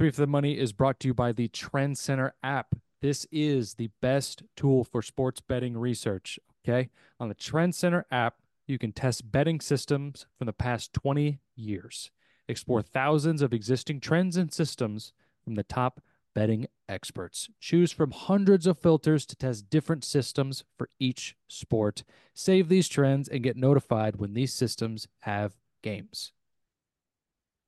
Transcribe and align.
Three 0.00 0.10
for 0.10 0.22
the 0.22 0.26
Money 0.26 0.56
is 0.56 0.72
brought 0.72 0.98
to 1.00 1.08
you 1.08 1.12
by 1.12 1.32
the 1.32 1.48
Trend 1.48 1.98
Center 1.98 2.32
app. 2.42 2.74
This 3.02 3.26
is 3.30 3.74
the 3.74 3.90
best 4.00 4.42
tool 4.56 4.82
for 4.82 5.02
sports 5.02 5.42
betting 5.42 5.76
research. 5.76 6.38
Okay. 6.64 6.88
On 7.18 7.28
the 7.28 7.34
Trend 7.34 7.74
Center 7.74 8.06
app, 8.10 8.36
you 8.66 8.78
can 8.78 8.92
test 8.92 9.30
betting 9.30 9.60
systems 9.60 10.24
from 10.38 10.46
the 10.46 10.54
past 10.54 10.94
20 10.94 11.40
years, 11.54 12.10
explore 12.48 12.80
thousands 12.80 13.42
of 13.42 13.52
existing 13.52 14.00
trends 14.00 14.38
and 14.38 14.50
systems 14.50 15.12
from 15.44 15.54
the 15.54 15.64
top 15.64 16.00
betting 16.34 16.66
experts. 16.88 17.50
Choose 17.60 17.92
from 17.92 18.12
hundreds 18.12 18.66
of 18.66 18.78
filters 18.78 19.26
to 19.26 19.36
test 19.36 19.68
different 19.68 20.02
systems 20.02 20.64
for 20.78 20.88
each 20.98 21.36
sport. 21.46 22.04
Save 22.32 22.70
these 22.70 22.88
trends 22.88 23.28
and 23.28 23.42
get 23.42 23.54
notified 23.54 24.16
when 24.16 24.32
these 24.32 24.54
systems 24.54 25.08
have 25.18 25.58
games. 25.82 26.32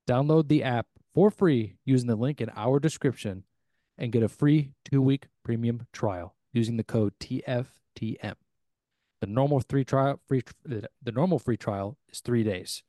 Download 0.09 0.49
the 0.49 0.63
app 0.63 0.87
for 1.15 1.31
free 1.31 1.77
using 1.85 2.09
the 2.09 2.17
link 2.17 2.41
in 2.41 2.51
our 2.57 2.79
description 2.79 3.45
and 3.99 4.13
get 4.13 4.23
a 4.23 4.29
free 4.29 4.73
two 4.85 5.03
week 5.03 5.27
premium 5.45 5.87
trial 5.93 6.35
using 6.53 6.77
the 6.77 6.85
code 6.85 7.15
TFTM. 7.21 8.35
The 9.21 9.27
normal 9.27 9.61
three 9.61 9.85
trial 9.85 10.21
free 10.27 10.43
the 10.65 11.13
normal 11.13 11.39
free 11.39 11.57
trial 11.57 11.97
is 12.11 12.21
three 12.21 12.43
days. 12.43 12.83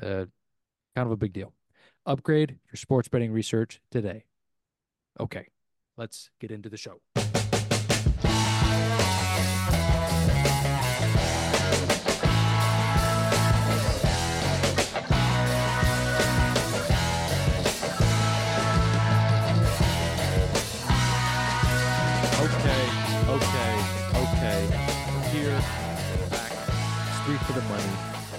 Uh, 0.00 0.26
kind 0.94 1.06
of 1.06 1.10
a 1.10 1.16
big 1.16 1.32
deal. 1.32 1.52
Upgrade 2.06 2.58
your 2.70 2.76
sports 2.76 3.08
betting 3.08 3.32
research 3.32 3.80
today. 3.90 4.24
Okay, 5.18 5.48
let's 5.96 6.30
get 6.40 6.50
into 6.50 6.68
the 6.68 6.76
show. 6.76 7.00
For 27.46 27.52
the 27.52 27.62
money. 27.68 27.92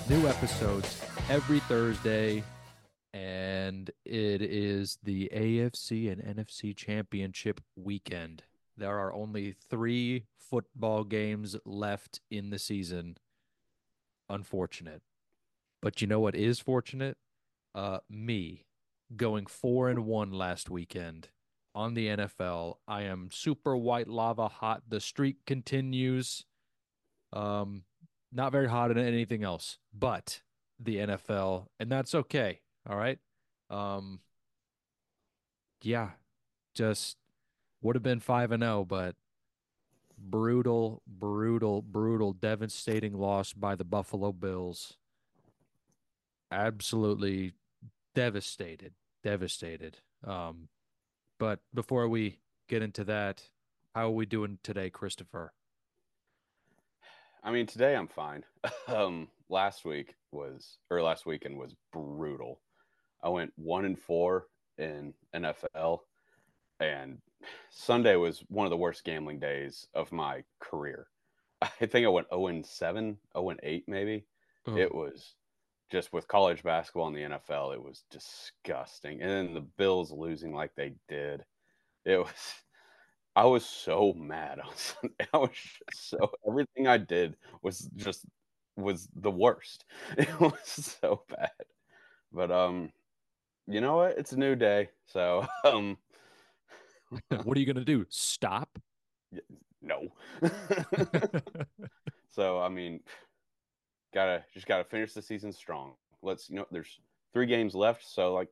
New 0.09 0.28
episodes 0.28 1.00
every 1.30 1.59
Thursday, 1.59 2.44
and 3.14 3.92
it 4.03 4.42
is 4.42 4.97
the 5.03 5.30
AFC 5.31 6.12
and 6.12 6.23
NFC 6.23 6.75
Championship 6.75 7.62
weekend. 7.75 8.44
There 8.75 8.97
are 8.97 9.14
only 9.14 9.53
three 9.70 10.25
football 10.39 11.03
games 11.03 11.56
left 11.66 12.22
in 12.31 12.50
the 12.50 12.58
season. 12.58 13.17
Unfortunate. 14.28 15.03
But 15.84 16.02
you 16.02 16.08
know 16.08 16.19
what 16.19 16.36
is 16.36 16.59
fortunate? 16.59 17.17
Uh, 17.75 18.00
me 18.09 18.66
going 19.16 19.45
four 19.45 19.88
and 19.88 20.06
one 20.06 20.31
last 20.31 20.72
weekend 20.72 21.30
on 21.75 21.94
the 21.94 22.08
NFL. 22.08 22.78
I 22.88 23.03
am 23.03 23.30
super 23.31 23.78
white 23.78 24.08
lava 24.08 24.47
hot. 24.47 24.84
The 24.88 25.00
streak 25.00 25.45
continues. 25.45 26.45
Um, 27.31 27.84
not 28.31 28.52
very 28.52 28.68
hot 28.70 28.92
in 28.92 28.98
anything 28.98 29.44
else, 29.44 29.78
but 29.94 30.42
the 30.80 30.98
NFL, 30.98 31.68
and 31.80 31.92
that's 31.92 32.16
okay. 32.16 32.62
All 32.90 32.98
right. 32.98 33.20
Um, 33.70 34.20
yeah, 35.81 36.12
just 36.73 37.18
would 37.81 37.96
have 37.96 38.03
been 38.03 38.20
five 38.20 38.52
and 38.52 38.64
zero, 38.64 38.86
but 38.86 39.16
brutal, 40.18 41.02
brutal, 41.08 41.81
brutal, 41.81 42.34
devastating 42.34 43.14
loss 43.14 43.53
by 43.53 43.76
the 43.76 43.84
Buffalo 43.84 44.31
Bills. 44.31 44.98
Absolutely 46.52 47.53
devastated, 48.14 48.94
devastated. 49.23 49.98
Um, 50.23 50.70
but 51.40 51.59
before 51.73 52.08
we 52.08 52.40
get 52.68 52.81
into 52.81 53.03
that, 53.06 53.44
how 53.94 54.08
are 54.08 54.12
we 54.12 54.26
doing 54.26 54.59
today, 54.64 54.90
Christopher? 54.90 55.53
I 57.46 57.52
mean, 57.52 57.68
today 57.68 57.96
I'm 57.96 58.08
fine. 58.08 58.44
um, 58.88 59.28
last 59.50 59.86
week 59.86 60.16
was, 60.31 60.80
or 60.90 61.03
last 61.03 61.28
weekend 61.28 61.59
was 61.59 61.75
brutal. 61.94 62.59
I 63.24 63.30
went 63.30 63.53
one 63.56 63.86
and 63.86 63.97
four 63.97 64.47
in 64.80 65.14
NFL, 65.36 66.00
and 66.80 67.19
Sunday 67.69 68.16
was 68.16 68.44
one 68.47 68.66
of 68.66 68.72
the 68.72 68.78
worst 68.78 69.03
gambling 69.03 69.38
days 69.38 69.88
of 69.94 70.12
my 70.12 70.44
career. 70.59 71.06
I 71.62 71.86
think 71.86 72.03
I 72.08 72.09
went 72.09 72.30
0 72.30 72.47
and 72.47 72.66
7, 72.66 73.16
0 73.38 73.50
and 73.52 73.59
8, 73.62 73.84
maybe. 73.88 74.25
Oh. 74.66 74.75
It 74.75 74.94
was 74.94 75.36
just 75.92 76.12
with 76.12 76.28
college 76.28 76.64
basketball 76.64 77.08
and 77.08 77.16
the 77.16 77.38
NFL, 77.38 77.75
it 77.75 77.84
was 77.84 78.06
disgusting. 78.09 79.22
And 79.22 79.30
then 79.30 79.53
the 79.53 79.68
Bills 79.78 80.12
losing 80.12 80.52
like 80.52 80.74
they 80.75 80.96
did, 81.08 81.46
it 82.06 82.18
was. 82.18 82.56
I 83.35 83.46
was 83.46 83.66
so 83.66 84.13
mad 84.13 84.59
on 84.59 84.72
Sunday. 84.75 85.28
I 85.34 85.38
was 85.38 85.50
so 85.94 86.31
everything 86.47 86.88
I 86.88 86.97
did 86.97 87.35
was 87.62 87.90
just 87.96 88.25
was 88.78 89.07
the 89.16 89.31
worst. 89.31 89.85
It 90.18 90.40
was 90.40 90.97
so 91.01 91.23
bad. 91.29 91.51
But 92.31 92.51
um, 92.51 92.91
you 93.68 93.81
know 93.81 93.97
what? 93.97 94.18
It's 94.18 94.31
a 94.31 94.38
new 94.38 94.56
day, 94.56 94.90
so 95.06 95.45
um, 95.63 95.97
what 97.44 97.57
are 97.57 97.59
you 97.59 97.66
gonna 97.66 97.85
do? 97.85 98.06
Stop? 98.09 98.69
no. 99.81 100.07
so 102.29 102.59
I 102.59 102.69
mean, 102.69 103.01
gotta 104.13 104.44
just 104.53 104.68
gotta 104.68 104.84
finish 104.84 105.13
the 105.13 105.22
season 105.22 105.51
strong. 105.51 105.94
Let's 106.22 106.50
you 106.50 106.56
know, 106.56 106.68
there's 106.72 107.00
three 107.34 107.45
games 107.45 107.75
left, 107.75 108.06
so 108.07 108.34
like, 108.34 108.50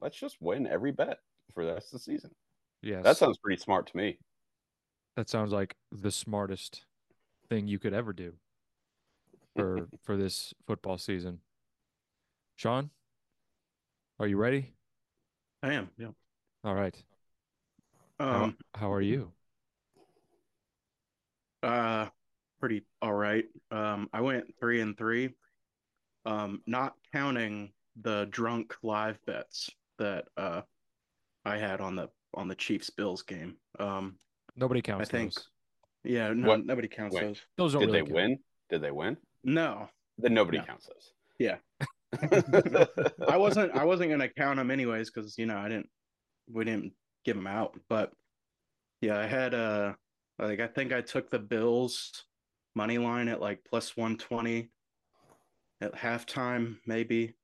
let's 0.00 0.16
just 0.16 0.40
win 0.40 0.66
every 0.66 0.92
bet 0.92 1.18
for 1.54 1.64
the 1.64 1.72
rest 1.72 1.88
of 1.88 2.00
the 2.00 2.04
season. 2.04 2.30
Yes. 2.84 3.02
That 3.04 3.16
sounds 3.16 3.38
pretty 3.38 3.60
smart 3.60 3.86
to 3.88 3.96
me. 3.96 4.18
that 5.16 5.28
sounds 5.28 5.52
like 5.52 5.76
the 5.92 6.10
smartest 6.10 6.84
thing 7.48 7.66
you 7.68 7.78
could 7.78 7.92
ever 7.94 8.12
do 8.12 8.34
for 9.56 9.88
for 10.02 10.16
this 10.16 10.52
football 10.66 10.98
season. 10.98 11.40
Sean, 12.56 12.90
are 14.20 14.26
you 14.26 14.36
ready? 14.36 14.74
I 15.62 15.72
am. 15.74 15.90
Yeah. 15.98 16.08
All 16.62 16.74
right. 16.74 16.94
How, 18.20 18.44
Um. 18.44 18.56
how 18.74 18.92
are 18.92 19.00
you? 19.00 19.32
Uh. 21.62 22.06
Pretty 22.60 22.82
all 23.02 23.12
right. 23.12 23.44
Um. 23.70 24.08
I 24.12 24.20
went 24.20 24.54
three 24.58 24.80
and 24.80 24.96
three. 24.96 25.30
Um. 26.24 26.62
Not 26.66 26.94
counting 27.12 27.72
the 28.02 28.26
drunk 28.30 28.74
live 28.82 29.18
bets 29.26 29.70
that 29.98 30.24
uh 30.36 30.62
I 31.44 31.58
had 31.58 31.80
on 31.80 31.94
the 31.96 32.08
on 32.36 32.48
the 32.48 32.54
Chiefs 32.54 32.90
Bills 32.90 33.22
game. 33.22 33.56
Um. 33.78 34.16
Nobody 34.56 34.82
counts. 34.82 35.08
I 35.08 35.10
think- 35.10 35.34
those. 35.34 35.48
Yeah. 36.04 36.32
No. 36.32 36.48
What- 36.48 36.66
Nobody 36.66 36.88
counts 36.88 37.14
wait. 37.16 37.22
those. 37.22 37.40
Those 37.56 37.72
don't 37.72 37.80
Did 37.82 37.86
really 37.88 38.00
they 38.00 38.06
count. 38.06 38.14
win? 38.14 38.38
Did 38.70 38.82
they 38.82 38.90
win? 38.90 39.16
No. 39.42 39.88
Then 40.18 40.34
nobody 40.34 40.58
No. 40.58 40.64
counts 40.64 40.86
those. 40.86 41.12
Yeah. 41.38 41.56
I 43.28 43.36
wasn't. 43.36 43.72
I 43.76 43.84
wasn't 43.84 44.10
gonna 44.10 44.28
count 44.28 44.58
them 44.58 44.70
anyways 44.70 45.10
because 45.10 45.36
you 45.38 45.46
know 45.46 45.56
I 45.56 45.68
didn't. 45.68 45.88
We 46.50 46.64
didn't 46.64 46.92
give 47.24 47.36
them 47.36 47.46
out. 47.46 47.78
But 47.88 48.12
yeah, 49.00 49.18
I 49.18 49.26
had 49.26 49.54
uh 49.54 49.94
like 50.38 50.60
I 50.60 50.66
think 50.68 50.92
I 50.92 51.00
took 51.00 51.30
the 51.30 51.38
Bills 51.40 52.24
money 52.76 52.98
line 52.98 53.28
at 53.28 53.40
like 53.40 53.64
plus 53.68 53.96
one 53.96 54.16
twenty 54.16 54.70
at 55.80 55.94
halftime, 55.94 56.76
maybe. 56.86 57.34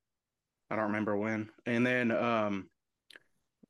I 0.70 0.76
don't 0.76 0.86
remember 0.86 1.16
when. 1.16 1.50
And 1.66 1.84
then 1.84 2.12
um 2.12 2.68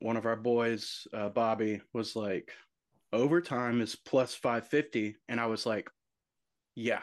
one 0.00 0.16
of 0.16 0.26
our 0.26 0.36
boys, 0.36 1.06
uh, 1.14 1.28
Bobby, 1.28 1.80
was 1.92 2.16
like, 2.16 2.50
overtime 3.12 3.80
is 3.80 3.96
plus 3.96 4.34
five 4.34 4.66
fifty, 4.68 5.16
and 5.28 5.40
I 5.40 5.46
was 5.46 5.66
like, 5.66 5.88
yeah, 6.74 7.02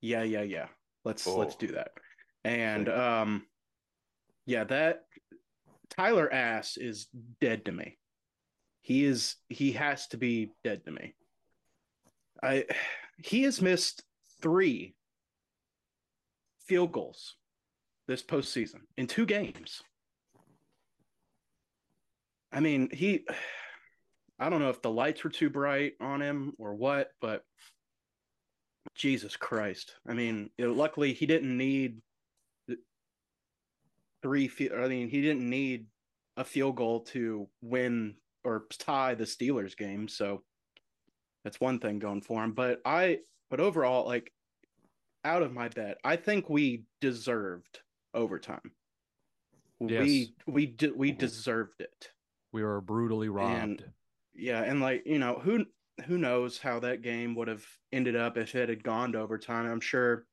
yeah, 0.00 0.22
yeah, 0.22 0.42
yeah. 0.42 0.68
Let's 1.04 1.26
let's 1.26 1.54
Oh. 1.54 1.58
do 1.58 1.68
that. 1.72 1.92
And 2.44 2.88
um, 2.88 3.46
yeah, 4.46 4.64
that 4.64 5.02
Tyler 5.90 6.28
Bass 6.30 6.76
is 6.76 7.08
dead 7.40 7.64
to 7.66 7.72
me. 7.72 7.98
He 8.82 9.04
is 9.04 9.36
he 9.48 9.72
has 9.72 10.06
to 10.08 10.16
be 10.16 10.52
dead 10.64 10.84
to 10.84 10.90
me. 10.90 11.14
I 12.42 12.64
he 13.18 13.42
has 13.42 13.60
missed 13.60 14.02
three 14.40 14.94
field 16.66 16.92
goals 16.92 17.36
this 18.08 18.22
postseason 18.22 18.80
in 18.96 19.06
two 19.06 19.26
games. 19.26 19.82
I 22.52 22.60
mean, 22.60 22.88
he 22.92 23.24
I 24.38 24.48
don't 24.48 24.60
know 24.60 24.70
if 24.70 24.82
the 24.82 24.90
lights 24.90 25.22
were 25.22 25.30
too 25.30 25.50
bright 25.50 25.92
on 26.00 26.22
him 26.22 26.54
or 26.58 26.74
what, 26.74 27.10
but 27.20 27.44
Jesus 28.94 29.36
Christ. 29.36 29.94
I 30.08 30.14
mean, 30.14 30.50
it, 30.58 30.68
luckily 30.68 31.12
he 31.12 31.26
didn't 31.26 31.56
need 31.56 32.00
three 34.22 34.48
field 34.48 34.72
I 34.78 34.88
mean, 34.88 35.08
he 35.08 35.20
didn't 35.20 35.48
need 35.48 35.86
a 36.36 36.44
field 36.44 36.76
goal 36.76 37.00
to 37.00 37.48
win 37.62 38.16
or 38.44 38.64
tie 38.78 39.14
the 39.14 39.24
Steelers 39.24 39.76
game, 39.76 40.08
so 40.08 40.42
that's 41.44 41.60
one 41.60 41.78
thing 41.78 41.98
going 41.98 42.22
for 42.22 42.42
him. 42.42 42.52
But 42.52 42.80
I 42.84 43.18
but 43.50 43.60
overall, 43.60 44.06
like 44.06 44.32
out 45.24 45.42
of 45.42 45.52
my 45.52 45.68
bet, 45.68 45.98
I 46.04 46.16
think 46.16 46.48
we 46.48 46.84
deserved 47.00 47.80
overtime. 48.14 48.72
Yes. 49.80 50.02
We 50.02 50.34
we 50.46 50.66
de- 50.66 50.92
we 50.92 51.12
deserved 51.12 51.80
it. 51.80 52.10
We 52.52 52.62
were 52.62 52.80
brutally 52.80 53.28
robbed. 53.28 53.62
And- 53.62 53.84
Yeah, 54.34 54.62
and 54.62 54.80
like 54.80 55.02
you 55.06 55.18
know 55.18 55.38
who 55.38 55.66
who 56.06 56.16
knows 56.16 56.58
how 56.58 56.80
that 56.80 57.02
game 57.02 57.34
would 57.34 57.48
have 57.48 57.66
ended 57.92 58.16
up 58.16 58.38
if 58.38 58.54
it 58.54 58.68
had 58.68 58.82
gone 58.82 59.12
to 59.12 59.20
overtime. 59.20 59.66
I'm 59.70 59.80
sure, 59.80 60.24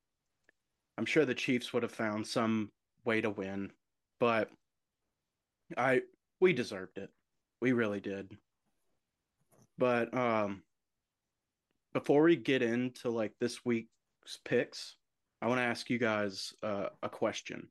I'm 0.98 1.06
sure 1.06 1.26
the 1.26 1.36
Chiefs 1.36 1.74
would 1.74 1.84
have 1.84 1.92
found 1.92 2.26
some 2.26 2.72
way 3.04 3.20
to 3.22 3.30
win, 3.30 3.72
but 4.20 4.50
I 5.76 6.04
we 6.40 6.54
deserved 6.54 6.98
it. 6.98 7.10
We 7.60 7.74
really 7.74 8.00
did. 8.00 8.38
But 9.78 10.14
um, 10.16 10.64
before 11.94 12.24
we 12.24 12.36
get 12.38 12.62
into 12.62 13.10
like 13.10 13.34
this 13.40 13.66
week's 13.66 13.90
picks, 14.46 14.96
I 15.42 15.48
want 15.48 15.60
to 15.60 15.64
ask 15.66 15.90
you 15.90 15.98
guys 15.98 16.54
uh, 16.64 16.90
a 17.04 17.10
question. 17.10 17.68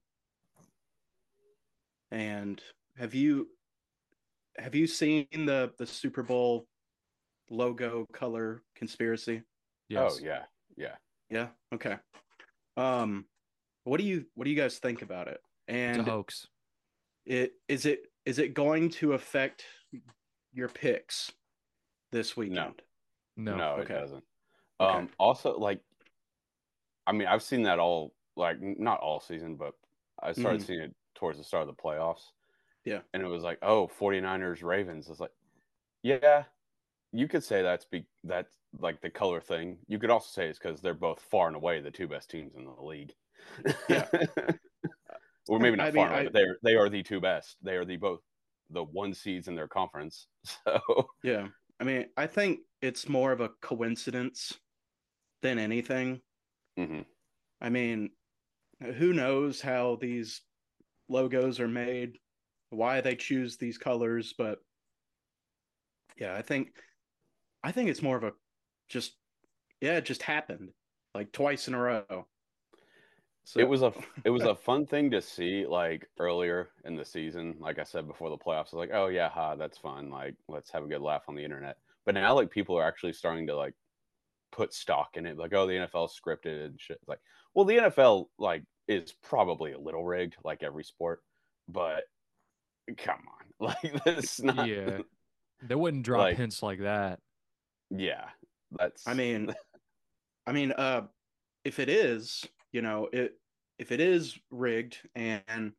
And 2.10 2.62
have 2.98 3.14
you 3.14 3.48
have 4.58 4.74
you 4.74 4.86
seen 4.86 5.26
the 5.32 5.72
the 5.78 5.86
Super 5.86 6.22
Bowl 6.22 6.66
logo 7.50 8.06
color 8.12 8.62
conspiracy? 8.74 9.42
yes. 9.88 10.16
Oh 10.20 10.24
yeah, 10.24 10.44
yeah. 10.76 10.96
Yeah. 11.30 11.48
Okay. 11.74 11.96
Um, 12.76 13.26
what 13.84 13.98
do 13.98 14.04
you 14.04 14.26
what 14.34 14.44
do 14.44 14.50
you 14.50 14.56
guys 14.56 14.78
think 14.78 15.02
about 15.02 15.28
it? 15.28 15.40
It's 15.68 15.98
a 15.98 16.00
And 16.00 16.08
hoax. 16.08 16.46
it 17.24 17.54
is 17.68 17.86
it 17.86 18.12
is 18.24 18.38
it 18.38 18.54
going 18.54 18.90
to 18.90 19.12
affect 19.14 19.64
your 20.52 20.68
picks 20.68 21.32
this 22.12 22.36
weekend? 22.36 22.82
No. 23.36 23.56
No, 23.56 23.70
Okay. 23.76 23.94
it 23.94 24.00
doesn't. 24.00 24.24
Okay. 24.80 24.98
Um, 24.98 25.10
also, 25.18 25.58
like, 25.58 25.80
I 27.06 27.12
mean, 27.12 27.28
I've 27.28 27.42
seen 27.42 27.62
that 27.62 27.78
all, 27.78 28.14
like, 28.36 28.56
not 28.60 29.00
all 29.00 29.20
season, 29.20 29.56
but 29.56 29.74
I 30.22 30.32
started 30.32 30.60
Mhm. 30.60 30.66
seeing 30.66 30.80
it 30.80 30.96
towards 31.14 31.38
the 31.38 31.44
start 31.44 31.68
of 31.68 31.74
the 31.76 31.80
playoffs. 31.82 32.32
Yeah. 32.86 33.00
And 33.12 33.22
it 33.22 33.26
was 33.26 33.42
like, 33.42 33.58
oh, 33.62 33.90
49ers, 34.00 34.62
Ravens. 34.62 35.10
It's 35.10 35.20
like, 35.20 35.32
yeah, 36.02 36.44
you 37.12 37.28
could 37.28 37.44
say 37.44 37.60
that's 37.62 37.84
be 37.84 38.06
that's 38.24 38.54
like 38.78 39.00
the 39.02 39.10
color 39.10 39.40
thing. 39.40 39.78
You 39.88 39.98
could 39.98 40.08
also 40.10 40.28
say 40.32 40.48
it's 40.48 40.58
because 40.58 40.80
they're 40.80 40.94
both 40.94 41.20
far 41.30 41.48
and 41.48 41.56
away 41.56 41.80
the 41.80 41.90
two 41.90 42.06
best 42.08 42.30
teams 42.30 42.54
in 42.56 42.64
the 42.64 42.70
league. 42.82 43.12
Yeah. 43.88 44.06
or 45.48 45.58
maybe 45.58 45.76
not 45.76 45.88
I 45.88 45.90
far 45.92 46.04
mean, 46.06 46.12
away, 46.12 46.20
I- 46.20 46.24
but 46.24 46.32
they're 46.32 46.56
they 46.62 46.76
are 46.76 46.88
the 46.88 47.02
two 47.02 47.20
best. 47.20 47.56
They 47.62 47.76
are 47.76 47.84
the 47.84 47.96
both 47.96 48.20
the 48.70 48.82
one 48.84 49.14
seeds 49.14 49.48
in 49.48 49.54
their 49.54 49.68
conference. 49.68 50.26
So 50.64 50.80
Yeah. 51.22 51.48
I 51.80 51.84
mean, 51.84 52.06
I 52.16 52.26
think 52.26 52.60
it's 52.80 53.08
more 53.08 53.32
of 53.32 53.40
a 53.40 53.50
coincidence 53.60 54.54
than 55.42 55.58
anything. 55.58 56.20
mhm. 56.78 57.04
I 57.60 57.68
mean, 57.68 58.10
who 58.80 59.12
knows 59.12 59.60
how 59.60 59.96
these 60.00 60.42
logos 61.08 61.58
are 61.60 61.68
made, 61.68 62.18
why 62.70 63.00
they 63.00 63.14
choose 63.14 63.56
these 63.56 63.78
colors, 63.78 64.34
but 64.36 64.58
yeah, 66.18 66.34
I 66.34 66.42
think 66.42 66.72
I 67.62 67.72
think 67.72 67.88
it's 67.88 68.02
more 68.02 68.16
of 68.16 68.24
a 68.24 68.32
just 68.88 69.12
yeah, 69.80 69.96
it 69.96 70.04
just 70.04 70.22
happened 70.22 70.70
like 71.14 71.32
twice 71.32 71.68
in 71.68 71.74
a 71.74 71.80
row. 71.80 72.26
So 73.44 73.60
it 73.60 73.68
was 73.68 73.82
a 73.82 73.92
it 74.24 74.30
was 74.30 74.42
a 74.42 74.54
fun 74.54 74.86
thing 74.86 75.10
to 75.12 75.22
see 75.22 75.66
like 75.66 76.08
earlier 76.18 76.70
in 76.84 76.96
the 76.96 77.04
season 77.04 77.54
like 77.60 77.78
i 77.78 77.84
said 77.84 78.08
before 78.08 78.28
the 78.28 78.36
playoffs 78.36 78.74
I 78.74 78.76
was 78.76 78.88
like 78.88 78.90
oh 78.92 79.06
yeah 79.06 79.28
ha 79.28 79.54
that's 79.54 79.78
fun 79.78 80.10
like 80.10 80.34
let's 80.48 80.70
have 80.72 80.82
a 80.82 80.88
good 80.88 81.00
laugh 81.00 81.22
on 81.28 81.36
the 81.36 81.44
internet 81.44 81.76
but 82.04 82.14
now 82.14 82.34
like 82.34 82.50
people 82.50 82.76
are 82.76 82.86
actually 82.86 83.12
starting 83.12 83.46
to 83.46 83.56
like 83.56 83.74
put 84.50 84.74
stock 84.74 85.10
in 85.14 85.26
it 85.26 85.38
like 85.38 85.54
oh 85.54 85.66
the 85.66 85.74
nfl 85.74 86.08
scripted 86.10 86.66
and 86.66 86.80
shit 86.80 86.98
like 87.06 87.20
well 87.54 87.64
the 87.64 87.76
nfl 87.76 88.26
like 88.36 88.64
is 88.88 89.12
probably 89.22 89.72
a 89.72 89.78
little 89.78 90.04
rigged 90.04 90.34
like 90.44 90.64
every 90.64 90.84
sport 90.84 91.20
but 91.68 92.02
come 92.96 93.20
on 93.60 93.74
like 93.82 94.04
this 94.04 94.40
not 94.42 94.68
yeah. 94.68 94.98
They 95.62 95.74
wouldn't 95.74 96.04
drop 96.04 96.20
Like- 96.22 96.36
hints 96.36 96.62
like 96.62 96.80
that. 96.80 97.18
yeah 97.90 98.26
that's 98.72 99.06
I 99.06 99.14
mean, 99.14 99.54
I 100.46 100.52
mean, 100.52 100.72
uh, 100.72 101.02
if 101.64 101.78
it 101.78 101.88
is, 101.88 102.44
you 102.72 102.82
know, 102.82 103.08
it 103.12 103.38
if 103.78 103.92
it 103.92 104.00
is 104.00 104.36
rigged 104.50 104.98
and 105.14 105.72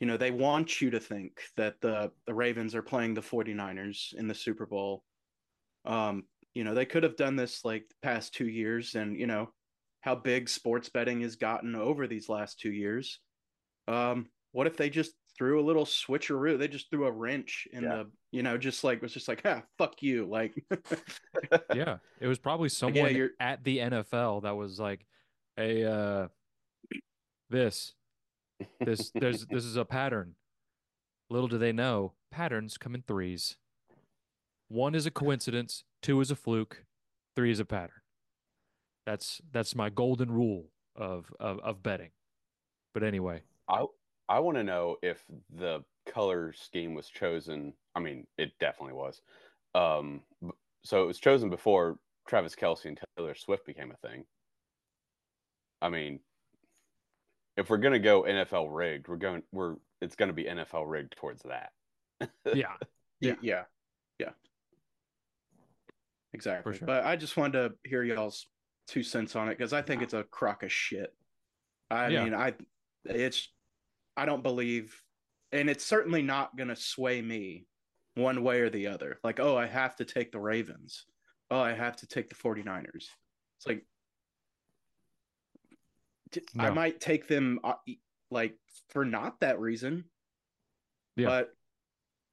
you 0.00 0.06
know 0.06 0.16
they 0.16 0.30
want 0.30 0.80
you 0.80 0.90
to 0.90 0.98
think 1.00 1.40
that 1.56 1.80
the 1.82 2.10
the 2.26 2.34
Ravens 2.34 2.74
are 2.74 2.82
playing 2.82 3.12
the 3.14 3.20
49ers 3.20 4.14
in 4.14 4.28
the 4.28 4.34
Super 4.34 4.64
Bowl, 4.66 5.04
um, 5.84 6.24
you 6.54 6.64
know, 6.64 6.74
they 6.74 6.86
could 6.86 7.02
have 7.02 7.16
done 7.16 7.36
this 7.36 7.64
like 7.66 7.86
the 7.88 7.94
past 8.02 8.34
two 8.34 8.48
years, 8.48 8.94
and 8.94 9.18
you 9.18 9.26
know 9.26 9.52
how 10.00 10.14
big 10.14 10.48
sports 10.48 10.88
betting 10.88 11.20
has 11.20 11.36
gotten 11.36 11.74
over 11.76 12.06
these 12.06 12.28
last 12.30 12.58
two 12.58 12.72
years. 12.72 13.20
Um, 13.88 14.26
what 14.52 14.66
if 14.66 14.76
they 14.76 14.90
just 14.90 15.12
threw 15.38 15.60
a 15.60 15.64
little 15.64 15.84
switcheroo? 15.84 16.58
They 16.58 16.68
just 16.68 16.90
threw 16.90 17.06
a 17.06 17.10
wrench 17.12 17.66
in 17.72 17.84
Yeah. 17.84 17.88
the, 17.96 18.10
you 18.32 18.42
know, 18.42 18.58
just 18.58 18.84
like 18.84 19.00
was 19.02 19.12
just 19.12 19.28
like, 19.28 19.42
ah, 19.44 19.62
fuck 19.78 20.02
you, 20.02 20.26
like. 20.26 20.54
Yeah. 21.74 21.98
It 22.20 22.26
was 22.26 22.38
probably 22.38 22.68
someone 22.70 23.14
you're- 23.14 23.30
at 23.40 23.64
the 23.64 23.78
NFL 23.78 24.42
that 24.42 24.56
was 24.56 24.78
like, 24.78 25.06
hey, 25.56 25.84
uh, 25.84 26.28
this, 27.48 27.94
this, 28.80 29.10
there's, 29.14 29.46
this 29.46 29.64
is 29.64 29.76
a 29.76 29.84
pattern. 29.84 30.34
Little 31.30 31.48
do 31.48 31.58
they 31.58 31.72
know, 31.72 32.14
patterns 32.30 32.76
come 32.76 32.94
in 32.94 33.02
threes. 33.02 33.56
One 34.68 34.94
is 34.94 35.06
a 35.06 35.10
coincidence, 35.10 35.84
two 36.02 36.20
is 36.20 36.30
a 36.30 36.36
fluke, 36.36 36.84
three 37.36 37.50
is 37.50 37.60
a 37.60 37.64
pattern. 37.64 38.00
That's 39.06 39.40
that's 39.50 39.74
my 39.74 39.90
golden 39.90 40.30
rule 40.30 40.66
of 40.94 41.32
of, 41.40 41.58
of 41.60 41.82
betting. 41.82 42.10
But 42.94 43.02
anyway, 43.02 43.42
I 43.68 43.84
I 44.30 44.38
want 44.38 44.56
to 44.58 44.64
know 44.64 44.96
if 45.02 45.22
the 45.58 45.82
color 46.06 46.52
scheme 46.52 46.94
was 46.94 47.08
chosen. 47.08 47.72
I 47.96 48.00
mean, 48.00 48.26
it 48.38 48.52
definitely 48.60 48.94
was. 48.94 49.20
Um, 49.74 50.22
so 50.84 51.02
it 51.02 51.06
was 51.06 51.18
chosen 51.18 51.50
before 51.50 51.98
Travis 52.28 52.54
Kelce 52.54 52.84
and 52.84 52.98
Taylor 53.16 53.34
Swift 53.34 53.66
became 53.66 53.90
a 53.90 54.08
thing. 54.08 54.24
I 55.82 55.88
mean, 55.88 56.20
if 57.56 57.68
we're 57.68 57.78
gonna 57.78 57.98
go 57.98 58.22
NFL 58.22 58.68
rigged, 58.70 59.08
we're 59.08 59.16
going 59.16 59.42
we're 59.50 59.74
it's 60.00 60.14
gonna 60.14 60.32
be 60.32 60.44
NFL 60.44 60.84
rigged 60.88 61.16
towards 61.16 61.42
that. 61.42 61.72
yeah, 62.20 62.28
Yeah. 62.54 62.74
Yeah. 63.20 63.34
Yeah. 63.42 63.62
Yeah. 64.18 64.30
Exactly. 66.32 66.76
sure. 66.76 66.86
But 66.86 67.04
I 67.04 67.16
just 67.16 67.36
wanted 67.36 67.52
to 67.68 67.88
hear 67.88 68.04
y'all's 68.04 68.46
two 68.86 69.02
cents 69.02 69.34
on 69.34 69.48
it 69.48 69.58
because 69.58 69.72
I 69.72 69.82
think 69.82 70.02
it's 70.02 70.14
a 70.14 70.22
crock 70.22 70.62
of 70.62 70.70
shit. 70.72 71.12
I 71.90 72.08
Yeah. 72.08 72.24
mean, 72.24 72.34
I 72.34 72.54
it's 73.04 73.48
I 74.20 74.26
don't 74.26 74.42
believe 74.42 75.02
and 75.52 75.70
it's 75.70 75.84
certainly 75.84 76.20
not 76.22 76.56
gonna 76.56 76.76
sway 76.76 77.22
me 77.22 77.66
one 78.16 78.42
way 78.42 78.60
or 78.60 78.68
the 78.70 78.86
other. 78.88 79.18
Like, 79.24 79.40
oh, 79.40 79.56
I 79.56 79.66
have 79.66 79.96
to 79.96 80.04
take 80.04 80.30
the 80.30 80.38
Ravens. 80.38 81.06
Oh, 81.50 81.58
I 81.60 81.72
have 81.72 81.96
to 81.96 82.06
take 82.06 82.28
the 82.28 82.34
49ers. 82.36 83.06
It's 83.56 83.66
like 83.66 83.84
t- 86.30 86.42
I 86.58 86.68
No. 86.68 86.74
might 86.74 87.00
take 87.00 87.26
them 87.28 87.60
uh, 87.64 87.74
like 88.30 88.56
for 88.90 89.04
not 89.04 89.40
that 89.40 89.58
reason. 89.58 90.04
Yeah. 91.16 91.26
But 91.26 91.54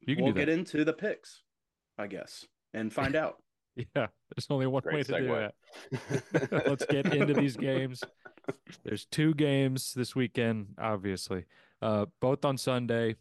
you 0.01 0.15
can 0.15 0.25
we'll 0.25 0.33
get 0.33 0.49
into 0.49 0.83
the 0.85 0.93
picks, 0.93 1.41
I 1.97 2.07
guess, 2.07 2.45
and 2.73 2.91
find 2.93 3.15
out. 3.23 3.37
Yeah, 3.75 4.07
there's 4.35 4.47
only 4.49 4.65
one 4.67 4.83
way 4.85 5.03
Great 5.03 5.05
to 5.07 5.19
do 5.19 5.27
segue. 5.27 5.51
that. 6.31 6.67
Let's 6.67 6.85
get 6.85 7.13
into 7.13 7.33
these 7.33 7.55
games. 7.55 8.03
There's 8.83 9.05
two 9.05 9.33
games 9.35 9.93
this 9.93 10.15
weekend, 10.15 10.75
obviously. 10.79 11.45
Uh, 11.81 12.05
both 12.19 12.45
on 12.45 12.57
Sunday. 12.57 13.15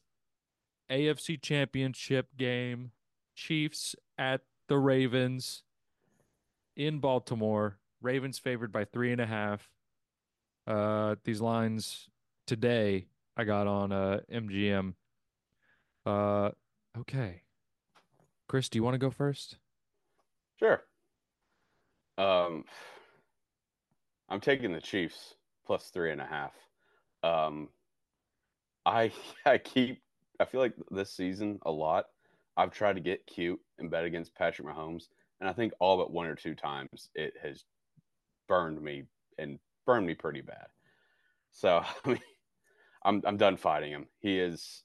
AFC 0.90 1.40
Championship 1.40 2.28
game. 2.36 2.92
Chiefs 3.34 3.94
at 4.16 4.42
the 4.68 4.78
Ravens 4.78 5.62
in 6.76 6.98
Baltimore. 6.98 7.78
Ravens 8.00 8.38
favored 8.38 8.72
by 8.72 8.84
three 8.84 9.12
and 9.12 9.20
a 9.20 9.26
half. 9.26 9.68
Uh, 10.66 11.16
these 11.24 11.40
lines 11.40 12.08
today 12.46 13.06
I 13.36 13.44
got 13.44 13.66
on 13.66 13.92
uh, 13.92 14.20
MGM. 14.32 14.94
Uh, 16.04 16.50
okay. 16.98 17.42
Chris, 18.48 18.68
do 18.68 18.78
you 18.78 18.82
want 18.82 18.94
to 18.94 18.98
go 18.98 19.10
first? 19.10 19.58
Sure. 20.58 20.82
Um, 22.16 22.64
I'm 24.28 24.40
taking 24.40 24.72
the 24.72 24.80
Chiefs 24.80 25.34
plus 25.66 25.90
three 25.90 26.12
and 26.12 26.20
a 26.20 26.26
half. 26.26 26.52
Um, 27.22 27.68
I 28.86 29.12
I 29.44 29.58
keep 29.58 30.00
I 30.40 30.44
feel 30.44 30.60
like 30.60 30.74
this 30.90 31.12
season 31.14 31.58
a 31.66 31.70
lot. 31.70 32.06
I've 32.56 32.70
tried 32.70 32.94
to 32.94 33.02
get 33.02 33.26
cute 33.26 33.60
and 33.78 33.90
bet 33.90 34.04
against 34.04 34.34
Patrick 34.34 34.66
Mahomes, 34.66 35.08
and 35.40 35.48
I 35.48 35.52
think 35.52 35.74
all 35.78 35.98
but 35.98 36.10
one 36.10 36.26
or 36.26 36.34
two 36.34 36.54
times 36.54 37.10
it 37.14 37.34
has 37.42 37.64
burned 38.48 38.80
me 38.80 39.04
and 39.38 39.58
burned 39.84 40.06
me 40.06 40.14
pretty 40.14 40.40
bad. 40.40 40.68
So 41.52 41.82
I 42.04 42.08
mean, 42.08 42.20
I'm 43.04 43.22
I'm 43.26 43.36
done 43.36 43.56
fighting 43.56 43.92
him. 43.92 44.06
He 44.20 44.38
is 44.38 44.84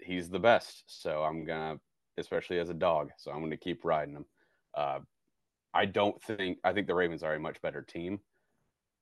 he's 0.00 0.28
the 0.30 0.38
best. 0.38 0.84
So 0.86 1.22
I'm 1.22 1.44
gonna, 1.44 1.80
especially 2.18 2.58
as 2.58 2.70
a 2.70 2.74
dog. 2.74 3.10
So 3.16 3.30
I'm 3.30 3.40
gonna 3.40 3.56
keep 3.56 3.84
riding 3.84 4.14
him. 4.14 4.26
Uh, 4.74 5.00
I 5.74 5.86
don't 5.86 6.20
think 6.22 6.58
I 6.64 6.72
think 6.72 6.86
the 6.86 6.94
Ravens 6.94 7.22
are 7.22 7.34
a 7.34 7.40
much 7.40 7.60
better 7.62 7.82
team, 7.82 8.20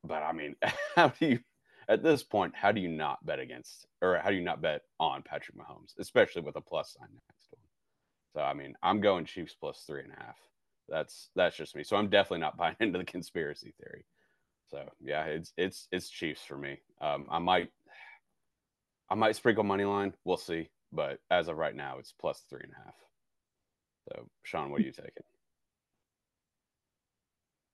but 0.04 0.22
I 0.22 0.32
mean, 0.32 0.56
how 0.96 1.08
do 1.08 1.26
you 1.26 1.38
at 1.88 2.02
this 2.02 2.22
point, 2.22 2.54
how 2.54 2.72
do 2.72 2.80
you 2.80 2.88
not 2.88 3.24
bet 3.24 3.38
against 3.38 3.86
or 4.02 4.18
how 4.22 4.30
do 4.30 4.36
you 4.36 4.44
not 4.44 4.62
bet 4.62 4.82
on 4.98 5.22
Patrick 5.22 5.56
Mahomes, 5.56 5.98
especially 5.98 6.42
with 6.42 6.56
a 6.56 6.60
plus 6.60 6.96
sign 6.98 7.08
next 7.12 7.48
to 7.50 7.56
him? 7.56 7.68
So 8.34 8.40
I 8.40 8.54
mean, 8.54 8.74
I'm 8.82 9.00
going 9.00 9.24
Chiefs 9.24 9.54
plus 9.58 9.84
three 9.86 10.02
and 10.02 10.12
a 10.12 10.24
half. 10.24 10.38
That's 10.88 11.30
that's 11.34 11.56
just 11.56 11.76
me. 11.76 11.84
So 11.84 11.96
I'm 11.96 12.08
definitely 12.08 12.40
not 12.40 12.56
buying 12.58 12.76
into 12.80 12.98
the 12.98 13.04
conspiracy 13.04 13.74
theory. 13.80 14.04
So 14.70 14.88
yeah, 15.00 15.24
it's 15.24 15.52
it's 15.56 15.88
it's 15.92 16.08
Chiefs 16.08 16.42
for 16.42 16.56
me. 16.56 16.78
Um, 17.00 17.26
I 17.30 17.38
might 17.38 17.70
I 19.10 19.14
might 19.14 19.36
sprinkle 19.36 19.64
money 19.64 19.84
line. 19.84 20.14
We'll 20.24 20.36
see. 20.36 20.70
But 20.92 21.18
as 21.30 21.48
of 21.48 21.56
right 21.56 21.74
now, 21.74 21.98
it's 21.98 22.12
plus 22.12 22.44
three 22.48 22.60
and 22.62 22.72
a 22.72 22.84
half. 22.84 22.94
So 24.08 24.28
Sean, 24.42 24.70
what 24.70 24.80
are 24.80 24.84
you 24.84 24.92
taking? 24.92 25.24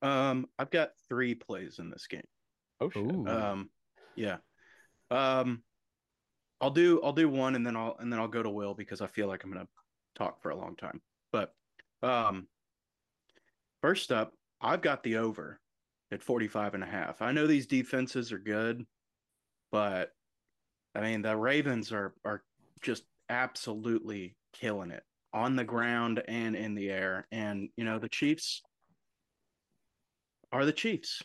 Um, 0.03 0.47
I've 0.59 0.71
got 0.71 0.93
three 1.09 1.35
plays 1.35 1.79
in 1.79 1.91
this 1.91 2.07
game. 2.07 2.27
Oh 2.81 2.91
shit. 2.91 3.03
Ooh. 3.03 3.27
Um, 3.27 3.71
yeah. 4.17 4.37
Um, 5.11 5.63
I'll 6.61 6.71
do 6.71 7.01
I'll 7.03 7.13
do 7.13 7.29
one 7.29 7.57
and 7.57 7.67
then 7.67 7.77
I'll 7.77 7.97
and 7.99 8.13
then 8.13 8.21
I'll 8.21 8.29
go 8.29 8.43
to 8.43 8.51
Will 8.51 8.75
because 8.75 9.01
I 9.01 9.07
feel 9.07 9.29
like 9.29 9.45
I'm 9.45 9.53
gonna 9.53 9.69
talk 10.15 10.43
for 10.43 10.51
a 10.51 10.57
long 10.57 10.77
time. 10.77 11.01
But 11.33 11.55
um, 12.03 12.47
first 13.81 14.13
up, 14.13 14.33
I've 14.61 14.83
got 14.83 15.03
the 15.03 15.17
over 15.17 15.59
at 16.13 16.23
45 16.23 16.75
and 16.75 16.83
a 16.83 16.87
half. 16.87 17.23
I 17.23 17.33
know 17.33 17.47
these 17.47 17.67
defenses 17.67 18.33
are 18.33 18.39
good, 18.39 18.85
but 19.73 20.13
I 20.95 21.01
mean 21.01 21.23
the 21.23 21.37
Ravens 21.37 21.93
are 21.93 22.15
are 22.25 22.43
just 22.83 23.05
absolutely 23.29 24.37
killing 24.53 24.91
it 24.91 25.05
on 25.33 25.57
the 25.57 25.65
ground 25.65 26.23
and 26.29 26.57
in 26.57 26.75
the 26.75 26.91
air. 26.91 27.27
And 27.33 27.69
you 27.77 27.85
know, 27.85 27.99
the 27.99 28.09
Chiefs 28.09 28.63
are 30.53 30.65
the 30.65 30.73
Chiefs. 30.73 31.23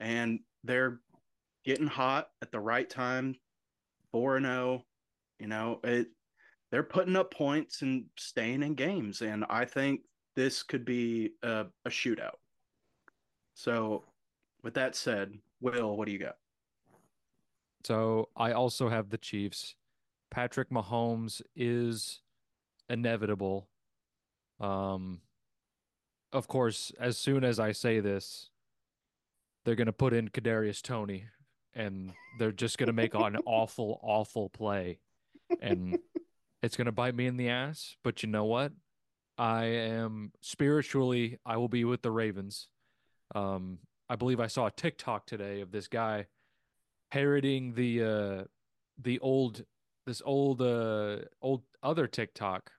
And 0.00 0.40
they're 0.64 1.00
getting 1.64 1.86
hot 1.86 2.28
at 2.42 2.52
the 2.52 2.60
right 2.60 2.88
time. 2.88 3.36
4 4.12 4.38
and 4.38 4.46
0. 4.46 4.84
You 5.38 5.46
know, 5.46 5.80
it 5.84 6.08
they're 6.70 6.82
putting 6.82 7.16
up 7.16 7.32
points 7.32 7.82
and 7.82 8.04
staying 8.16 8.62
in 8.62 8.74
games 8.74 9.22
and 9.22 9.44
I 9.48 9.64
think 9.64 10.02
this 10.36 10.62
could 10.62 10.84
be 10.84 11.32
a, 11.42 11.66
a 11.84 11.88
shootout. 11.90 12.36
So, 13.54 14.04
with 14.62 14.74
that 14.74 14.94
said, 14.94 15.32
Will, 15.60 15.96
what 15.96 16.06
do 16.06 16.12
you 16.12 16.18
got? 16.18 16.36
So 17.84 18.28
I 18.36 18.52
also 18.52 18.88
have 18.88 19.10
the 19.10 19.18
Chiefs. 19.18 19.74
Patrick 20.30 20.70
Mahomes 20.70 21.42
is 21.56 22.20
inevitable. 22.88 23.68
Um, 24.60 25.20
of 26.32 26.46
course, 26.46 26.92
as 27.00 27.16
soon 27.16 27.42
as 27.42 27.58
I 27.58 27.72
say 27.72 28.00
this, 28.00 28.50
they're 29.64 29.74
gonna 29.74 29.92
put 29.92 30.12
in 30.12 30.28
Kadarius 30.28 30.82
Toney, 30.82 31.26
and 31.74 32.12
they're 32.38 32.52
just 32.52 32.78
gonna 32.78 32.92
make 32.92 33.14
an 33.14 33.36
awful, 33.46 34.00
awful 34.02 34.48
play, 34.48 34.98
and 35.60 35.98
it's 36.62 36.76
gonna 36.76 36.92
bite 36.92 37.14
me 37.14 37.26
in 37.26 37.36
the 37.36 37.48
ass. 37.48 37.96
But 38.02 38.22
you 38.22 38.28
know 38.28 38.44
what? 38.44 38.72
I 39.38 39.64
am 39.64 40.32
spiritually, 40.40 41.38
I 41.46 41.56
will 41.56 41.68
be 41.68 41.84
with 41.84 42.02
the 42.02 42.10
Ravens. 42.10 42.68
Um, 43.34 43.78
I 44.08 44.16
believe 44.16 44.40
I 44.40 44.48
saw 44.48 44.66
a 44.66 44.70
TikTok 44.70 45.24
today 45.24 45.60
of 45.60 45.70
this 45.70 45.88
guy 45.88 46.26
parroting 47.10 47.74
the 47.74 48.04
uh 48.04 48.44
the 49.02 49.18
old 49.20 49.64
this 50.06 50.22
old 50.24 50.60
uh 50.60 51.18
old 51.40 51.62
other 51.82 52.06
TikTok 52.06 52.70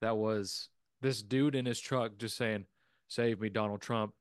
that 0.00 0.16
was 0.16 0.68
this 1.00 1.22
dude 1.22 1.54
in 1.54 1.66
his 1.66 1.80
truck 1.80 2.18
just 2.18 2.36
saying, 2.36 2.66
"Save 3.08 3.40
me, 3.40 3.48
Donald 3.48 3.80
Trump. 3.80 4.12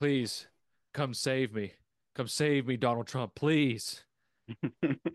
Please 0.00 0.46
come 0.92 1.14
save 1.14 1.54
me. 1.54 1.72
Come 2.16 2.28
save 2.28 2.66
me, 2.66 2.76
Donald 2.76 3.06
Trump, 3.06 3.34
please." 3.34 4.04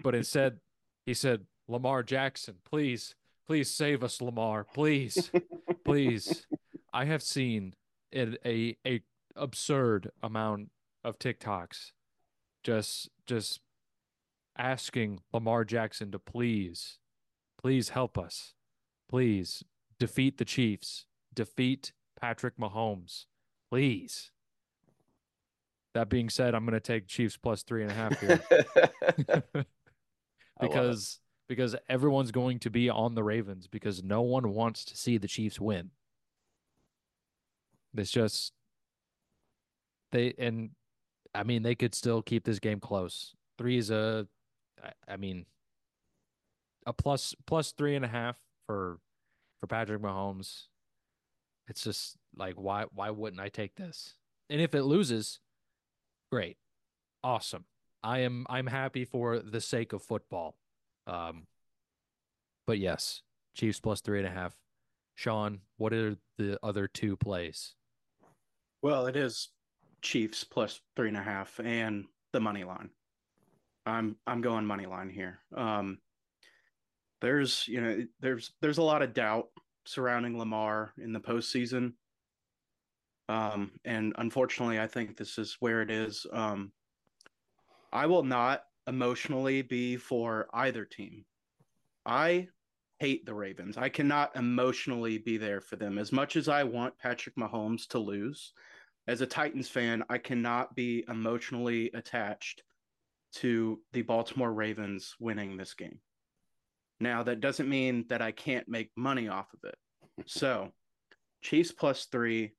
But 0.03 0.15
instead, 0.15 0.59
he 1.05 1.13
said, 1.13 1.45
"Lamar 1.67 2.03
Jackson, 2.03 2.55
please, 2.63 3.15
please 3.47 3.69
save 3.69 4.03
us, 4.03 4.21
Lamar. 4.21 4.65
Please. 4.73 5.31
Please." 5.83 6.47
I 6.93 7.05
have 7.05 7.23
seen 7.23 7.73
a 8.13 8.37
a, 8.45 8.77
a 8.85 9.01
absurd 9.35 10.11
amount 10.21 10.69
of 11.03 11.17
TikToks 11.19 11.91
just 12.63 13.09
just 13.25 13.61
asking 14.57 15.21
Lamar 15.33 15.65
Jackson 15.65 16.11
to 16.11 16.19
please, 16.19 16.99
please 17.59 17.89
help 17.89 18.17
us. 18.17 18.53
Please 19.09 19.63
defeat 19.99 20.37
the 20.37 20.45
Chiefs. 20.45 21.05
Defeat 21.33 21.93
Patrick 22.19 22.57
Mahomes. 22.57 23.25
Please. 23.69 24.31
That 25.93 26.09
being 26.09 26.29
said, 26.29 26.55
I'm 26.55 26.65
going 26.65 26.73
to 26.73 26.79
take 26.79 27.07
Chiefs 27.07 27.35
plus 27.37 27.63
three 27.63 27.81
and 27.83 27.91
a 27.91 27.93
half 27.93 28.19
here 28.19 28.41
I 28.49 29.33
love 29.33 29.43
it. 29.55 29.65
because 30.61 31.19
because 31.49 31.75
everyone's 31.89 32.31
going 32.31 32.59
to 32.59 32.69
be 32.69 32.89
on 32.89 33.13
the 33.13 33.23
Ravens 33.23 33.67
because 33.67 34.01
no 34.01 34.21
one 34.21 34.53
wants 34.53 34.85
to 34.85 34.95
see 34.97 35.17
the 35.17 35.27
Chiefs 35.27 35.59
win. 35.59 35.91
It's 37.95 38.11
just 38.11 38.53
they 40.11 40.33
and 40.37 40.69
I 41.35 41.43
mean 41.43 41.63
they 41.63 41.75
could 41.75 41.93
still 41.93 42.21
keep 42.21 42.45
this 42.45 42.59
game 42.59 42.79
close. 42.79 43.35
Three 43.57 43.77
is 43.77 43.89
a 43.91 44.27
I- 44.81 45.13
I 45.13 45.17
mean 45.17 45.45
a 46.85 46.93
plus 46.93 47.35
plus 47.45 47.73
three 47.73 47.95
and 47.95 48.05
a 48.05 48.07
half 48.07 48.37
for 48.65 48.99
for 49.59 49.67
Patrick 49.67 50.01
Mahomes. 50.01 50.67
It's 51.67 51.83
just 51.83 52.15
like 52.35 52.55
why 52.55 52.85
why 52.93 53.09
wouldn't 53.09 53.41
I 53.41 53.49
take 53.49 53.75
this? 53.75 54.15
And 54.49 54.61
if 54.61 54.73
it 54.73 54.83
loses, 54.83 55.39
great. 56.31 56.57
Awesome. 57.23 57.65
I 58.03 58.19
am 58.19 58.45
I'm 58.49 58.67
happy 58.67 59.05
for 59.05 59.39
the 59.39 59.61
sake 59.61 59.93
of 59.93 60.01
football. 60.01 60.55
Um 61.07 61.47
but 62.65 62.79
yes, 62.79 63.21
Chiefs 63.55 63.79
plus 63.79 64.01
three 64.01 64.19
and 64.19 64.27
a 64.27 64.31
half. 64.31 64.55
Sean, 65.15 65.59
what 65.77 65.93
are 65.93 66.15
the 66.37 66.57
other 66.63 66.87
two 66.87 67.17
plays? 67.17 67.75
Well, 68.81 69.07
it 69.07 69.15
is 69.15 69.49
Chiefs 70.01 70.43
plus 70.43 70.81
three 70.95 71.09
and 71.09 71.17
a 71.17 71.23
half 71.23 71.59
and 71.59 72.05
the 72.33 72.39
money 72.39 72.63
line. 72.63 72.89
I'm 73.85 74.15
I'm 74.25 74.41
going 74.41 74.65
money 74.65 74.85
line 74.85 75.09
here. 75.09 75.39
Um, 75.55 75.99
there's 77.21 77.67
you 77.67 77.81
know 77.81 78.03
there's 78.19 78.53
there's 78.61 78.77
a 78.77 78.83
lot 78.83 79.01
of 79.01 79.13
doubt 79.13 79.47
surrounding 79.85 80.37
Lamar 80.37 80.93
in 80.97 81.13
the 81.13 81.19
postseason. 81.19 81.93
Um, 83.31 83.71
and 83.85 84.13
unfortunately, 84.17 84.77
I 84.77 84.87
think 84.87 85.15
this 85.15 85.37
is 85.37 85.55
where 85.61 85.81
it 85.81 85.89
is. 85.89 86.25
Um, 86.33 86.73
I 87.93 88.05
will 88.05 88.23
not 88.23 88.63
emotionally 88.87 89.61
be 89.61 89.95
for 89.95 90.49
either 90.53 90.83
team. 90.83 91.23
I 92.05 92.49
hate 92.99 93.25
the 93.25 93.33
Ravens. 93.33 93.77
I 93.77 93.87
cannot 93.87 94.35
emotionally 94.35 95.17
be 95.17 95.37
there 95.37 95.61
for 95.61 95.77
them 95.77 95.97
as 95.97 96.11
much 96.11 96.35
as 96.35 96.49
I 96.49 96.63
want 96.65 96.97
Patrick 96.97 97.37
Mahomes 97.37 97.87
to 97.89 97.99
lose. 97.99 98.51
As 99.07 99.21
a 99.21 99.25
Titans 99.25 99.69
fan, 99.69 100.03
I 100.09 100.17
cannot 100.17 100.75
be 100.75 101.05
emotionally 101.07 101.89
attached 101.93 102.63
to 103.35 103.79
the 103.93 104.01
Baltimore 104.01 104.51
Ravens 104.51 105.15
winning 105.21 105.55
this 105.55 105.73
game. 105.73 105.99
Now, 106.99 107.23
that 107.23 107.39
doesn't 107.39 107.69
mean 107.69 108.05
that 108.09 108.21
I 108.21 108.33
can't 108.33 108.67
make 108.67 108.91
money 108.97 109.29
off 109.29 109.53
of 109.53 109.69
it. 109.69 109.77
So, 110.25 110.73
Chiefs 111.41 111.71
plus 111.71 112.07
three 112.11 112.51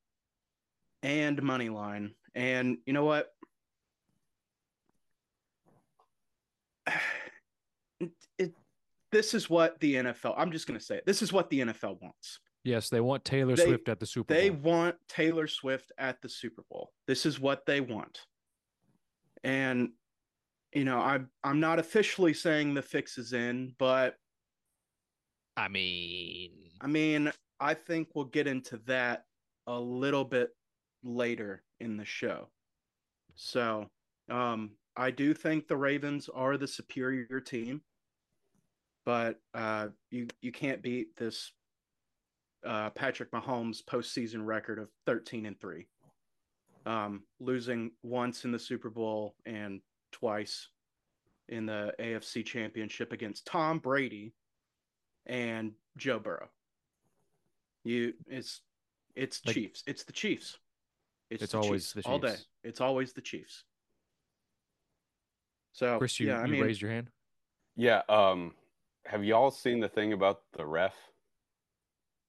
and 1.02 1.42
money 1.42 1.68
line. 1.68 2.14
And 2.34 2.78
you 2.86 2.92
know 2.92 3.04
what? 3.04 3.28
It, 8.00 8.10
it 8.36 8.52
this 9.12 9.32
is 9.32 9.48
what 9.48 9.78
the 9.78 9.94
NFL. 9.94 10.34
I'm 10.36 10.50
just 10.50 10.66
going 10.66 10.76
to 10.76 10.84
say 10.84 10.96
it. 10.96 11.06
This 11.06 11.22
is 11.22 11.32
what 11.32 11.48
the 11.50 11.60
NFL 11.60 12.02
wants. 12.02 12.40
Yes, 12.64 12.88
they 12.88 13.00
want 13.00 13.24
Taylor 13.24 13.54
They- 13.54 13.64
Swift 13.64 13.88
at 13.88 14.00
the 14.00 14.06
Super 14.06 14.34
They 14.34 14.50
Bowl. 14.50 14.58
They 14.62 14.70
want 14.70 14.96
Taylor 15.08 15.46
Swift 15.46 15.92
at 15.98 16.20
the 16.20 16.28
Super 16.28 16.64
Bowl. 16.68 16.90
This 17.06 17.24
is 17.26 17.38
what 17.38 17.64
they 17.64 17.80
want. 17.80 18.18
And 19.44 19.90
you 20.72 20.84
know, 20.84 20.98
I'm 20.98 21.28
I'm 21.44 21.60
not 21.60 21.78
officially 21.78 22.34
saying 22.34 22.74
the 22.74 22.82
fix 22.82 23.18
is 23.18 23.32
in, 23.32 23.74
but 23.78 24.16
I 25.56 25.68
mean, 25.68 26.50
I 26.80 26.86
mean, 26.86 27.30
I 27.60 27.74
think 27.74 28.08
we'll 28.14 28.24
get 28.24 28.46
into 28.46 28.78
that 28.86 29.24
a 29.66 29.78
little 29.78 30.24
bit 30.24 30.50
later 31.02 31.62
in 31.80 31.96
the 31.96 32.04
show. 32.04 32.48
So, 33.34 33.88
um, 34.30 34.72
I 34.96 35.10
do 35.10 35.32
think 35.34 35.66
the 35.66 35.76
Ravens 35.76 36.28
are 36.34 36.56
the 36.56 36.68
superior 36.68 37.40
team, 37.40 37.80
but 39.04 39.40
uh, 39.54 39.88
you 40.10 40.26
you 40.42 40.52
can't 40.52 40.82
beat 40.82 41.16
this 41.16 41.52
uh, 42.64 42.90
Patrick 42.90 43.30
Mahomes 43.30 43.82
postseason 43.82 44.44
record 44.44 44.78
of 44.78 44.90
thirteen 45.06 45.46
and 45.46 45.58
three, 45.58 45.86
um, 46.84 47.22
losing 47.40 47.90
once 48.02 48.44
in 48.44 48.52
the 48.52 48.58
Super 48.58 48.90
Bowl 48.90 49.34
and 49.46 49.80
twice 50.12 50.68
in 51.48 51.66
the 51.66 51.94
AFC 51.98 52.44
Championship 52.44 53.12
against 53.12 53.46
Tom 53.46 53.78
Brady 53.78 54.34
and 55.26 55.72
Joe 55.96 56.18
Burrow. 56.18 56.48
You 57.84 58.12
it's 58.28 58.60
it's 59.16 59.44
Like- 59.46 59.54
Chiefs. 59.54 59.82
It's 59.86 60.04
the 60.04 60.12
Chiefs. 60.12 60.58
It's 61.40 61.52
the 61.52 61.58
always 61.58 61.92
Chiefs 61.92 62.04
the 62.06 62.10
all 62.10 62.18
day. 62.18 62.28
Chiefs. 62.30 62.46
It's 62.64 62.80
always 62.80 63.12
the 63.12 63.20
Chiefs. 63.20 63.64
So 65.72 65.98
Chris, 65.98 66.20
you, 66.20 66.28
yeah, 66.28 66.38
I 66.40 66.46
mean, 66.46 66.62
raised 66.62 66.82
your 66.82 66.90
hand. 66.90 67.08
Yeah. 67.76 68.02
Um, 68.08 68.54
have 69.06 69.24
y'all 69.24 69.50
seen 69.50 69.80
the 69.80 69.88
thing 69.88 70.12
about 70.12 70.40
the 70.56 70.66
ref? 70.66 70.94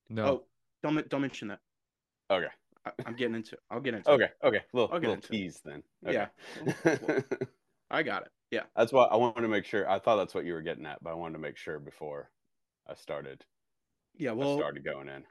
No. 0.09 0.25
oh, 0.25 0.43
don't 0.81 1.07
don't 1.09 1.21
mention 1.21 1.49
that. 1.49 1.59
Okay. 2.31 2.47
I, 2.85 2.91
I'm 3.05 3.15
getting 3.15 3.35
into. 3.35 3.57
I'll 3.69 3.79
get 3.81 3.93
into. 3.95 4.09
it. 4.09 4.13
Okay. 4.13 4.29
Okay. 4.43 4.61
Little 4.73 4.89
I'll 4.93 4.99
get 4.99 5.07
little 5.09 5.15
into 5.15 5.27
it. 5.27 5.31
tease 5.31 5.61
then. 5.63 5.83
Yeah. 6.05 6.27
I 7.91 8.03
got 8.03 8.23
it. 8.23 8.31
Yeah. 8.51 8.63
that's 8.75 8.93
what 8.93 9.11
I 9.11 9.17
wanted 9.17 9.41
to 9.41 9.47
make 9.47 9.65
sure. 9.65 9.89
I 9.89 9.99
thought 9.99 10.17
that's 10.17 10.33
what 10.33 10.45
you 10.45 10.53
were 10.53 10.61
getting 10.61 10.85
at, 10.85 11.03
but 11.03 11.11
I 11.11 11.13
wanted 11.13 11.33
to 11.33 11.39
make 11.39 11.57
sure 11.57 11.79
before 11.79 12.29
I 12.87 12.95
started. 12.95 13.43
Yeah. 14.17 14.31
I 14.31 14.33
Well, 14.33 14.57
started 14.57 14.83
going 14.85 15.09
in. 15.09 15.23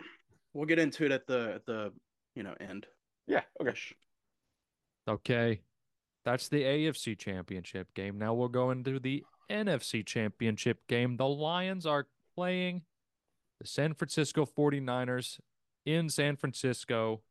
we'll 0.55 0.67
get 0.67 0.79
into 0.79 1.05
it 1.05 1.13
at 1.13 1.27
the 1.27 1.53
at 1.55 1.67
the 1.67 1.93
you 2.35 2.43
know 2.43 2.55
end. 2.61 2.87
Yeah. 3.27 3.43
Okay. 3.61 3.75
Okay. 5.09 5.61
That's 6.25 6.49
the 6.49 6.63
AFC 6.63 7.19
championship 7.19 7.93
game. 7.95 8.19
Now 8.19 8.35
we'll 8.35 8.49
go 8.49 8.71
into 8.71 9.01
the 9.01 9.25
NFC 9.51 10.07
championship 10.07 10.87
game. 10.87 11.17
The 11.17 11.27
Lions 11.27 11.85
are 11.87 12.07
playing 12.35 12.83
the 13.61 13.67
San 13.67 13.95
Francisco 13.95 14.47
49ers 14.47 15.39
in 15.85 16.09
San 16.09 16.37
Francisco. 16.37 17.23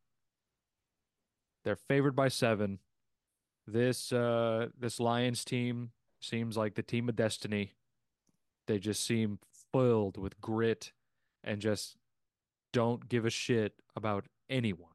They're 1.64 1.76
favored 1.76 2.16
by 2.16 2.28
7. 2.28 2.80
This 3.68 4.12
uh 4.12 4.68
this 4.78 5.00
Lions 5.00 5.46
team 5.46 5.92
seems 6.20 6.58
like 6.58 6.76
the 6.76 6.84
team 6.84 7.08
of 7.08 7.16
destiny. 7.16 7.76
They 8.68 8.80
just 8.80 9.06
seem 9.06 9.40
filled 9.72 10.18
with 10.18 10.42
grit 10.42 10.92
and 11.44 11.62
just 11.62 11.96
don't 12.74 13.08
give 13.08 13.26
a 13.26 13.30
shit 13.30 13.74
about 13.96 14.26
anyone. 14.50 14.91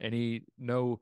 Any 0.00 0.42
no 0.58 1.00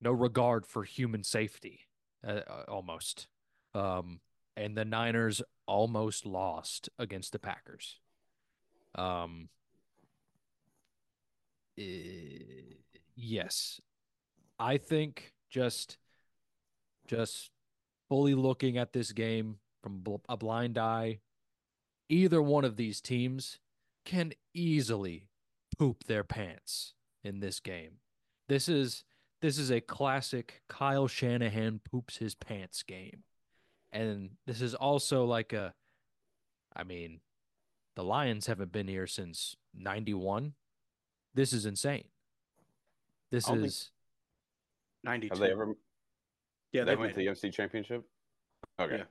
no 0.00 0.12
regard 0.12 0.66
for 0.66 0.84
human 0.84 1.24
safety 1.24 1.80
uh, 2.26 2.40
uh, 2.48 2.64
almost. 2.68 3.28
Um 3.74 4.20
and 4.56 4.76
the 4.76 4.84
niners 4.84 5.40
almost 5.66 6.26
lost 6.26 6.88
against 6.98 7.32
the 7.32 7.38
packers. 7.38 8.00
Um 8.94 9.48
eh, 11.78 12.74
yes. 13.14 13.80
I 14.58 14.78
think 14.78 15.32
just 15.50 15.98
just 17.06 17.50
fully 18.08 18.34
looking 18.34 18.76
at 18.76 18.92
this 18.92 19.12
game 19.12 19.56
from 19.82 20.00
bl- 20.00 20.16
a 20.28 20.36
blind 20.36 20.78
eye 20.78 21.20
either 22.08 22.40
one 22.40 22.64
of 22.64 22.76
these 22.76 23.00
teams 23.00 23.58
can 24.04 24.32
easily 24.54 25.28
poop 25.78 26.04
their 26.04 26.24
pants 26.24 26.94
in 27.28 27.40
this 27.40 27.60
game 27.60 27.98
this 28.48 28.68
is 28.68 29.04
this 29.40 29.58
is 29.58 29.70
a 29.70 29.80
classic 29.80 30.62
Kyle 30.68 31.06
Shanahan 31.06 31.80
poops 31.88 32.16
his 32.16 32.34
pants 32.34 32.82
game. 32.82 33.22
And 33.92 34.30
this 34.46 34.60
is 34.60 34.74
also 34.74 35.24
like 35.24 35.52
a 35.52 35.74
I 36.74 36.84
mean, 36.84 37.20
the 37.96 38.04
Lions 38.04 38.46
haven't 38.46 38.72
been 38.72 38.88
here 38.88 39.06
since 39.06 39.56
91. 39.74 40.54
This 41.34 41.52
is 41.52 41.66
insane. 41.66 42.04
This 43.30 43.48
I 43.48 43.54
don't 43.54 43.64
is 43.64 43.90
Ninety 45.04 45.28
two. 45.28 45.34
Have 45.34 45.40
they 45.40 45.52
ever? 45.52 45.76
Yeah, 46.72 46.84
they 46.84 46.92
they 46.92 46.96
went 46.96 47.14
to 47.14 47.20
the 47.20 47.26
NFC 47.26 47.52
Championship. 47.52 48.04
Okay. 48.80 48.96
Yeah. 48.96 49.04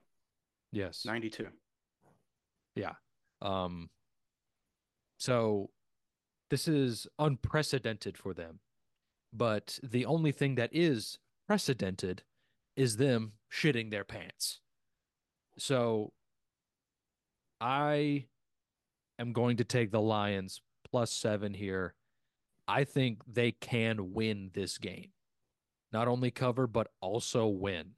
yes. 0.72 1.06
ninety 1.06 1.30
two. 1.30 1.48
Yeah. 2.76 2.94
Um 3.42 3.90
so 5.18 5.70
this 6.50 6.68
is 6.68 7.08
unprecedented 7.20 8.18
for 8.18 8.34
them. 8.34 8.60
But 9.34 9.80
the 9.84 10.06
only 10.06 10.32
thing 10.32 10.56
that 10.56 10.70
is 10.74 11.20
precedented 11.48 12.24
is 12.76 12.98
them 12.98 13.34
shitting 13.52 13.92
their 13.92 14.04
pants. 14.04 14.62
So 15.58 16.14
I 17.60 18.26
am 19.20 19.34
going 19.34 19.58
to 19.58 19.64
take 19.64 19.92
the 19.92 20.02
Lions 20.02 20.62
plus 20.90 21.12
7 21.12 21.54
here. 21.54 21.96
I 22.68 22.84
think 22.84 23.22
they 23.28 23.52
can 23.52 24.14
win 24.14 24.52
this 24.54 24.78
game. 24.78 25.12
Not 25.92 26.08
only 26.08 26.32
cover 26.32 26.68
but 26.68 26.92
also 27.02 27.48
win. 27.48 27.92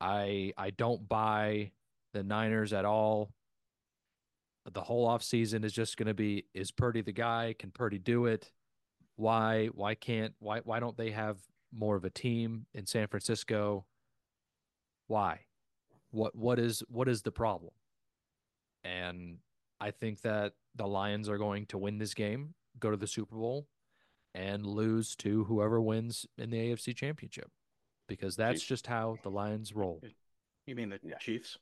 I 0.00 0.52
I 0.58 0.70
don't 0.70 1.08
buy 1.08 1.72
the 2.12 2.22
Niners 2.22 2.72
at 2.72 2.84
all 2.84 3.30
the 4.72 4.80
whole 4.82 5.08
offseason 5.08 5.64
is 5.64 5.72
just 5.72 5.96
going 5.96 6.06
to 6.08 6.14
be 6.14 6.44
is 6.54 6.70
Purdy 6.70 7.02
the 7.02 7.12
guy? 7.12 7.54
Can 7.58 7.70
Purdy 7.70 7.98
do 7.98 8.26
it? 8.26 8.50
Why 9.16 9.66
why 9.68 9.94
can't 9.94 10.34
why 10.38 10.60
why 10.60 10.80
don't 10.80 10.96
they 10.96 11.10
have 11.10 11.38
more 11.72 11.96
of 11.96 12.04
a 12.04 12.10
team 12.10 12.66
in 12.74 12.86
San 12.86 13.06
Francisco? 13.08 13.86
Why? 15.06 15.40
What 16.10 16.34
what 16.34 16.58
is 16.58 16.82
what 16.88 17.08
is 17.08 17.22
the 17.22 17.32
problem? 17.32 17.72
And 18.84 19.38
I 19.80 19.90
think 19.90 20.22
that 20.22 20.52
the 20.74 20.86
Lions 20.86 21.28
are 21.28 21.38
going 21.38 21.66
to 21.66 21.78
win 21.78 21.98
this 21.98 22.14
game, 22.14 22.54
go 22.78 22.90
to 22.90 22.96
the 22.96 23.06
Super 23.06 23.36
Bowl 23.36 23.66
and 24.34 24.66
lose 24.66 25.16
to 25.16 25.44
whoever 25.44 25.80
wins 25.80 26.26
in 26.36 26.50
the 26.50 26.58
AFC 26.58 26.94
Championship 26.94 27.50
because 28.08 28.36
that's 28.36 28.60
Chiefs. 28.60 28.68
just 28.68 28.86
how 28.86 29.16
the 29.22 29.30
Lions 29.30 29.74
roll. 29.74 30.02
You 30.66 30.74
mean 30.74 30.90
the 30.90 31.00
Yeah. 31.02 31.18
Chiefs? 31.18 31.58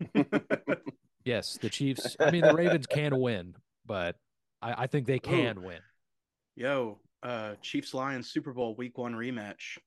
Yes, 1.26 1.58
the 1.60 1.68
Chiefs. 1.68 2.16
I 2.20 2.30
mean, 2.30 2.42
the 2.42 2.54
Ravens 2.54 2.86
can 2.86 3.18
win, 3.20 3.54
but 3.84 4.16
I, 4.62 4.84
I 4.84 4.86
think 4.86 5.06
they 5.06 5.18
can 5.18 5.62
win. 5.62 5.80
Yo, 6.54 7.00
uh, 7.22 7.54
Chiefs 7.60 7.92
Lions 7.92 8.30
Super 8.30 8.52
Bowl 8.52 8.76
Week 8.76 8.96
One 8.96 9.12
rematch. 9.12 9.78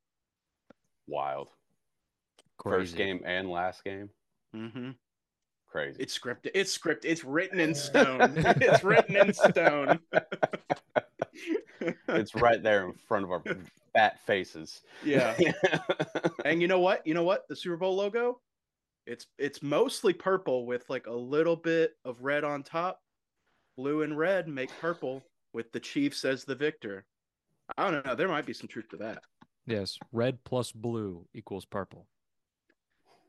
Wild. 1.07 1.47
Crazy. 2.57 2.81
First 2.81 2.97
game 2.97 3.21
and 3.25 3.49
last 3.49 3.83
game. 3.85 4.09
Mm-hmm. 4.53 4.91
Crazy. 5.69 6.01
It's 6.01 6.17
scripted. 6.17 6.51
It's 6.53 6.77
scripted. 6.77 7.05
It's 7.05 7.23
written 7.23 7.59
in 7.59 7.73
stone. 7.73 8.33
it's 8.35 8.83
written 8.83 9.15
in 9.15 9.33
stone. 9.33 9.99
it's 12.09 12.35
right 12.35 12.61
there 12.61 12.85
in 12.85 12.93
front 13.07 13.23
of 13.23 13.31
our 13.31 13.41
fat 13.93 14.19
faces. 14.25 14.81
yeah. 15.05 15.37
And 16.43 16.61
you 16.61 16.67
know 16.67 16.79
what? 16.79 17.07
You 17.07 17.13
know 17.13 17.23
what? 17.23 17.47
The 17.47 17.55
Super 17.55 17.77
Bowl 17.77 17.95
logo, 17.95 18.41
it's 19.05 19.27
it's 19.37 19.61
mostly 19.63 20.13
purple 20.13 20.65
with 20.65 20.89
like 20.89 21.07
a 21.07 21.13
little 21.13 21.55
bit 21.55 21.93
of 22.05 22.21
red 22.21 22.43
on 22.43 22.63
top. 22.63 23.01
Blue 23.77 24.01
and 24.01 24.17
red 24.17 24.47
make 24.47 24.69
purple 24.81 25.23
with 25.53 25.71
the 25.71 25.79
Chiefs 25.79 26.25
as 26.25 26.43
the 26.43 26.55
victor. 26.55 27.05
I 27.77 27.89
don't 27.89 28.05
know. 28.05 28.15
There 28.15 28.27
might 28.27 28.45
be 28.45 28.53
some 28.53 28.67
truth 28.67 28.89
to 28.89 28.97
that. 28.97 29.23
Yes, 29.65 29.97
red 30.11 30.43
plus 30.43 30.71
blue 30.71 31.25
equals 31.33 31.65
purple. 31.65 32.07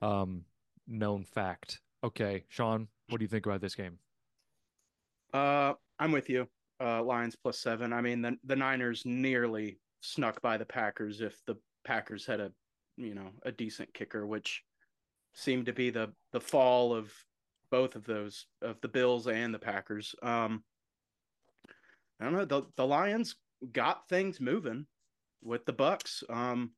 Um, 0.03 0.45
known 0.89 1.25
fact. 1.25 1.81
Okay, 2.03 2.45
Sean, 2.49 2.89
what 3.09 3.19
do 3.19 3.25
you 3.25 3.29
think 3.29 3.47
about 3.47 3.61
this 3.61 3.75
game? 3.75 3.99
Uh, 5.33 5.75
I'm 5.99 6.13
with 6.13 6.31
you. 6.31 6.49
Uh, 6.83 7.03
Lions 7.03 7.37
plus 7.37 7.59
seven. 7.59 7.93
I 7.93 8.01
mean, 8.01 8.23
the 8.23 8.37
the 8.45 8.57
Niners 8.57 9.03
nearly 9.05 9.79
snuck 10.01 10.41
by 10.41 10.57
the 10.57 10.65
Packers 10.65 11.21
if 11.21 11.45
the 11.47 11.57
Packers 11.85 12.25
had 12.25 12.41
a, 12.41 12.51
you 12.97 13.15
know, 13.15 13.31
a 13.45 13.53
decent 13.53 13.93
kicker, 13.93 14.27
which 14.27 14.65
seemed 15.35 15.67
to 15.67 15.73
be 15.73 15.91
the 15.91 16.13
the 16.33 16.41
fall 16.41 16.93
of 16.95 17.13
both 17.71 17.95
of 17.97 18.05
those 18.05 18.47
of 18.63 18.81
the 18.81 18.89
Bills 18.89 19.27
and 19.27 19.55
the 19.55 19.59
Packers. 19.59 20.15
Um, 20.23 20.65
I 22.21 22.25
don't 22.25 22.35
know. 22.35 22.45
The 22.45 22.63
the 22.77 22.87
Lions 22.87 23.37
got 23.73 24.09
things 24.09 24.41
moving 24.41 24.87
with 25.43 25.65
the 25.67 25.73
Bucks. 25.73 26.23
Um, 26.29 26.73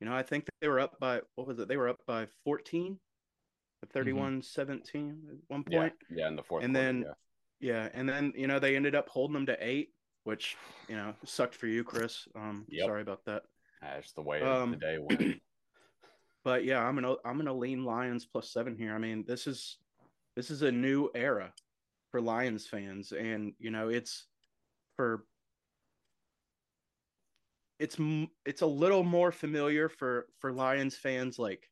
you 0.00 0.06
know, 0.06 0.14
I 0.14 0.22
think 0.22 0.46
they 0.60 0.68
were 0.68 0.80
up 0.80 0.98
by 1.00 1.20
what 1.34 1.46
was 1.46 1.58
it? 1.58 1.68
They 1.68 1.76
were 1.76 1.88
up 1.88 2.00
by 2.06 2.26
14, 2.44 2.98
31-17 3.94 5.10
at 5.28 5.36
one 5.48 5.64
yeah, 5.68 5.78
point. 5.80 5.92
yeah, 6.10 6.28
in 6.28 6.36
the 6.36 6.42
fourth 6.42 6.64
And 6.64 6.74
quarter, 6.74 6.86
then- 6.86 7.02
yeah. 7.06 7.12
Yeah, 7.58 7.88
and 7.94 8.06
then 8.06 8.34
you 8.36 8.46
know 8.48 8.58
they 8.58 8.76
ended 8.76 8.94
up 8.94 9.08
holding 9.08 9.32
them 9.32 9.46
to 9.46 9.56
eight, 9.66 9.88
which 10.24 10.58
you 10.90 10.94
know 10.94 11.14
sucked 11.24 11.54
for 11.54 11.66
you, 11.66 11.84
Chris. 11.84 12.28
Um, 12.34 12.66
Yep. 12.68 12.86
sorry 12.86 13.00
about 13.00 13.24
that. 13.24 13.44
that's 13.80 14.12
the 14.12 14.20
way 14.20 14.42
Um, 14.42 14.72
the 14.72 14.76
day 14.76 14.98
went. 15.00 15.40
But 16.46 16.64
yeah, 16.64 16.78
I'm 16.80 16.94
gonna 16.94 17.16
I'm 17.24 17.38
gonna 17.38 17.52
lean 17.52 17.84
Lions 17.84 18.24
plus 18.24 18.52
seven 18.52 18.76
here. 18.76 18.94
I 18.94 18.98
mean, 18.98 19.24
this 19.26 19.48
is 19.48 19.78
this 20.36 20.48
is 20.48 20.62
a 20.62 20.70
new 20.70 21.10
era 21.12 21.52
for 22.12 22.20
Lions 22.20 22.68
fans, 22.68 23.10
and 23.10 23.52
you 23.58 23.72
know 23.72 23.88
it's 23.88 24.28
for 24.94 25.24
it's 27.80 27.96
it's 28.44 28.62
a 28.62 28.66
little 28.66 29.02
more 29.02 29.32
familiar 29.32 29.88
for 29.88 30.28
for 30.38 30.52
Lions 30.52 30.94
fans 30.94 31.36
like 31.36 31.68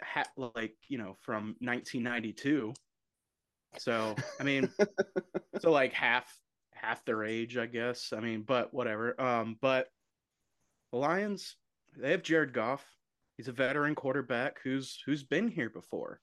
ha- 0.00 0.30
like 0.36 0.76
you 0.86 0.98
know 0.98 1.16
from 1.22 1.56
1992. 1.58 2.72
So 3.78 4.14
I 4.38 4.44
mean, 4.44 4.70
so 5.58 5.72
like 5.72 5.92
half 5.92 6.32
half 6.70 7.04
their 7.04 7.24
age, 7.24 7.56
I 7.56 7.66
guess. 7.66 8.12
I 8.16 8.20
mean, 8.20 8.42
but 8.42 8.72
whatever. 8.72 9.20
Um, 9.20 9.56
but 9.60 9.88
the 10.92 10.98
Lions 10.98 11.56
they 11.96 12.10
have 12.10 12.22
Jared 12.22 12.52
Goff. 12.52 12.84
He's 13.36 13.48
a 13.48 13.52
veteran 13.52 13.94
quarterback 13.94 14.58
who's 14.62 15.02
who's 15.04 15.22
been 15.22 15.48
here 15.48 15.70
before, 15.70 16.20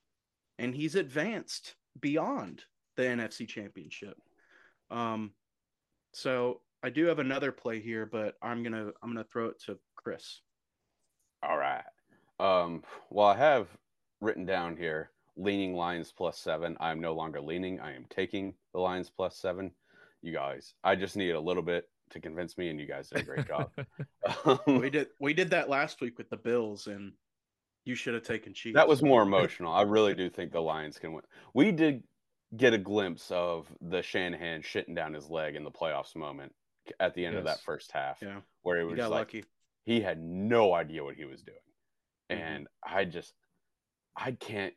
and 0.58 0.74
he's 0.74 0.96
advanced 0.96 1.76
beyond 2.00 2.64
the 2.96 3.04
NFC 3.04 3.48
Championship. 3.48 4.18
Um, 4.92 5.32
so 6.14 6.62
I 6.84 6.90
do 6.90 7.06
have 7.06 7.20
another 7.20 7.52
play 7.52 7.80
here, 7.80 8.06
but 8.06 8.36
I'm 8.42 8.64
gonna 8.64 8.92
I'm 9.02 9.10
gonna 9.14 9.26
throw 9.26 9.48
it 9.48 9.62
to 9.66 9.78
Chris. 9.96 10.42
All 11.44 11.58
right. 11.58 11.84
Um, 12.40 12.84
well, 13.10 13.28
I 13.28 13.38
have 13.38 13.68
written 14.22 14.46
down 14.46 14.78
here 14.78 15.12
leaning 15.36 15.74
Lions 15.74 16.14
plus 16.16 16.38
seven. 16.38 16.78
I'm 16.80 17.00
no 17.00 17.14
longer 17.14 17.42
leaning. 17.42 17.80
I 17.80 17.96
am 17.96 18.06
taking 18.10 18.54
the 18.74 18.80
Lions 18.80 19.10
plus 19.10 19.38
seven. 19.38 19.72
You 20.22 20.34
guys, 20.34 20.74
I 20.84 20.96
just 20.96 21.16
need 21.16 21.32
a 21.32 21.40
little 21.40 21.64
bit 21.64 21.86
to 22.12 22.19
convince 22.19 22.58
me, 22.58 22.69
and 22.69 22.80
you 22.80 22.86
guys 22.86 23.10
did 23.10 23.22
a 23.22 23.24
great 23.24 23.48
job. 23.48 23.69
We 24.67 24.89
did 24.89 25.08
we 25.19 25.34
did 25.34 25.50
that 25.52 25.69
last 25.69 26.02
week 26.02 26.17
with 26.17 26.30
the 26.30 26.38
Bills, 26.38 26.88
and 26.88 27.13
you 27.86 27.95
should 27.95 28.13
have 28.13 28.24
taken 28.24 28.54
Chiefs. 28.54 28.76
that 28.76 28.88
was 28.88 29.02
more 29.02 29.22
emotional. 29.24 29.72
I 29.74 29.82
really 29.84 30.13
do 30.13 30.30
think 30.30 30.52
the 30.52 30.62
Lions 30.62 30.98
can 31.00 31.13
win. 31.13 31.24
We 31.54 31.72
did 31.72 32.04
get 32.58 32.74
a 32.74 32.78
glimpse 32.78 33.30
of 33.32 33.67
the 33.82 34.02
Shanahan 34.02 34.62
shitting 34.62 34.95
down 34.95 35.13
his 35.13 35.30
leg 35.30 35.56
in 35.56 35.63
the 35.63 35.72
playoffs 35.72 36.15
moment 36.15 36.54
at 37.00 37.13
the 37.13 37.26
end 37.26 37.36
of 37.38 37.43
that 37.45 37.60
first 37.62 37.91
half, 37.91 38.17
Yeah, 38.22 38.41
where 38.63 38.78
it 38.78 38.82
you 38.82 38.88
was 38.88 38.98
got 38.98 39.12
like 39.12 39.19
lucky. 39.19 39.43
he 39.86 40.02
had 40.02 40.19
no 40.19 40.74
idea 40.74 41.04
what 41.04 41.15
he 41.15 41.26
was 41.26 41.43
doing. 41.43 41.58
Mhm. 42.32 42.36
And 42.41 42.67
I 42.84 43.06
just 43.06 43.34
I 44.15 44.32
can't 44.34 44.74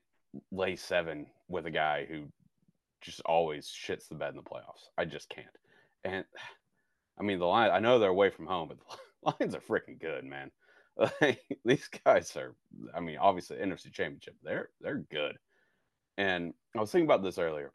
lay 0.51 0.77
seven 0.77 1.27
with 1.49 1.67
a 1.67 1.71
guy 1.71 2.05
who 2.07 2.25
just 3.01 3.21
always 3.23 3.67
shits 3.67 4.09
the 4.09 4.15
bed 4.15 4.31
in 4.31 4.37
the 4.37 4.43
playoffs. 4.43 4.89
I 4.97 5.05
just 5.07 5.29
can't. 5.29 5.49
And 6.05 6.25
I 7.19 7.23
mean 7.23 7.39
the 7.39 7.47
Lions 7.47 7.73
I 7.75 7.81
know 7.81 7.99
they're 7.99 8.11
away 8.11 8.31
from 8.31 8.47
home, 8.47 8.69
but 8.69 8.79
the 8.79 9.35
Lions 9.41 9.55
are 9.55 9.61
freaking 9.61 10.01
good, 10.01 10.25
man. 10.25 10.51
Like, 11.23 11.41
these 11.65 11.89
guys 12.05 12.37
are 12.37 12.55
I 12.95 13.01
mean, 13.01 13.17
obviously 13.17 13.57
NFC 13.57 13.91
championship, 13.91 14.37
they're 14.43 14.69
they're 14.81 15.05
good. 15.11 15.39
And 16.19 16.53
I 16.77 16.81
was 16.81 16.93
thinking 16.93 17.07
about 17.07 17.23
this 17.23 17.39
earlier. 17.39 17.73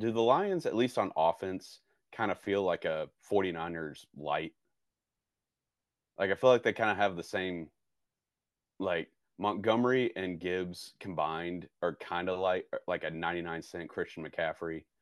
Do 0.00 0.10
the 0.10 0.20
Lions, 0.20 0.66
at 0.66 0.74
least 0.74 0.98
on 0.98 1.12
offense, 1.16 1.80
kind 2.12 2.32
of 2.32 2.40
feel 2.40 2.64
like 2.64 2.84
a 2.84 3.08
49ers 3.30 4.06
light? 4.16 4.54
Like 6.18 6.32
I 6.32 6.34
feel 6.34 6.50
like 6.50 6.64
they 6.64 6.72
kind 6.72 6.90
of 6.90 6.96
have 6.96 7.14
the 7.14 7.22
same 7.22 7.68
like 8.78 9.08
Montgomery 9.38 10.12
and 10.16 10.38
Gibbs 10.38 10.94
combined 11.00 11.68
are 11.82 11.96
kind 11.96 12.28
of 12.28 12.38
like 12.38 12.66
like 12.86 13.04
a 13.04 13.10
99 13.10 13.62
cent 13.62 13.88
Christian 13.88 14.24
McCaffrey. 14.26 14.84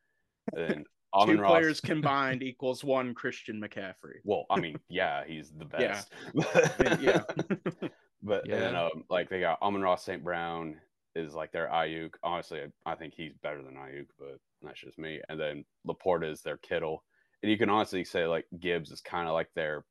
And 0.57 0.85
Amon 1.13 1.35
Two 1.35 1.41
Ross, 1.41 1.51
players 1.51 1.81
combined 1.81 2.43
equals 2.43 2.83
one 2.83 3.13
Christian 3.13 3.61
McCaffrey. 3.61 4.19
well, 4.23 4.45
I 4.49 4.59
mean, 4.59 4.77
yeah, 4.89 5.23
he's 5.25 5.51
the 5.51 5.65
best. 5.65 6.11
I 6.37 6.83
mean, 6.83 6.99
yeah. 7.01 7.23
But 8.25 8.45
and 8.45 8.53
then 8.53 8.75
um, 8.75 9.03
like 9.09 9.29
they 9.29 9.41
got 9.41 9.61
Amon-Ra 9.61 9.97
St. 9.97 10.23
Brown 10.23 10.77
is 11.13 11.33
like 11.33 11.51
their 11.51 11.67
Aiyuk. 11.67 12.13
Honestly, 12.23 12.61
I, 12.61 12.91
I 12.93 12.95
think 12.95 13.13
he's 13.13 13.33
better 13.43 13.61
than 13.61 13.73
Aiyuk, 13.73 14.05
but 14.17 14.39
that's 14.61 14.79
just 14.79 14.97
me. 14.97 15.19
And 15.27 15.37
then 15.37 15.65
LaPorta 15.85 16.31
is 16.31 16.41
their 16.41 16.55
Kittle. 16.55 17.03
And 17.41 17.51
you 17.51 17.57
can 17.57 17.69
honestly 17.69 18.05
say 18.05 18.25
like 18.25 18.45
Gibbs 18.57 18.91
is 18.91 19.01
kind 19.01 19.27
of 19.27 19.33
like 19.33 19.49
their 19.55 19.83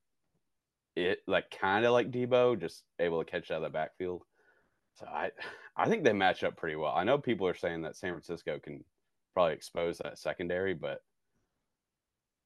it 0.96 1.18
like 1.26 1.50
kind 1.50 1.84
of 1.84 1.92
like 1.92 2.10
Deebo, 2.10 2.58
just 2.58 2.84
able 2.98 3.22
to 3.22 3.30
catch 3.30 3.50
out 3.50 3.58
of 3.58 3.64
the 3.64 3.68
backfield. 3.68 4.22
So 4.94 5.06
I 5.06 5.30
I 5.76 5.86
think 5.88 6.02
they 6.02 6.14
match 6.14 6.42
up 6.42 6.56
pretty 6.56 6.76
well. 6.76 6.94
I 6.96 7.04
know 7.04 7.18
people 7.18 7.46
are 7.46 7.54
saying 7.54 7.82
that 7.82 7.96
San 7.96 8.12
Francisco 8.12 8.58
can 8.58 8.82
probably 9.34 9.52
expose 9.54 9.98
that 9.98 10.18
secondary, 10.18 10.72
but 10.72 11.00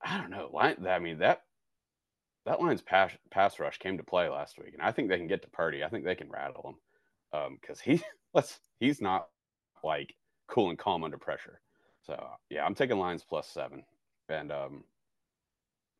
I 0.02 0.18
don't 0.18 0.30
know. 0.30 0.50
Line, 0.52 0.86
I 0.88 0.98
mean 0.98 1.18
that 1.18 1.42
that 2.44 2.60
line's 2.60 2.82
pass 2.82 3.12
pass 3.30 3.58
rush 3.58 3.78
came 3.78 3.96
to 3.98 4.04
play 4.04 4.28
last 4.28 4.58
week, 4.58 4.72
and 4.72 4.82
I 4.82 4.92
think 4.92 5.08
they 5.08 5.18
can 5.18 5.26
get 5.26 5.42
to 5.42 5.48
Purdy. 5.48 5.82
I 5.82 5.88
think 5.88 6.04
they 6.04 6.14
can 6.14 6.30
rattle 6.30 6.76
him 7.32 7.58
because 7.60 7.80
he 7.80 8.02
let's 8.34 8.60
he's 8.80 9.00
not 9.00 9.28
like 9.82 10.14
cool 10.48 10.70
and 10.70 10.78
calm 10.78 11.04
under 11.04 11.18
pressure. 11.18 11.60
So 12.02 12.28
yeah, 12.50 12.64
I'm 12.64 12.74
taking 12.74 12.98
Lions 12.98 13.24
plus 13.28 13.48
seven, 13.48 13.84
and 14.28 14.52
um, 14.52 14.84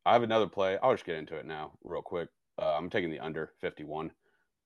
I 0.04 0.12
have 0.12 0.22
another 0.22 0.46
play. 0.46 0.78
I'll 0.82 0.94
just 0.94 1.04
get 1.04 1.16
into 1.16 1.36
it 1.36 1.46
now, 1.46 1.72
real 1.82 2.02
quick. 2.02 2.28
Uh, 2.60 2.74
I'm 2.76 2.88
taking 2.88 3.10
the 3.10 3.18
under 3.18 3.52
51. 3.60 4.12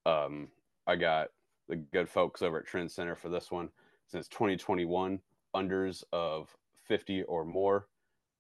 Um, 0.07 0.49
I 0.87 0.97
got 0.97 1.29
the 1.69 1.77
good 1.77 2.09
folks 2.09 2.43
over 2.43 2.59
at 2.59 2.67
Trend 2.67 2.91
Center 2.91 3.17
for 3.17 3.31
this 3.31 3.51
one. 3.51 3.71
Since 4.07 4.29
2021, 4.29 5.19
unders 5.57 6.05
of 6.13 6.55
50 6.87 7.23
or 7.23 7.45
more 7.45 7.87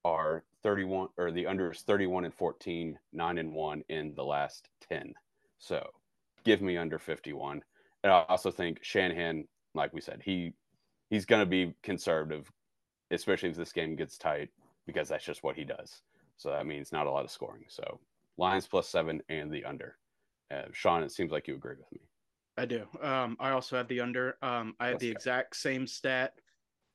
are 0.04 0.44
31 0.62 1.08
or 1.16 1.30
the 1.30 1.46
under 1.46 1.70
is 1.70 1.80
31 1.82 2.24
and 2.24 2.34
14 2.34 2.98
9 3.12 3.38
and 3.38 3.52
1 3.52 3.84
in 3.88 4.14
the 4.14 4.24
last 4.24 4.68
10 4.88 5.14
so 5.58 5.84
give 6.44 6.60
me 6.60 6.76
under 6.76 6.98
51 6.98 7.62
and 8.04 8.12
i 8.12 8.24
also 8.28 8.50
think 8.50 8.78
shanahan 8.82 9.44
like 9.74 9.92
we 9.92 10.00
said 10.00 10.20
he 10.24 10.52
he's 11.08 11.24
going 11.24 11.40
to 11.40 11.46
be 11.46 11.74
conservative 11.82 12.50
especially 13.10 13.48
if 13.48 13.56
this 13.56 13.72
game 13.72 13.96
gets 13.96 14.18
tight 14.18 14.48
because 14.86 15.08
that's 15.08 15.24
just 15.24 15.42
what 15.42 15.56
he 15.56 15.64
does 15.64 16.02
so 16.36 16.50
that 16.50 16.66
means 16.66 16.92
not 16.92 17.06
a 17.06 17.10
lot 17.10 17.24
of 17.24 17.30
scoring 17.30 17.64
so 17.68 17.98
lions 18.38 18.66
plus 18.66 18.88
seven 18.88 19.20
and 19.28 19.50
the 19.50 19.64
under 19.64 19.96
uh, 20.52 20.62
sean 20.72 21.02
it 21.02 21.12
seems 21.12 21.32
like 21.32 21.46
you 21.46 21.54
agree 21.54 21.76
with 21.76 21.90
me 21.92 22.00
I 22.60 22.66
do. 22.66 22.86
Um, 23.00 23.38
I 23.40 23.50
also 23.50 23.76
have 23.76 23.88
the 23.88 24.00
under. 24.00 24.36
Um, 24.42 24.74
I 24.78 24.86
have 24.86 24.94
Let's 24.94 25.00
the 25.00 25.08
go. 25.08 25.12
exact 25.12 25.56
same 25.56 25.86
stat 25.86 26.34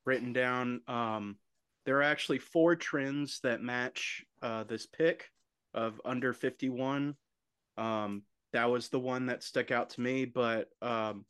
written 0.04 0.32
down. 0.32 0.80
Um, 0.86 1.38
there 1.86 1.98
are 1.98 2.02
actually 2.02 2.38
four 2.38 2.74
trends 2.74 3.40
that 3.44 3.62
match 3.62 4.24
uh, 4.42 4.64
this 4.64 4.86
pick 4.86 5.30
of 5.72 6.00
under 6.04 6.32
51. 6.32 7.14
Um, 7.78 8.22
that 8.52 8.68
was 8.68 8.88
the 8.88 8.98
one 8.98 9.26
that 9.26 9.44
stuck 9.44 9.70
out 9.70 9.90
to 9.90 10.00
me. 10.00 10.24
But 10.24 10.68
um, 10.82 11.24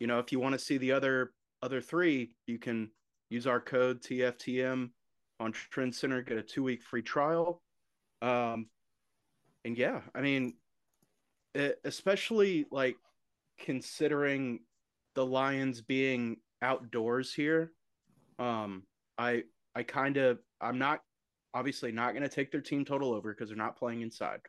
you 0.00 0.06
know, 0.06 0.18
if 0.18 0.32
you 0.32 0.40
want 0.40 0.54
to 0.54 0.58
see 0.58 0.78
the 0.78 0.92
other 0.92 1.32
other 1.62 1.82
three, 1.82 2.34
you 2.46 2.58
can 2.58 2.90
use 3.28 3.46
our 3.46 3.60
code 3.60 4.02
TFTM 4.02 4.90
on 5.38 5.52
Trend 5.52 5.94
Center, 5.94 6.22
get 6.22 6.38
a 6.38 6.42
two 6.42 6.62
week 6.62 6.82
free 6.82 7.02
trial. 7.02 7.60
Um, 8.22 8.66
and 9.66 9.76
yeah, 9.76 10.00
I 10.14 10.22
mean, 10.22 10.54
it, 11.54 11.78
especially 11.84 12.64
like 12.70 12.96
considering 13.58 14.60
the 15.14 15.26
Lions 15.26 15.82
being 15.82 16.38
outdoors 16.62 17.34
here, 17.34 17.72
um, 18.38 18.84
I 19.18 19.44
I 19.80 19.82
kind 19.82 20.18
of 20.18 20.38
I'm 20.60 20.78
not 20.78 21.00
obviously 21.54 21.90
not 21.90 22.12
going 22.12 22.22
to 22.22 22.28
take 22.28 22.52
their 22.52 22.60
team 22.60 22.84
total 22.84 23.14
over 23.14 23.32
because 23.32 23.48
they're 23.48 23.56
not 23.56 23.78
playing 23.78 24.02
inside. 24.02 24.40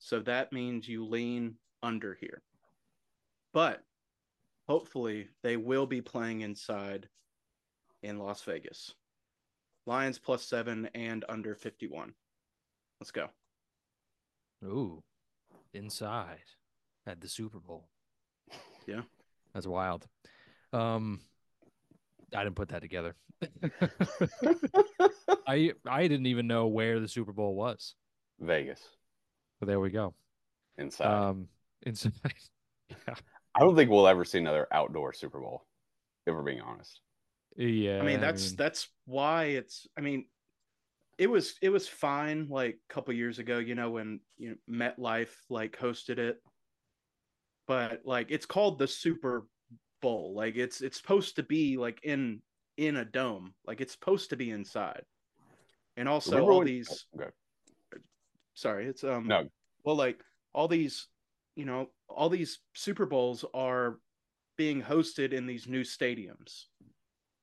So 0.00 0.18
that 0.20 0.52
means 0.52 0.88
you 0.88 1.06
lean 1.06 1.54
under 1.80 2.18
here. 2.20 2.42
But 3.54 3.84
hopefully 4.66 5.28
they 5.44 5.56
will 5.56 5.86
be 5.86 6.00
playing 6.00 6.40
inside 6.40 7.08
in 8.02 8.18
Las 8.18 8.42
Vegas. 8.42 8.96
Lions 9.86 10.18
plus 10.18 10.44
7 10.44 10.90
and 10.96 11.24
under 11.28 11.54
51. 11.54 12.12
Let's 13.00 13.12
go. 13.12 13.28
Ooh, 14.64 15.04
inside 15.72 16.42
at 17.06 17.20
the 17.20 17.28
Super 17.28 17.60
Bowl. 17.60 17.86
Yeah. 18.88 19.02
That's 19.54 19.68
wild. 19.68 20.08
Um, 20.72 21.20
I 22.34 22.44
didn't 22.44 22.56
put 22.56 22.68
that 22.68 22.82
together. 22.82 23.16
I 25.46 25.72
I 25.86 26.08
didn't 26.08 26.26
even 26.26 26.46
know 26.46 26.66
where 26.66 27.00
the 27.00 27.08
Super 27.08 27.32
Bowl 27.32 27.54
was. 27.54 27.94
vegas 28.38 28.80
But 29.58 29.66
there 29.66 29.80
we 29.80 29.90
go. 29.90 30.14
inside 30.78 31.06
Um, 31.06 31.48
inside. 31.82 32.12
i 33.54 33.60
don't 33.60 33.76
think 33.76 33.88
we'll 33.90 34.08
ever 34.08 34.24
see 34.24 34.38
another 34.38 34.66
outdoor 34.72 35.12
super 35.12 35.38
bowl 35.38 35.64
if 36.26 36.34
we're 36.34 36.42
being 36.42 36.60
honest 36.60 37.00
yeah. 37.56 38.00
I 38.00 38.04
mean 38.04 38.20
that's 38.20 38.50
mean, 38.50 38.56
that's 38.56 38.88
why 39.06 39.44
it's 39.44 39.86
I 39.96 40.00
mean 40.00 40.26
it 41.20 41.28
was 41.28 41.54
it 41.60 41.68
was 41.68 41.86
fine 41.86 42.48
like 42.48 42.78
a 42.88 42.92
couple 42.92 43.12
years 43.12 43.38
ago, 43.38 43.58
you 43.58 43.74
know, 43.74 43.90
when 43.90 44.20
you 44.38 44.50
know 44.50 44.56
MetLife 44.70 45.34
like 45.50 45.78
hosted 45.78 46.16
it. 46.18 46.38
But 47.66 48.00
like 48.06 48.28
it's 48.30 48.46
called 48.46 48.78
the 48.78 48.88
Super 48.88 49.46
Bowl. 50.00 50.32
Like 50.34 50.56
it's 50.56 50.80
it's 50.80 50.96
supposed 50.96 51.36
to 51.36 51.42
be 51.42 51.76
like 51.76 52.00
in 52.02 52.40
in 52.76 52.96
a 52.96 53.04
dome. 53.04 53.54
Like 53.66 53.80
it's 53.80 53.92
supposed 53.92 54.30
to 54.30 54.36
be 54.36 54.50
inside. 54.50 55.02
And 55.96 56.08
also 56.08 56.32
Remember 56.32 56.52
all 56.52 56.58
when- 56.58 56.66
these 56.66 57.06
oh, 57.18 57.22
okay. 57.22 57.30
sorry, 58.54 58.86
it's 58.86 59.04
um 59.04 59.26
No. 59.26 59.48
well 59.84 59.96
like 59.96 60.22
all 60.52 60.68
these 60.68 61.06
you 61.56 61.64
know, 61.66 61.90
all 62.08 62.28
these 62.30 62.60
Super 62.74 63.04
Bowls 63.06 63.44
are 63.52 63.98
being 64.56 64.82
hosted 64.82 65.32
in 65.32 65.46
these 65.46 65.66
new 65.66 65.82
stadiums, 65.82 66.66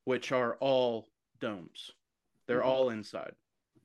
which 0.05 0.31
are 0.31 0.55
all 0.59 1.09
domes. 1.39 1.91
They're 2.47 2.61
Mhm. 2.61 2.65
all 2.65 2.89
inside. 2.89 3.35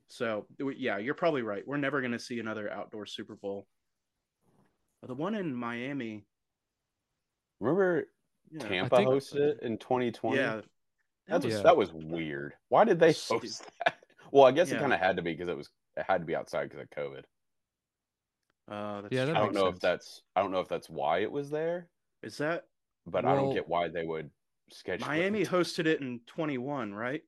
So 0.07 0.47
yeah, 0.59 0.97
you're 0.97 1.13
probably 1.13 1.41
right. 1.41 1.67
We're 1.67 1.77
never 1.77 1.99
going 2.01 2.13
to 2.13 2.19
see 2.19 2.39
another 2.39 2.71
outdoor 2.71 3.05
Super 3.05 3.35
Bowl. 3.35 3.67
The 5.03 5.13
one 5.15 5.35
in 5.35 5.53
Miami, 5.53 6.25
remember 7.59 8.07
yeah, 8.51 8.67
Tampa 8.67 8.97
think- 8.97 9.09
hosted 9.09 9.35
it 9.39 9.59
in 9.61 9.77
2020. 9.77 10.37
yeah, 10.37 10.61
That's 11.27 11.45
Yeah. 11.45 11.61
that 11.61 11.77
was 11.77 11.91
weird. 11.93 12.53
Why 12.69 12.83
did 12.83 12.99
they 12.99 13.13
host 13.13 13.65
that? 13.85 13.95
Well, 14.31 14.45
I 14.45 14.51
guess 14.51 14.71
it 14.71 14.79
kind 14.79 14.91
of 14.93 14.99
had 14.99 15.15
to 15.17 15.21
be 15.21 15.31
because 15.33 15.47
it 15.47 15.55
was 15.55 15.69
it 15.95 16.05
had 16.07 16.21
to 16.21 16.25
be 16.25 16.35
outside 16.35 16.69
because 16.69 16.81
of 16.81 16.89
COVID. 16.89 17.23
uh, 18.67 19.01
that's 19.01 19.13
Yeah, 19.13 19.25
that 19.25 19.35
I 19.35 19.39
don't 19.39 19.53
know 19.53 19.65
sense. 19.65 19.75
if 19.75 19.81
that's 19.81 20.21
I 20.35 20.41
don't 20.41 20.51
know 20.51 20.59
if 20.59 20.67
that's 20.67 20.89
why 20.89 21.19
it 21.19 21.31
was 21.31 21.49
there, 21.51 21.87
is 22.23 22.37
that 22.39 22.65
but 23.05 23.25
I 23.25 23.35
don't 23.35 23.53
get 23.53 23.67
why 23.67 23.89
they 23.89 24.03
would 24.05 24.31
schedule. 24.71 25.05
it. 25.05 25.07
Miami 25.07 25.45
hosted 25.45 25.85
it 25.85 26.01
in 26.01 26.21
21, 26.25 26.93
right? 26.95 27.21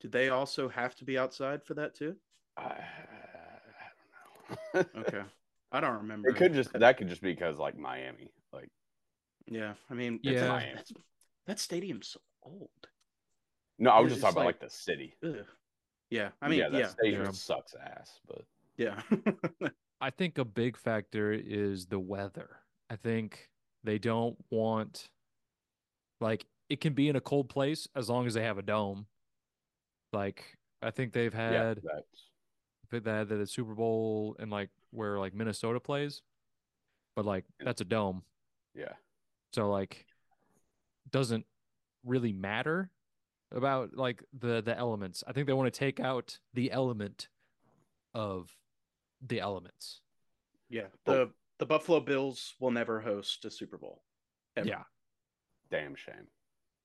Did 0.00 0.10
they 0.10 0.30
also 0.30 0.68
have 0.68 0.96
to 0.96 1.04
be 1.04 1.16
outside 1.16 1.62
for 1.64 1.74
that 1.74 1.94
too? 1.94 2.16
I, 2.56 2.62
I 2.64 2.74
don't 4.74 4.94
know. 4.94 5.00
Okay, 5.06 5.22
I 5.70 5.80
don't 5.80 5.96
remember. 5.98 6.28
it 6.28 6.36
could 6.36 6.54
just 6.54 6.72
that 6.72 6.96
could 6.98 7.08
just 7.08 7.22
be 7.22 7.32
because 7.32 7.56
like 7.58 7.76
Miami, 7.78 8.32
like 8.52 8.68
Yeah, 9.46 9.74
I 9.90 9.94
mean, 9.94 10.20
Yeah. 10.22 10.32
that's- 10.32 10.48
Miami. 10.50 10.74
that's- 10.74 10.92
that 11.46 11.58
stadium's 11.60 12.08
so 12.08 12.20
old. 12.42 12.70
No, 13.78 13.90
I 13.90 14.00
was 14.00 14.12
It's 14.12 14.20
just 14.20 14.22
talking 14.22 14.36
about 14.42 14.46
like- 14.46 14.62
like 14.62 14.70
the 14.70 14.74
city. 14.74 15.14
Ugh. 15.22 15.46
Yeah, 16.10 16.30
I 16.40 16.48
mean, 16.48 16.60
yeah, 16.60 16.68
that 16.68 16.78
yeah, 16.78 16.86
stadium 16.88 17.24
Yeah. 17.24 17.30
sucks 17.32 17.74
ass, 17.74 18.20
but 18.26 18.44
yeah. 18.76 19.02
I 20.00 20.10
think 20.10 20.38
a 20.38 20.44
big 20.44 20.76
factor 20.76 21.32
is 21.32 21.86
the 21.86 21.98
weather. 21.98 22.60
I 22.90 22.96
think 22.96 23.50
they 23.82 23.98
don't 23.98 24.36
want 24.50 25.10
like 26.20 26.46
it 26.68 26.80
can 26.80 26.94
be 26.94 27.08
in 27.08 27.16
a 27.16 27.20
cold 27.20 27.48
place 27.48 27.86
as 27.94 28.08
long 28.08 28.26
as 28.26 28.34
they 28.34 28.42
have 28.42 28.58
a 28.58 28.62
dome. 28.62 29.06
Like 30.12 30.56
I 30.82 30.90
think 30.90 31.12
they've 31.12 31.34
had 31.34 31.82
that's 31.82 32.30
they 33.04 33.10
had 33.10 33.28
the 33.28 33.46
Super 33.46 33.74
Bowl 33.74 34.36
and 34.38 34.50
like 34.50 34.70
where 34.90 35.18
like 35.18 35.34
Minnesota 35.34 35.80
plays, 35.80 36.22
but 37.16 37.24
like 37.24 37.44
that's 37.58 37.80
a 37.80 37.84
dome, 37.84 38.24
yeah. 38.74 38.92
So 39.56 39.70
like 39.70 40.04
doesn't 41.10 41.46
really 42.04 42.32
matter 42.34 42.90
about 43.50 43.96
like 43.96 44.22
the 44.38 44.60
the 44.60 44.76
elements. 44.76 45.24
I 45.26 45.32
think 45.32 45.46
they 45.46 45.54
want 45.54 45.72
to 45.72 45.78
take 45.78 45.98
out 45.98 46.38
the 46.52 46.70
element 46.70 47.28
of 48.12 48.54
the 49.26 49.40
elements. 49.40 50.02
yeah, 50.68 50.88
Oh. 51.06 51.12
the 51.12 51.30
the 51.58 51.64
Buffalo 51.64 52.00
Bills 52.00 52.54
will 52.60 52.70
never 52.70 53.00
host 53.00 53.46
a 53.46 53.50
Super 53.50 53.78
Bowl. 53.78 54.02
Ever. 54.58 54.68
Yeah, 54.68 54.82
Damn 55.70 55.94
shame. 55.94 56.26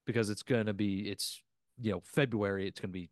because 0.06 0.30
it's 0.30 0.44
gonna 0.44 0.74
be 0.74 1.10
it's 1.10 1.42
you 1.78 1.92
know 1.92 2.00
February. 2.06 2.68
It's 2.70 2.80
gonna 2.80 2.94
be 2.94 3.10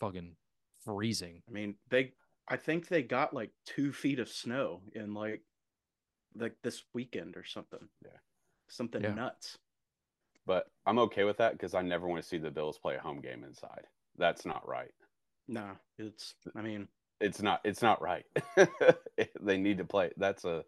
fucking 0.00 0.36
freezing. 0.84 1.42
I 1.48 1.52
mean, 1.52 1.76
they. 1.88 2.12
I 2.50 2.56
think 2.56 2.88
they 2.88 3.02
got 3.02 3.32
like 3.32 3.52
two 3.64 3.90
feet 3.92 4.18
of 4.18 4.28
snow 4.28 4.80
in 4.94 5.12
like, 5.14 5.42
like 6.34 6.56
this 6.62 6.82
weekend 6.94 7.36
or 7.36 7.44
something. 7.44 7.88
Yeah. 8.04 8.18
Something 8.68 9.02
Yeah. 9.02 9.14
nuts. 9.14 9.58
But 10.46 10.66
I'm 10.86 10.98
okay 11.00 11.24
with 11.24 11.36
that 11.38 11.52
because 11.52 11.74
I 11.74 11.82
never 11.82 12.06
want 12.08 12.22
to 12.22 12.28
see 12.28 12.38
the 12.38 12.50
Bills 12.50 12.78
play 12.78 12.96
a 12.96 13.00
home 13.00 13.20
game 13.20 13.44
inside. 13.44 13.86
That's 14.16 14.46
not 14.46 14.66
right. 14.66 14.92
No, 15.46 15.72
it's. 15.98 16.34
I 16.56 16.62
mean, 16.62 16.88
It's 17.20 17.42
not. 17.42 17.60
It's 17.64 17.82
not 17.82 18.00
right. 18.00 18.24
they 19.40 19.58
need 19.58 19.78
to 19.78 19.84
play. 19.84 20.10
That's 20.16 20.44
a 20.44 20.64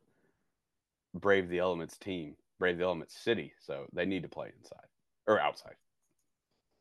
brave 1.15 1.49
the 1.49 1.59
elements 1.59 1.97
team, 1.99 2.37
brave 2.59 2.79
the 2.79 2.85
elements 2.85 3.17
city. 3.19 3.53
So 3.61 3.87
they 3.93 4.05
need 4.05 4.23
to 4.23 4.29
play 4.29 4.53
inside 4.59 4.87
or 5.27 5.41
outside. 5.41 5.77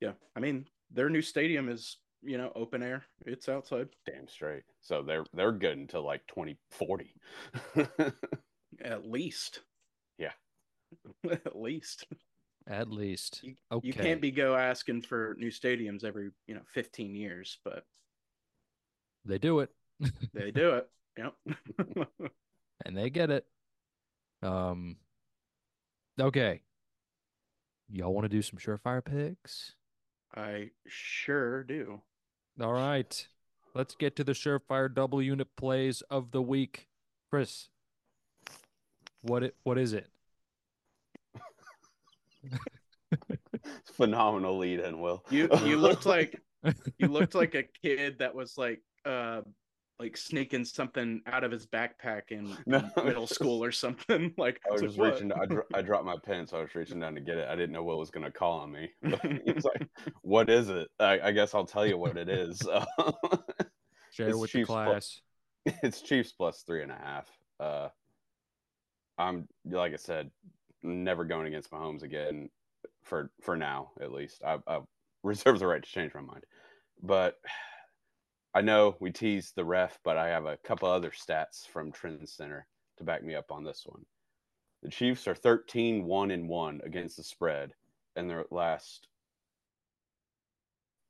yeah. 0.02 0.14
I 0.36 0.40
mean, 0.40 0.68
their 0.92 1.10
new 1.10 1.22
stadium 1.22 1.70
is 1.70 1.98
you 2.22 2.38
know 2.38 2.52
open 2.56 2.84
air. 2.84 3.06
It's 3.26 3.48
outside 3.48 3.90
Damn 4.06 4.28
straight. 4.28 4.64
So 4.82 5.04
they're 5.04 5.26
they're 5.34 5.52
good 5.54 5.78
until 5.78 6.04
like 6.06 6.26
2040. 6.28 7.14
at 8.84 9.06
least. 9.06 9.62
At 11.32 11.56
least. 11.60 12.06
At 12.68 12.90
least. 12.90 13.40
You, 13.44 13.56
okay. 13.72 13.88
you 13.88 13.94
can't 13.94 14.22
be 14.22 14.32
go 14.32 14.56
asking 14.56 15.02
for 15.02 15.36
new 15.40 15.50
stadiums 15.50 16.04
every 16.04 16.30
you 16.48 16.56
know 16.56 16.62
15 16.74 17.16
years, 17.16 17.58
but 17.64 17.84
They 19.26 19.38
do 19.38 19.60
it. 19.60 19.72
they 20.34 20.52
do 20.52 20.72
it. 20.72 20.90
Yep. 21.18 21.34
and 22.86 22.98
they 22.98 23.10
get 23.10 23.30
it. 23.30 23.46
Um. 24.42 24.98
Okay. 26.20 26.62
Y'all 27.92 28.14
want 28.14 28.26
to 28.26 28.30
do 28.30 28.42
some 28.42 28.60
surefire 28.60 29.04
picks? 29.04 29.74
I 30.36 30.70
sure 30.88 31.64
do. 31.64 32.02
All 32.62 32.74
right. 32.74 33.28
Let's 33.74 33.96
get 33.96 34.16
to 34.18 34.24
the 34.24 34.34
surefire 34.34 34.94
double 34.94 35.22
unit 35.22 35.56
plays 35.56 36.02
of 36.10 36.32
the 36.32 36.42
week. 36.42 36.88
Chris, 37.30 37.70
what 39.22 39.44
it 39.44 39.56
what 39.64 39.78
is 39.78 39.94
it? 39.94 40.08
Phenomenal 43.96 44.58
lead 44.58 44.80
in 44.80 45.00
Will. 45.00 45.24
You 45.30 45.50
you 45.66 45.78
looked 45.78 46.06
like 46.06 46.40
you 46.98 47.08
looked 47.08 47.36
like 47.36 47.56
a 47.56 47.64
kid 47.84 48.20
that 48.20 48.34
was 48.34 48.58
like 48.58 48.82
uh 49.06 49.42
like 50.00 50.16
sneaking 50.16 50.64
something 50.64 51.22
out 51.26 51.44
of 51.44 51.52
his 51.52 51.66
backpack 51.68 52.22
in, 52.30 52.56
No, 52.66 52.78
in 52.98 53.06
middle 53.06 53.28
school 53.28 53.62
or 53.62 53.72
something. 53.72 54.34
Like 54.38 54.62
I 54.66 54.72
was 54.72 54.82
like, 54.82 54.90
just 54.90 54.98
"What?" 55.00 55.14
reaching. 55.16 55.34
I, 55.34 55.46
dro- 55.46 55.66
I 55.74 55.82
dropped 55.82 56.06
my 56.06 56.16
pen, 56.24 56.48
so 56.48 56.58
I 56.58 56.62
was 56.62 56.74
reaching 56.74 57.02
down 57.02 57.16
to 57.16 57.22
get 57.22 57.38
it. 57.38 57.50
I 57.50 57.56
didn't 57.56 57.72
know 57.74 57.84
Will 57.84 58.00
was 58.00 58.10
going 58.10 58.24
to 58.24 58.32
call 58.32 58.60
on 58.60 58.72
me. 58.72 58.90
He's 59.46 59.66
like, 59.66 59.88
"What 60.22 60.50
is 60.50 60.70
it?" 60.70 60.88
I, 61.02 61.20
I 61.20 61.32
guess 61.32 61.54
I'll 61.54 61.66
tell 61.66 61.86
you 61.86 61.98
what 61.98 62.16
it 62.16 62.30
is. 62.30 62.60
Share 64.12 64.30
It's 64.30 64.38
with 64.38 64.52
the 64.54 64.60
Chiefs 64.60 64.68
plus- 64.68 64.88
class. 65.66 65.80
it's 65.84 66.02
Chiefs 66.02 66.32
plus 66.32 66.64
three 66.66 66.82
and 66.82 66.92
a 66.94 66.96
half. 66.96 67.28
Uh, 67.60 67.90
I'm 69.18 69.50
like 69.66 69.92
I 69.92 69.98
said, 69.98 70.32
never 70.84 71.26
going 71.26 71.48
against 71.48 71.72
Mahomes 71.72 72.04
again 72.04 72.50
for 73.04 73.32
for 73.42 73.56
now 73.58 73.92
at 74.02 74.12
least. 74.12 74.42
I, 74.46 74.60
I 74.68 74.80
reserve 75.24 75.60
the 75.60 75.68
right 75.68 75.84
to 75.84 75.90
change 75.90 76.14
my 76.14 76.22
mind, 76.22 76.44
but 77.02 77.36
I 78.56 78.62
know 78.62 78.96
we 79.00 79.12
teased 79.12 79.56
the 79.56 79.64
ref, 79.64 80.00
but 80.04 80.18
I 80.18 80.30
have 80.30 80.48
a 80.48 80.58
couple 80.58 80.90
other 80.90 81.12
stats 81.12 81.68
from 81.68 81.92
Trend 81.92 82.28
Center 82.28 82.66
to 82.98 83.04
back 83.04 83.24
me 83.24 83.36
up 83.36 83.52
on 83.52 83.64
this 83.64 83.84
one. 83.86 84.04
The 84.82 84.90
Chiefs 84.90 85.28
are 85.28 85.36
13 85.36 86.04
1 86.06 86.32
and 86.32 86.50
1 86.50 86.82
against 86.84 87.18
the 87.18 87.24
spread 87.24 87.74
in 88.16 88.28
their 88.28 88.46
last 88.50 89.08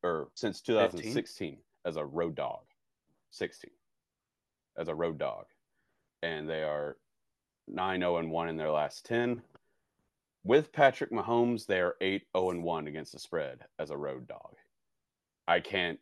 or 0.03 0.29
since 0.34 0.62
2016 0.62 1.58
as 1.86 1.95
a 1.97 2.05
road 2.05 2.36
dog. 2.36 2.62
16 3.32 3.69
as 4.77 4.88
a 4.88 4.95
road 4.95 5.17
dog. 5.17 5.45
And 6.23 6.49
they 6.49 6.63
are 6.63 6.97
9 7.67 7.99
0 7.99 8.17
and 8.17 8.32
1 8.32 8.49
in 8.49 8.58
their 8.58 8.71
last 8.71 9.05
10. 9.05 9.41
With 10.43 10.71
Patrick 10.71 11.12
Mahomes, 11.12 11.65
they 11.65 11.80
are 11.80 11.95
8 12.02 12.23
0 12.36 12.49
and 12.52 12.63
1 12.63 12.88
against 12.88 13.12
the 13.12 13.19
spread 13.19 13.60
as 13.78 13.91
a 13.91 13.97
road 13.97 14.28
dog. 14.28 14.56
I 15.47 15.60
can't 15.60 15.99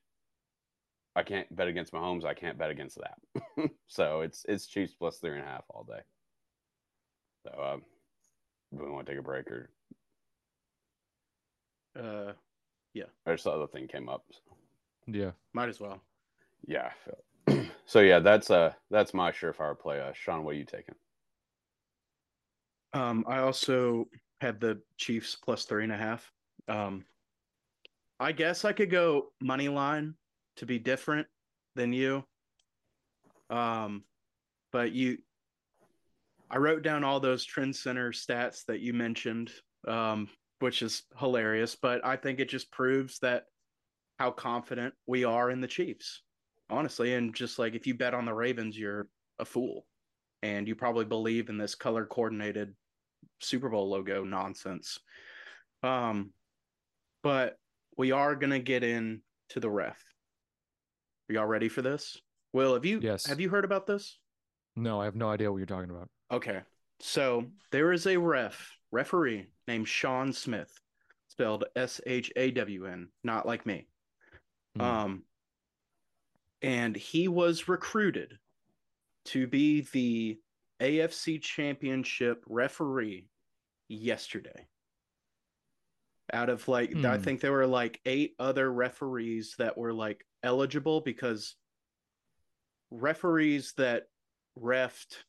I 1.15 1.23
can't 1.23 1.53
bet 1.55 1.67
against 1.67 1.93
Mahomes. 1.93 2.25
I 2.25 2.35
can't 2.35 2.59
bet 2.59 2.69
against 2.69 2.99
that. 2.99 3.71
so 3.87 4.21
it's 4.21 4.45
it's 4.47 4.67
Chiefs 4.67 4.93
plus 4.93 5.17
three 5.17 5.31
and 5.31 5.41
a 5.41 5.45
half 5.49 5.63
all 5.69 5.83
day. 5.83 6.01
So 7.43 7.63
um, 7.63 7.81
do 8.75 8.83
we 8.83 8.91
want 8.91 9.07
to 9.07 9.11
take 9.13 9.19
a 9.19 9.23
break 9.23 9.49
or 9.49 9.69
uh 11.99 12.33
yeah. 12.93 13.05
or 13.25 13.33
this 13.33 13.47
other 13.47 13.65
thing 13.65 13.87
came 13.87 14.09
up? 14.09 14.25
Yeah. 15.07 15.31
might 15.53 15.69
as 15.69 15.79
well. 15.79 16.01
Yeah. 16.67 16.91
So, 17.05 17.63
so 17.87 17.99
yeah, 18.01 18.19
that's 18.19 18.51
uh 18.51 18.73
that's 18.91 19.13
my 19.13 19.31
surefire 19.31 19.77
play. 19.79 19.99
Uh, 19.99 20.13
Sean, 20.13 20.43
what 20.43 20.55
are 20.55 20.59
you 20.59 20.65
taking? 20.65 20.95
Um, 22.93 23.25
I 23.27 23.39
also 23.39 24.07
had 24.41 24.59
the 24.59 24.81
Chiefs 24.97 25.35
plus 25.35 25.65
three 25.65 25.83
and 25.83 25.91
a 25.91 25.97
half. 25.97 26.31
Um, 26.67 27.05
I 28.19 28.31
guess 28.31 28.65
I 28.65 28.73
could 28.73 28.89
go 28.89 29.27
money 29.41 29.69
line 29.69 30.15
to 30.57 30.65
be 30.65 30.79
different 30.79 31.27
than 31.75 31.93
you. 31.93 32.23
Um, 33.49 34.03
but 34.71 34.91
you, 34.91 35.19
I 36.49 36.57
wrote 36.57 36.83
down 36.83 37.03
all 37.03 37.19
those 37.19 37.45
trend 37.45 37.75
center 37.75 38.11
stats 38.11 38.65
that 38.65 38.79
you 38.79 38.93
mentioned, 38.93 39.51
um, 39.87 40.27
which 40.59 40.81
is 40.81 41.03
hilarious. 41.17 41.75
But 41.75 42.05
I 42.05 42.15
think 42.15 42.39
it 42.39 42.49
just 42.49 42.71
proves 42.71 43.19
that 43.19 43.43
how 44.19 44.31
confident 44.31 44.93
we 45.05 45.23
are 45.23 45.51
in 45.51 45.61
the 45.61 45.67
Chiefs, 45.67 46.23
honestly. 46.69 47.13
And 47.13 47.33
just 47.35 47.59
like 47.59 47.75
if 47.75 47.85
you 47.85 47.93
bet 47.93 48.13
on 48.13 48.25
the 48.25 48.33
Ravens, 48.33 48.77
you're 48.77 49.07
a 49.39 49.45
fool 49.45 49.85
and 50.43 50.67
you 50.67 50.75
probably 50.75 51.05
believe 51.05 51.49
in 51.49 51.57
this 51.57 51.75
color 51.75 52.05
coordinated 52.05 52.73
Super 53.39 53.69
Bowl 53.69 53.89
logo 53.89 54.23
nonsense. 54.23 54.99
Um, 55.83 56.31
but 57.23 57.57
we 57.97 58.11
are 58.11 58.35
gonna 58.35 58.59
get 58.59 58.83
in 58.83 59.21
to 59.49 59.59
the 59.59 59.69
ref. 59.69 60.03
Are 61.29 61.33
y'all 61.33 61.45
ready 61.45 61.69
for 61.69 61.81
this? 61.81 62.17
Will, 62.53 62.73
have 62.73 62.85
you 62.85 62.99
Yes. 63.01 63.25
have 63.25 63.39
you 63.39 63.49
heard 63.49 63.65
about 63.65 63.85
this? 63.85 64.17
No, 64.75 65.01
I 65.01 65.05
have 65.05 65.15
no 65.15 65.29
idea 65.29 65.51
what 65.51 65.57
you're 65.57 65.65
talking 65.65 65.89
about. 65.89 66.09
Okay. 66.31 66.61
So 66.99 67.45
there 67.71 67.91
is 67.91 68.07
a 68.07 68.17
ref, 68.17 68.75
referee 68.91 69.47
named 69.67 69.87
Shawn 69.87 70.33
Smith, 70.33 70.71
spelled 71.27 71.65
S 71.75 72.01
H 72.05 72.31
A 72.35 72.51
W 72.51 72.85
N, 72.87 73.09
not 73.23 73.45
like 73.45 73.65
me. 73.65 73.87
Hmm. 74.75 74.81
Um, 74.81 75.23
and 76.61 76.95
he 76.95 77.27
was 77.27 77.67
recruited 77.67 78.39
to 79.25 79.45
be 79.45 79.81
the 79.91 80.39
AFC 80.79 81.41
Championship 81.41 82.43
referee 82.47 83.27
yesterday. 83.87 84.67
Out 86.33 86.49
of 86.49 86.67
like, 86.67 86.95
I 87.05 87.17
Hmm. 87.17 87.23
think 87.23 87.41
there 87.41 87.51
were 87.53 87.67
like 87.67 88.01
eight 88.05 88.35
other 88.37 88.71
referees 88.71 89.55
that 89.57 89.77
were 89.77 89.93
like 89.93 90.25
eligible 90.43 91.01
because 91.01 91.55
referees 92.91 93.73
that 93.73 94.07
refed 94.57 95.23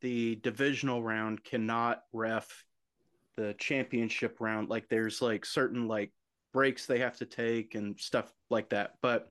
the 0.00 0.36
divisional 0.36 1.02
round 1.02 1.42
cannot 1.42 2.02
ref 2.12 2.64
the 3.36 3.54
championship 3.54 4.40
round. 4.40 4.68
Like, 4.68 4.88
there's 4.88 5.22
like 5.22 5.44
certain 5.44 5.88
like 5.88 6.12
breaks 6.52 6.86
they 6.86 7.00
have 7.00 7.16
to 7.18 7.26
take 7.26 7.74
and 7.74 7.98
stuff 7.98 8.32
like 8.50 8.70
that. 8.70 8.94
But 9.00 9.28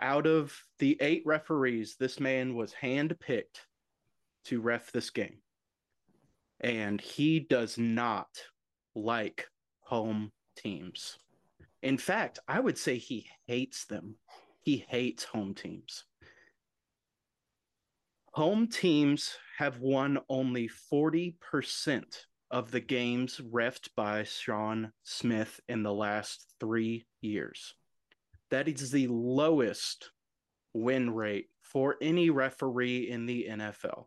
out 0.00 0.26
of 0.26 0.56
the 0.78 0.96
eight 1.00 1.22
referees, 1.26 1.96
this 1.96 2.20
man 2.20 2.54
was 2.54 2.72
handpicked 2.72 3.60
to 4.44 4.60
ref 4.60 4.92
this 4.92 5.10
game. 5.10 5.38
and 6.60 7.00
he 7.00 7.40
does 7.40 7.76
not 7.76 8.28
like 8.94 9.48
home 9.80 10.30
teams. 10.56 11.18
In 11.82 11.98
fact, 11.98 12.38
I 12.46 12.60
would 12.60 12.78
say 12.78 12.98
he 12.98 13.26
hates 13.46 13.84
them. 13.86 14.14
He 14.60 14.84
hates 14.88 15.24
home 15.24 15.54
teams. 15.54 16.04
Home 18.34 18.68
teams 18.68 19.36
have 19.58 19.80
won 19.80 20.18
only 20.28 20.70
40% 20.92 22.04
of 22.50 22.70
the 22.70 22.80
games 22.80 23.40
refed 23.52 23.88
by 23.96 24.22
Shawn 24.22 24.92
Smith 25.02 25.60
in 25.68 25.82
the 25.82 25.92
last 25.92 26.54
three 26.60 27.06
years. 27.20 27.74
That 28.50 28.68
is 28.68 28.90
the 28.90 29.08
lowest 29.08 30.10
win 30.74 31.10
rate 31.10 31.48
for 31.60 31.96
any 32.00 32.30
referee 32.30 33.10
in 33.10 33.26
the 33.26 33.48
NFL. 33.50 34.06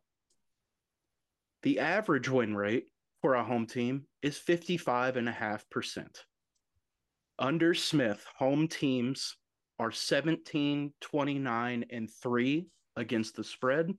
The 1.65 1.79
average 1.79 2.29
win 2.29 2.55
rate 2.55 2.85
for 3.23 3.33
a 3.33 3.43
home 3.43 3.65
team 3.65 4.05
is 4.21 4.37
55.5%. 4.37 6.05
Under 7.39 7.73
Smith, 7.73 8.23
home 8.37 8.67
teams 8.67 9.35
are 9.79 9.91
17, 9.91 10.93
29, 11.01 11.85
and 11.89 12.09
3 12.21 12.67
against 12.95 13.35
the 13.35 13.43
spread. 13.43 13.91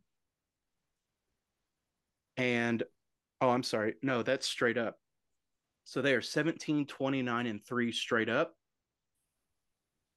And 2.36 2.84
oh, 3.40 3.50
I'm 3.50 3.64
sorry. 3.64 3.94
No, 4.00 4.22
that's 4.22 4.46
straight 4.46 4.78
up. 4.78 4.94
So 5.82 6.00
they 6.00 6.14
are 6.14 6.22
17, 6.22 6.86
29, 6.86 7.46
and 7.46 7.66
3 7.66 7.90
straight 7.90 8.28
up. 8.28 8.54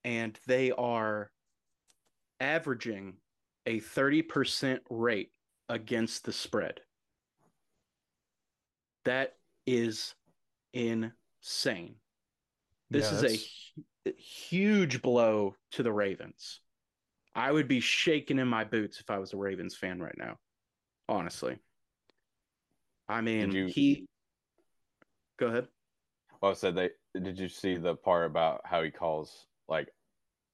And 0.04 0.38
they 0.46 0.70
are 0.70 1.32
averaging 2.38 3.14
a 3.66 3.80
30% 3.80 4.78
rate 4.88 5.32
against 5.68 6.24
the 6.24 6.32
spread. 6.32 6.80
That 9.04 9.34
is 9.66 10.14
insane. 10.72 11.96
This 12.90 13.12
is 13.12 13.48
a 14.06 14.12
huge 14.12 15.00
blow 15.00 15.54
to 15.72 15.82
the 15.82 15.92
Ravens. 15.92 16.60
I 17.34 17.52
would 17.52 17.68
be 17.68 17.80
shaking 17.80 18.38
in 18.38 18.48
my 18.48 18.64
boots 18.64 19.00
if 19.00 19.08
I 19.08 19.18
was 19.18 19.32
a 19.32 19.36
Ravens 19.36 19.76
fan 19.76 20.00
right 20.00 20.16
now. 20.18 20.38
Honestly. 21.08 21.58
I 23.08 23.20
mean, 23.20 23.52
you- 23.52 23.66
he 23.66 24.06
Go 25.38 25.46
ahead. 25.46 25.68
Well, 26.40 26.50
I 26.50 26.54
said 26.54 26.74
they 26.74 26.90
did 27.18 27.38
you 27.38 27.48
see 27.48 27.76
the 27.76 27.96
part 27.96 28.26
about 28.26 28.60
how 28.64 28.82
he 28.82 28.90
calls 28.90 29.46
like 29.68 29.88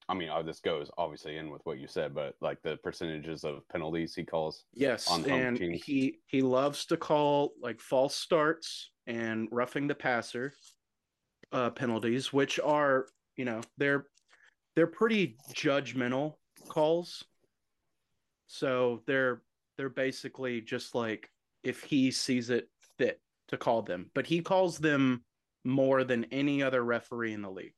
I 0.09 0.13
mean, 0.13 0.29
oh, 0.29 0.41
this 0.41 0.59
goes 0.59 0.89
obviously 0.97 1.37
in 1.37 1.49
with 1.49 1.61
what 1.65 1.79
you 1.79 1.87
said, 1.87 2.15
but 2.15 2.35
like 2.39 2.61
the 2.61 2.77
percentages 2.77 3.43
of 3.43 3.67
penalties 3.69 4.15
he 4.15 4.23
calls. 4.23 4.63
Yes, 4.73 5.09
and 5.11 5.57
teams. 5.57 5.83
he 5.83 6.19
he 6.27 6.41
loves 6.41 6.85
to 6.85 6.97
call 6.97 7.53
like 7.61 7.81
false 7.81 8.15
starts 8.15 8.91
and 9.05 9.47
roughing 9.51 9.87
the 9.87 9.95
passer 9.95 10.53
uh 11.51 11.69
penalties, 11.71 12.31
which 12.31 12.59
are, 12.59 13.07
you 13.35 13.45
know, 13.45 13.61
they're 13.77 14.07
they're 14.75 14.87
pretty 14.87 15.37
judgmental 15.53 16.35
calls. 16.69 17.23
So 18.47 19.01
they're 19.07 19.41
they're 19.77 19.89
basically 19.89 20.61
just 20.61 20.95
like 20.95 21.29
if 21.63 21.83
he 21.83 22.11
sees 22.11 22.49
it 22.49 22.69
fit 22.97 23.19
to 23.49 23.57
call 23.57 23.81
them, 23.81 24.09
but 24.13 24.25
he 24.25 24.41
calls 24.41 24.77
them 24.77 25.23
more 25.65 26.05
than 26.05 26.25
any 26.25 26.63
other 26.63 26.83
referee 26.83 27.33
in 27.33 27.41
the 27.41 27.51
league. 27.51 27.73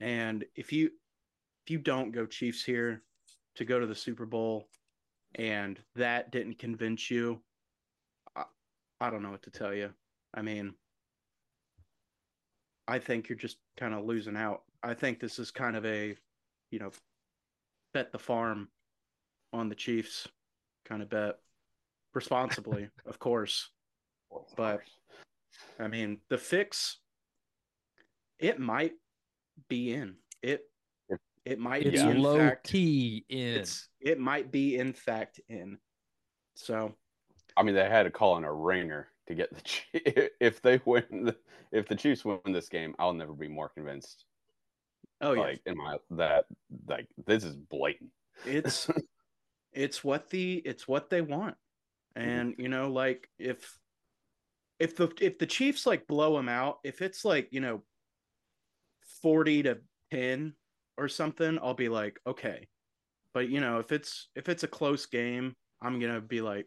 And 0.00 0.44
if 0.56 0.72
you 0.72 0.90
if 1.64 1.70
you 1.70 1.78
don't 1.78 2.12
go 2.12 2.26
Chiefs 2.26 2.64
here 2.64 3.02
to 3.56 3.64
go 3.64 3.78
to 3.78 3.86
the 3.86 3.94
Super 3.94 4.26
Bowl 4.26 4.68
and 5.34 5.78
that 5.94 6.32
didn't 6.32 6.58
convince 6.58 7.10
you, 7.10 7.40
I, 8.34 8.44
I 9.00 9.10
don't 9.10 9.22
know 9.22 9.30
what 9.30 9.42
to 9.42 9.50
tell 9.50 9.74
you. 9.74 9.90
I 10.32 10.42
mean, 10.42 10.74
I 12.88 12.98
think 12.98 13.28
you're 13.28 13.38
just 13.38 13.58
kind 13.76 13.94
of 13.94 14.04
losing 14.04 14.36
out. 14.36 14.62
I 14.82 14.94
think 14.94 15.20
this 15.20 15.38
is 15.38 15.50
kind 15.50 15.76
of 15.76 15.84
a, 15.84 16.16
you 16.70 16.78
know, 16.78 16.90
bet 17.92 18.10
the 18.10 18.18
farm 18.18 18.68
on 19.52 19.68
the 19.68 19.74
Chiefs 19.74 20.26
kind 20.86 21.02
of 21.02 21.10
bet 21.10 21.36
responsibly, 22.14 22.88
of 23.06 23.18
course. 23.18 23.68
But- 24.56 24.80
I 25.78 25.88
mean, 25.88 26.18
the 26.28 26.38
fix, 26.38 26.98
it 28.38 28.58
might 28.58 28.92
be 29.68 29.92
in. 29.92 30.16
It 30.42 30.64
it 31.44 31.58
might 31.58 31.86
It's 31.86 32.02
be 32.02 32.08
in 32.08 32.22
low 32.22 32.38
fact, 32.38 32.68
key 32.68 33.24
in. 33.28 33.38
It's 33.56 33.88
it 34.00 34.18
might 34.18 34.50
be 34.50 34.76
in 34.76 34.92
fact 34.92 35.40
in. 35.48 35.78
So 36.54 36.94
I 37.56 37.62
mean, 37.62 37.74
they 37.74 37.88
had 37.88 38.04
to 38.04 38.10
call 38.10 38.36
in 38.36 38.44
a 38.44 38.52
ringer 38.52 39.08
to 39.28 39.34
get 39.34 39.52
the 39.54 39.60
Chiefs. 39.62 40.30
If 40.40 40.62
they 40.62 40.80
win, 40.84 41.04
the, 41.24 41.36
if 41.72 41.88
the 41.88 41.96
Chiefs 41.96 42.24
win 42.24 42.40
this 42.46 42.68
game, 42.68 42.94
I'll 42.98 43.12
never 43.12 43.32
be 43.32 43.48
more 43.48 43.68
convinced. 43.68 44.24
oh 45.20 45.32
yeah, 45.32 45.40
Like 45.42 45.60
in 45.66 45.76
my 45.76 45.96
that 46.10 46.44
like 46.86 47.06
this 47.26 47.44
is 47.44 47.56
blatant. 47.56 48.10
it's 48.46 48.88
it's 49.72 50.02
what 50.02 50.30
the 50.30 50.54
it's 50.64 50.88
what 50.88 51.10
they 51.10 51.20
want 51.22 51.56
and 52.16 52.54
you 52.58 52.68
know 52.68 52.90
like 52.90 53.28
if 53.38 53.78
if 54.80 54.96
the 54.96 55.08
if 55.20 55.38
the 55.38 55.46
chiefs 55.46 55.86
like 55.86 56.06
blow 56.08 56.36
them 56.36 56.48
out 56.48 56.78
if 56.82 57.02
it's 57.02 57.24
like 57.24 57.48
you 57.52 57.60
know 57.60 57.82
40 59.22 59.64
to 59.64 59.78
10 60.12 60.54
or 60.96 61.08
something 61.08 61.58
i'll 61.62 61.74
be 61.74 61.88
like 61.88 62.18
okay. 62.26 62.68
But 63.32 63.48
you 63.48 63.60
know 63.60 63.78
if 63.78 63.92
it's 63.92 64.28
if 64.34 64.48
it's 64.48 64.64
a 64.64 64.68
close 64.68 65.06
game 65.06 65.54
i'm 65.82 66.00
gonna 66.00 66.20
be 66.20 66.40
like 66.40 66.66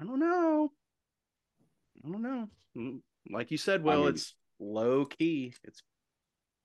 i 0.00 0.04
don't 0.04 0.20
know. 0.20 0.70
I 2.04 2.10
don't 2.10 2.22
know. 2.22 2.48
Mm, 2.76 3.00
like 3.30 3.50
you 3.50 3.58
said 3.58 3.82
well 3.82 4.00
mean- 4.00 4.08
it's 4.08 4.34
low 4.58 5.04
key 5.04 5.54
it's 5.64 5.82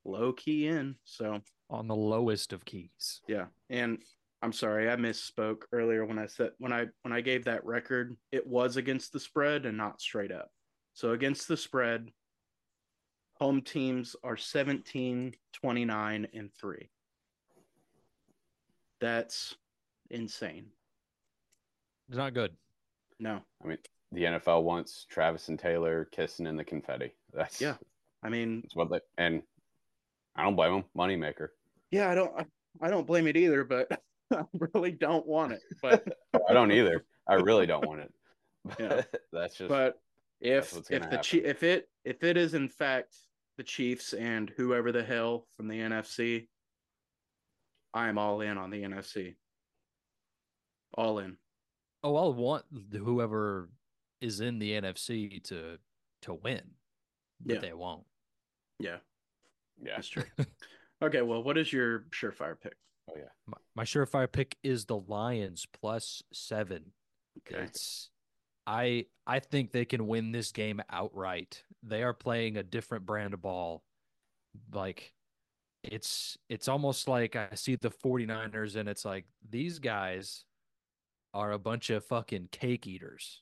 low 0.05 0.33
key 0.33 0.67
in 0.67 0.95
so. 1.03 1.41
On 1.69 1.85
the 1.87 1.95
lowest 1.95 2.53
of 2.53 2.63
keys. 2.63 3.19
yeah, 3.27 3.47
and 3.69 3.97
I'm 4.41 4.53
sorry, 4.53 4.89
I 4.89 4.95
misspoke 4.95 5.63
earlier 5.73 6.05
when 6.05 6.17
I 6.17 6.27
said 6.27 6.51
when 6.59 6.71
I 6.71 6.85
when 7.01 7.11
I 7.11 7.19
gave 7.19 7.43
that 7.43 7.65
record, 7.65 8.15
it 8.31 8.47
was 8.47 8.77
against 8.77 9.11
the 9.11 9.19
spread 9.19 9.65
and 9.65 9.75
not 9.77 9.99
straight 9.99 10.31
up. 10.31 10.49
So 10.93 11.11
against 11.11 11.49
the 11.49 11.57
spread, 11.57 12.09
home 13.39 13.61
teams 13.61 14.15
are 14.23 14.37
17, 14.37 15.33
29 15.53 16.27
and 16.33 16.53
3. 16.53 16.89
That's 18.99 19.55
insane. 20.09 20.67
It's 22.09 22.17
not 22.17 22.33
good. 22.33 22.51
No. 23.19 23.41
I 23.63 23.67
mean, 23.67 23.77
the 24.11 24.23
NFL 24.23 24.63
wants 24.63 25.05
Travis 25.09 25.49
and 25.49 25.59
Taylor 25.59 26.05
kissing 26.11 26.47
in 26.47 26.55
the 26.55 26.63
confetti. 26.63 27.13
That's 27.33 27.59
Yeah. 27.61 27.75
I 28.23 28.29
mean, 28.29 28.61
That's 28.61 28.75
what 28.75 28.89
they 28.89 28.99
and 29.17 29.43
I 30.35 30.43
don't 30.43 30.55
blame 30.55 30.71
them. 30.73 30.83
Moneymaker. 30.97 31.49
yeah, 31.91 32.09
I 32.09 32.15
don't 32.15 32.31
I, 32.35 32.45
I 32.81 32.89
don't 32.89 33.05
blame 33.05 33.27
it 33.27 33.37
either, 33.37 33.63
but 33.63 34.01
I 34.33 34.43
really 34.73 34.91
don't 34.91 35.25
want 35.27 35.53
it. 35.53 35.61
But 35.81 36.07
I 36.49 36.53
don't 36.53 36.71
either. 36.71 37.05
I 37.27 37.35
really 37.35 37.65
don't 37.67 37.85
want 37.85 38.01
it. 38.01 38.13
Yeah. 38.79 39.03
that's 39.31 39.55
just 39.55 39.69
but 39.69 40.01
if 40.41 40.75
if 40.89 41.09
the 41.09 41.17
Chi- 41.23 41.47
if 41.47 41.63
it 41.63 41.87
if 42.03 42.21
it 42.23 42.35
is 42.35 42.53
in 42.53 42.67
fact 42.67 43.15
the 43.57 43.63
Chiefs 43.63 44.13
and 44.13 44.51
whoever 44.55 44.91
the 44.91 45.03
hell 45.03 45.47
from 45.55 45.67
the 45.67 45.79
NFC, 45.79 46.47
I 47.93 48.07
am 48.07 48.17
all 48.17 48.41
in 48.41 48.57
on 48.57 48.69
the 48.69 48.83
NFC. 48.83 49.35
All 50.93 51.19
in. 51.19 51.37
Oh, 52.03 52.15
I'll 52.15 52.33
want 52.33 52.65
whoever 52.93 53.69
is 54.21 54.39
in 54.39 54.59
the 54.59 54.71
NFC 54.71 55.43
to 55.45 55.77
to 56.23 56.33
win, 56.33 56.61
but 57.43 57.55
Yeah. 57.55 57.59
they 57.61 57.73
won't. 57.73 58.05
Yeah, 58.79 58.97
yeah. 59.81 59.95
that's 59.95 60.07
true. 60.09 60.23
okay, 61.01 61.21
well, 61.21 61.43
what 61.43 61.57
is 61.57 61.71
your 61.73 62.01
surefire 62.11 62.59
pick? 62.59 62.75
Oh 63.09 63.13
yeah, 63.15 63.29
my, 63.47 63.57
my 63.75 63.83
surefire 63.83 64.31
pick 64.31 64.57
is 64.63 64.85
the 64.85 64.97
Lions 64.97 65.65
plus 65.81 66.21
seven. 66.31 66.93
Okay. 67.39 67.63
It's 67.63 68.09
I 68.65 69.05
I 69.25 69.39
think 69.39 69.71
they 69.71 69.85
can 69.85 70.07
win 70.07 70.31
this 70.31 70.51
game 70.51 70.81
outright. 70.89 71.63
They 71.83 72.03
are 72.03 72.13
playing 72.13 72.57
a 72.57 72.63
different 72.63 73.05
brand 73.05 73.33
of 73.33 73.41
ball. 73.41 73.83
Like 74.73 75.13
it's 75.83 76.37
it's 76.49 76.67
almost 76.67 77.07
like 77.07 77.35
I 77.35 77.49
see 77.55 77.75
the 77.75 77.91
49ers 77.91 78.75
and 78.75 78.89
it's 78.89 79.05
like 79.05 79.25
these 79.47 79.79
guys 79.79 80.43
are 81.33 81.51
a 81.51 81.59
bunch 81.59 81.89
of 81.89 82.03
fucking 82.05 82.49
cake 82.51 82.87
eaters. 82.87 83.41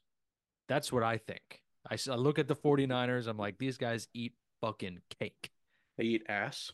That's 0.68 0.92
what 0.92 1.04
I 1.04 1.18
think. 1.18 1.62
I 1.90 1.98
look 2.16 2.40
at 2.40 2.48
the 2.48 2.56
49ers, 2.56 3.28
I'm 3.28 3.38
like 3.38 3.58
these 3.58 3.78
guys 3.78 4.08
eat 4.14 4.34
fucking 4.62 5.00
cake. 5.20 5.52
They 5.98 6.06
eat 6.06 6.24
ass. 6.28 6.72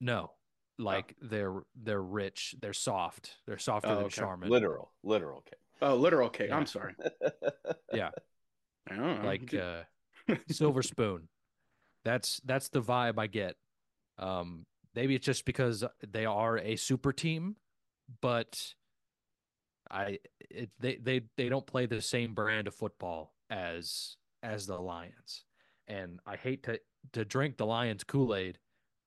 No. 0.00 0.30
Like 0.78 1.14
they're 1.20 1.62
they're 1.80 2.02
rich, 2.02 2.56
they're 2.60 2.72
soft. 2.72 3.36
They're 3.46 3.58
softer 3.58 3.90
Oh, 3.90 3.94
than 3.96 4.04
okay. 4.06 4.20
Charmin. 4.22 4.48
Literal, 4.50 4.92
literal 5.02 5.42
cake. 5.42 5.60
Oh, 5.82 5.96
literal 5.96 6.30
cake. 6.30 6.48
Yeah. 6.48 6.56
I'm 6.56 6.66
sorry. 6.66 6.94
Yeah. 7.92 8.10
I 8.90 8.96
don't 8.96 9.22
know. 9.22 9.26
like 9.28 9.52
uh 9.54 9.82
silver 10.50 10.82
spoon 10.82 11.28
that's 12.04 12.40
that's 12.44 12.68
the 12.68 12.80
vibe 12.82 13.18
i 13.18 13.26
get 13.26 13.56
um 14.18 14.64
maybe 14.94 15.14
it's 15.14 15.26
just 15.26 15.44
because 15.44 15.84
they 16.12 16.24
are 16.24 16.58
a 16.58 16.76
super 16.76 17.12
team 17.12 17.56
but 18.20 18.74
I 19.90 20.18
it, 20.50 20.70
they 20.78 20.96
they 20.96 21.22
they 21.36 21.48
don't 21.48 21.66
play 21.66 21.86
the 21.86 22.00
same 22.00 22.34
brand 22.34 22.66
of 22.66 22.74
football 22.74 23.34
as 23.50 24.16
as 24.42 24.66
the 24.66 24.78
Lions, 24.78 25.44
and 25.88 26.20
I 26.26 26.36
hate 26.36 26.62
to 26.64 26.80
to 27.12 27.24
drink 27.24 27.56
the 27.56 27.66
Lions 27.66 28.04
Kool 28.04 28.34
Aid 28.34 28.58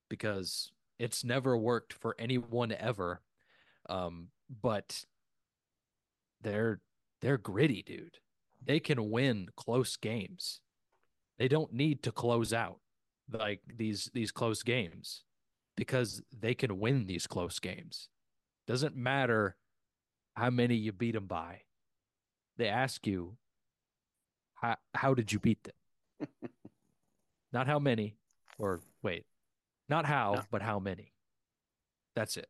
because 0.08 0.70
it's 0.98 1.24
never 1.24 1.56
worked 1.56 1.92
for 1.92 2.16
anyone 2.18 2.72
ever. 2.72 3.22
Um, 3.88 4.28
but 4.62 5.04
they're 6.40 6.80
they're 7.20 7.38
gritty, 7.38 7.82
dude. 7.82 8.18
They 8.64 8.80
can 8.80 9.10
win 9.10 9.48
close 9.56 9.96
games. 9.96 10.60
They 11.38 11.48
don't 11.48 11.72
need 11.72 12.02
to 12.02 12.12
close 12.12 12.52
out 12.52 12.80
like 13.32 13.60
these 13.76 14.10
these 14.14 14.32
close 14.32 14.62
games 14.62 15.24
because 15.76 16.22
they 16.36 16.54
can 16.54 16.80
win 16.80 17.06
these 17.06 17.26
close 17.26 17.58
games. 17.58 18.08
Doesn't 18.66 18.96
matter 18.96 19.56
how 20.34 20.50
many 20.50 20.74
you 20.74 20.92
beat 20.92 21.14
them 21.14 21.26
by. 21.26 21.62
They 22.56 22.68
ask 22.68 23.06
you, 23.06 23.36
how, 24.54 24.76
how 24.94 25.14
did 25.14 25.32
you 25.32 25.38
beat 25.38 25.62
them? 25.62 26.28
not 27.52 27.66
how 27.66 27.78
many, 27.78 28.16
or 28.58 28.80
wait, 29.02 29.24
not 29.88 30.04
how, 30.04 30.34
no. 30.34 30.42
but 30.50 30.62
how 30.62 30.78
many. 30.78 31.12
That's 32.16 32.36
it. 32.36 32.48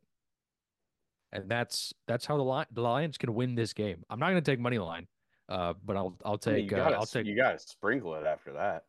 And 1.31 1.49
that's 1.51 1.93
that's 2.07 2.25
how 2.25 2.39
the, 2.39 2.43
Li- 2.43 2.65
the 2.73 2.81
Lions 2.81 3.19
can 3.19 3.35
win 3.35 3.55
this 3.55 3.75
game. 3.75 4.03
I'm 4.09 4.19
not 4.19 4.31
going 4.31 4.43
to 4.43 4.51
take 4.51 4.59
money 4.59 4.79
line, 4.79 5.07
uh, 5.49 5.75
but 5.85 5.97
I'll 5.97 6.17
I'll 6.25 6.39
take 6.39 6.55
I 6.55 6.57
mean, 6.59 6.67
gotta, 6.69 6.97
uh, 6.97 7.01
I'll 7.01 7.07
take 7.07 7.27
you 7.27 7.37
got 7.37 7.53
to 7.53 7.59
sprinkle 7.59 8.15
it 8.15 8.27
after 8.27 8.53
that. 8.53 8.85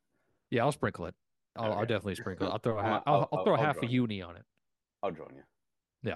Yeah, 0.50 0.64
I'll 0.64 0.72
sprinkle 0.72 1.06
it. 1.06 1.16
I'll, 1.56 1.72
okay. 1.72 1.80
I'll 1.80 1.86
definitely 1.86 2.16
sprinkle. 2.16 2.48
It. 2.48 2.52
I'll 2.52 2.60
throw 2.60 2.78
a 2.78 2.84
half. 2.84 3.04
I'll, 3.06 3.16
I'll, 3.16 3.30
I'll 3.40 3.44
throw 3.46 3.56
a 3.56 3.60
half 3.60 3.82
a 3.82 3.88
uni 3.88 4.22
on 4.22 4.36
it. 4.36 4.44
I'll 5.04 5.12
join 5.12 5.30
you. 5.36 5.44
Yeah. 6.04 6.16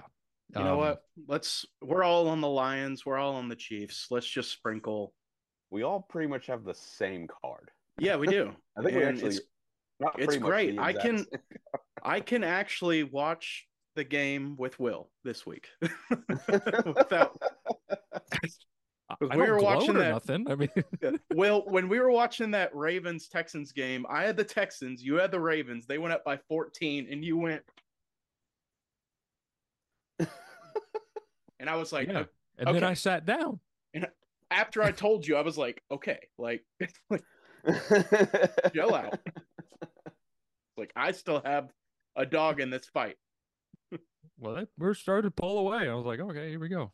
You 0.54 0.60
um, 0.60 0.66
know 0.66 0.76
what? 0.76 1.04
Let's. 1.26 1.64
We're 1.82 2.04
all 2.04 2.28
on 2.28 2.40
the 2.40 2.48
Lions. 2.48 3.06
We're 3.06 3.18
all 3.18 3.34
on 3.34 3.48
the 3.48 3.56
Chiefs. 3.56 4.08
Let's 4.10 4.26
just 4.26 4.50
sprinkle. 4.50 5.14
We 5.70 5.82
all 5.82 6.00
pretty 6.08 6.28
much 6.28 6.46
have 6.46 6.64
the 6.64 6.74
same 6.74 7.26
card. 7.42 7.70
Yeah, 7.98 8.16
we 8.16 8.26
do. 8.26 8.52
I 8.78 8.82
think 8.82 8.92
and 8.94 9.00
we 9.00 9.08
actually. 9.08 9.36
It's, 9.36 9.40
it's 10.18 10.36
great. 10.36 10.78
I 10.78 10.92
can. 10.92 11.26
I 12.02 12.20
can 12.20 12.44
actually 12.44 13.02
watch 13.04 13.66
the 13.96 14.04
game 14.04 14.56
with 14.58 14.78
Will 14.78 15.08
this 15.22 15.46
week 15.46 15.68
without. 16.10 17.40
We 19.20 19.36
were 19.36 19.58
watching 19.58 19.94
that. 19.94 20.10
Nothing. 20.10 20.50
I 20.50 20.54
mean, 20.54 20.70
well, 21.34 21.64
when 21.66 21.88
we 21.88 21.98
were 21.98 22.10
watching 22.10 22.50
that 22.52 22.74
Ravens 22.74 23.28
Texans 23.28 23.72
game, 23.72 24.06
I 24.08 24.24
had 24.24 24.36
the 24.36 24.44
Texans, 24.44 25.02
you 25.02 25.16
had 25.16 25.30
the 25.30 25.40
Ravens. 25.40 25.86
They 25.86 25.98
went 25.98 26.14
up 26.14 26.24
by 26.24 26.38
14, 26.48 27.08
and 27.10 27.24
you 27.24 27.36
went 27.36 27.62
And 31.60 31.70
I 31.70 31.76
was 31.76 31.92
like, 31.92 32.08
yeah. 32.08 32.24
and 32.58 32.68
okay. 32.68 32.72
then 32.72 32.84
I 32.84 32.94
sat 32.94 33.24
down. 33.24 33.60
And 33.94 34.06
after 34.50 34.82
I 34.82 34.90
told 34.90 35.26
you, 35.26 35.36
I 35.36 35.40
was 35.40 35.56
like, 35.56 35.82
okay, 35.90 36.18
like, 36.36 36.62
like 37.08 37.22
chill 38.74 38.94
out. 38.94 39.18
like 40.76 40.92
I 40.94 41.12
still 41.12 41.40
have 41.44 41.70
a 42.16 42.26
dog 42.26 42.60
in 42.60 42.70
this 42.70 42.86
fight. 42.92 43.16
well, 44.38 44.66
we 44.76 44.94
started 44.94 45.22
to 45.22 45.30
pull 45.30 45.58
away. 45.58 45.88
I 45.88 45.94
was 45.94 46.04
like, 46.04 46.20
okay, 46.20 46.50
here 46.50 46.60
we 46.60 46.68
go. 46.68 46.92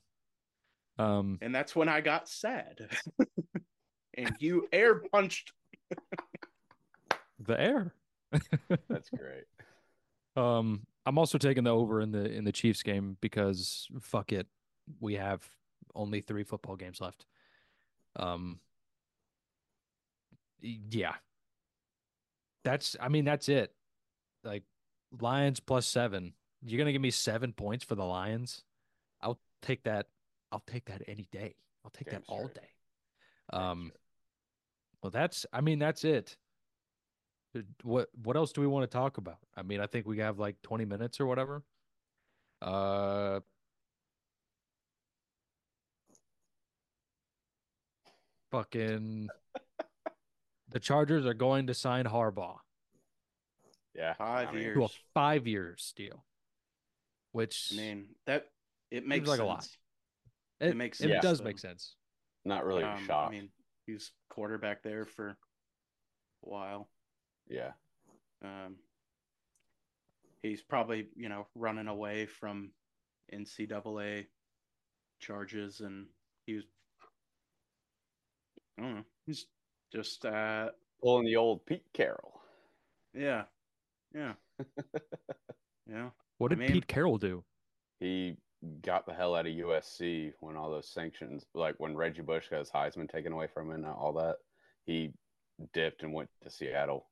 Um, 0.99 1.39
and 1.41 1.55
that's 1.55 1.75
when 1.75 1.89
I 1.89 2.01
got 2.01 2.29
sad. 2.29 2.89
and 4.15 4.35
you 4.39 4.69
air 4.73 4.97
punched 4.97 5.53
the 7.39 7.61
air. 7.61 7.95
that's 8.89 9.11
great. 9.11 9.45
Um, 10.37 10.87
I'm 11.07 11.19
also 11.19 11.39
taking 11.39 11.65
the 11.65 11.71
over 11.71 12.01
in 12.01 12.13
the 12.13 12.31
in 12.31 12.45
the 12.45 12.53
Chiefs 12.53 12.83
game 12.83 13.17
because 13.21 13.89
fuck 14.01 14.33
it, 14.33 14.47
we 15.01 15.15
have 15.15 15.43
only 15.95 16.21
three 16.21 16.45
football 16.45 16.77
games 16.77 17.01
left. 17.01 17.27
Um, 18.17 18.61
yeah, 20.61 21.15
that's 22.65 22.97
I 23.01 23.09
mean 23.09 23.25
that's 23.25 23.49
it. 23.49 23.73
Like 24.45 24.65
Lions 25.21 25.61
plus 25.61 25.87
seven. 25.87 26.35
You're 26.65 26.79
gonna 26.79 26.93
give 26.93 27.03
me 27.03 27.11
seven 27.11 27.53
points 27.53 27.85
for 27.85 27.95
the 27.95 28.05
Lions. 28.05 28.63
I'll 29.23 29.41
take 29.63 29.85
that. 29.85 30.07
I'll 30.53 30.63
take 30.67 30.87
that 30.87 31.03
any 31.07 31.29
day. 31.31 31.55
I'll 31.85 31.91
take 31.91 32.11
Damn 32.11 32.21
that 32.21 32.25
all 32.29 32.49
day. 32.49 32.69
Um, 33.53 33.93
well, 35.03 35.11
that's 35.11 35.47
I 35.53 35.61
mean 35.61 35.79
that's 35.79 36.05
it. 36.05 36.37
What 37.83 38.09
what 38.23 38.37
else 38.37 38.53
do 38.53 38.61
we 38.61 38.67
want 38.67 38.89
to 38.89 38.97
talk 38.97 39.19
about? 39.19 39.39
I 39.57 39.63
mean, 39.63 39.81
I 39.81 39.87
think 39.87 40.07
we 40.07 40.19
have 40.19 40.39
like 40.39 40.61
20 40.63 40.85
minutes 40.85 41.21
or 41.21 41.27
whatever. 41.27 41.63
Uh 42.63 43.41
fucking 48.51 49.29
the 50.69 50.81
Chargers 50.81 51.27
are 51.27 51.35
going 51.35 51.69
to 51.69 51.75
sign 51.75 52.05
Harbaugh. 52.05 52.57
Yeah. 53.95 54.13
5 54.15 54.49
I 54.49 54.53
mean, 54.53 54.63
years. 54.63 54.77
To 54.77 54.85
a 54.85 54.89
5 55.15 55.47
years 55.47 55.93
deal. 55.97 56.25
Which 57.33 57.71
I 57.73 57.77
mean, 57.77 58.07
that 58.27 58.47
it 58.91 59.07
makes 59.07 59.29
like 59.29 59.39
sense. 59.39 59.47
a 59.47 59.49
lot. 59.49 59.69
It, 60.61 60.71
it 60.71 60.77
makes 60.77 60.99
sense. 60.99 61.13
It 61.13 61.23
does 61.23 61.43
make 61.43 61.59
sense. 61.59 61.97
Not 62.45 62.65
really 62.65 62.85
um, 62.85 63.05
shocked. 63.07 63.35
I 63.35 63.37
mean, 63.37 63.49
he's 63.87 64.13
quarterback 64.29 64.83
there 64.83 65.07
for 65.07 65.31
a 65.31 65.37
while. 66.41 66.89
Yeah. 67.49 67.73
Um, 68.43 68.77
he's 70.43 70.63
probably 70.63 71.09
you 71.17 71.29
know 71.29 71.47
running 71.55 71.89
away 71.89 72.27
from 72.27 72.71
NCAA 73.33 74.27
charges, 75.21 75.81
and 75.81 76.07
he 76.47 76.55
was. 76.55 76.65
I 78.79 78.83
don't 78.83 78.95
know. 78.97 79.05
He's 79.27 79.47
just 79.93 80.25
uh 80.25 80.71
pulling 81.03 81.27
the 81.27 81.37
old 81.37 81.67
Pete 81.67 81.85
Carroll. 81.93 82.41
Yeah, 83.15 83.45
yeah, 84.15 84.33
yeah. 85.91 86.11
What 86.39 86.49
did 86.49 86.59
I 86.59 86.63
mean, 86.63 86.73
Pete 86.73 86.87
Carroll 86.87 87.19
do? 87.19 87.45
He 87.99 88.37
got 88.83 89.07
the 89.07 89.15
hell 89.15 89.35
out 89.35 89.47
of 89.47 89.53
USC 89.53 90.33
when 90.41 90.57
all 90.57 90.71
those 90.71 90.89
sanctions, 90.89 91.47
like 91.55 91.75
when 91.79 91.97
Reggie 91.97 92.23
Bush 92.23 92.49
got 92.49 92.59
his 92.59 92.71
Heisman 92.71 93.11
taken 93.11 93.33
away 93.33 93.47
from 93.53 93.71
him 93.71 93.77
and 93.77 93.87
all 93.87 94.13
that. 94.15 94.37
He 94.85 95.13
dipped 95.73 96.03
and 96.03 96.13
went 96.13 96.29
to 96.43 96.51
Seattle 96.51 97.07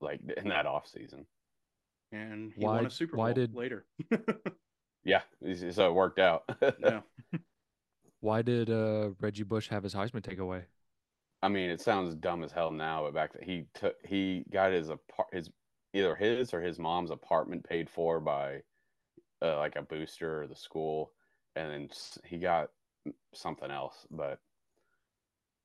like 0.00 0.20
in 0.36 0.48
that 0.48 0.66
off 0.66 0.86
season. 0.86 1.26
And 2.12 2.52
he 2.54 2.64
why, 2.64 2.76
won 2.76 2.86
a 2.86 2.90
Super 2.90 3.16
Bowl 3.16 3.24
why 3.26 3.32
did... 3.32 3.54
later. 3.54 3.86
yeah, 5.04 5.22
so 5.70 5.88
it 5.88 5.94
worked 5.94 6.18
out. 6.18 6.44
yeah. 6.80 7.00
Why 8.20 8.40
did 8.40 8.70
uh, 8.70 9.10
Reggie 9.20 9.42
Bush 9.42 9.68
have 9.68 9.82
his 9.82 9.94
Heisman 9.94 10.22
take 10.22 10.38
away? 10.38 10.62
I 11.42 11.48
mean, 11.48 11.68
it 11.68 11.82
sounds 11.82 12.14
dumb 12.14 12.42
as 12.42 12.52
hell 12.52 12.70
now, 12.70 13.02
but 13.02 13.12
back 13.12 13.34
then 13.34 13.46
he 13.46 13.66
took 13.74 13.96
he 14.02 14.46
got 14.50 14.72
his 14.72 14.88
apart 14.88 15.28
his 15.30 15.50
either 15.92 16.14
his 16.14 16.54
or 16.54 16.62
his 16.62 16.78
mom's 16.78 17.10
apartment 17.10 17.68
paid 17.68 17.90
for 17.90 18.20
by 18.20 18.62
uh, 19.44 19.58
like 19.58 19.76
a 19.76 19.82
booster 19.82 20.42
or 20.42 20.46
the 20.46 20.56
school, 20.56 21.12
and 21.54 21.70
then 21.70 21.88
he 22.24 22.38
got 22.38 22.70
something 23.34 23.70
else. 23.70 24.06
But 24.10 24.40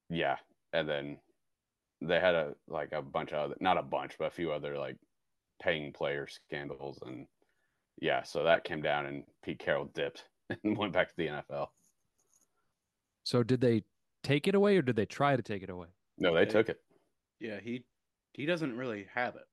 yeah, 0.09 0.35
and 0.73 0.87
then 0.87 1.17
they 2.01 2.19
had 2.19 2.35
a 2.35 2.55
like 2.67 2.91
a 2.91 3.01
bunch 3.01 3.31
of 3.31 3.39
other, 3.39 3.55
not 3.59 3.77
a 3.77 3.83
bunch, 3.83 4.15
but 4.19 4.25
a 4.25 4.31
few 4.31 4.51
other 4.51 4.77
like 4.77 4.97
paying 5.61 5.93
player 5.93 6.27
scandals, 6.27 6.99
and 7.05 7.27
yeah, 8.01 8.23
so 8.23 8.43
that 8.43 8.63
came 8.63 8.81
down, 8.81 9.05
and 9.05 9.23
Pete 9.43 9.59
Carroll 9.59 9.89
dipped 9.93 10.25
and 10.63 10.77
went 10.77 10.93
back 10.93 11.09
to 11.09 11.17
the 11.17 11.27
NFL. 11.27 11.67
So 13.23 13.43
did 13.43 13.61
they 13.61 13.83
take 14.23 14.47
it 14.47 14.55
away, 14.55 14.77
or 14.77 14.81
did 14.81 14.95
they 14.95 15.05
try 15.05 15.35
to 15.35 15.41
take 15.41 15.63
it 15.63 15.69
away? 15.69 15.87
No, 16.17 16.33
they, 16.33 16.45
they 16.45 16.51
took 16.51 16.69
it. 16.69 16.81
Yeah, 17.39 17.59
he 17.61 17.85
he 18.33 18.45
doesn't 18.45 18.75
really 18.75 19.07
have 19.13 19.35
it. 19.35 19.47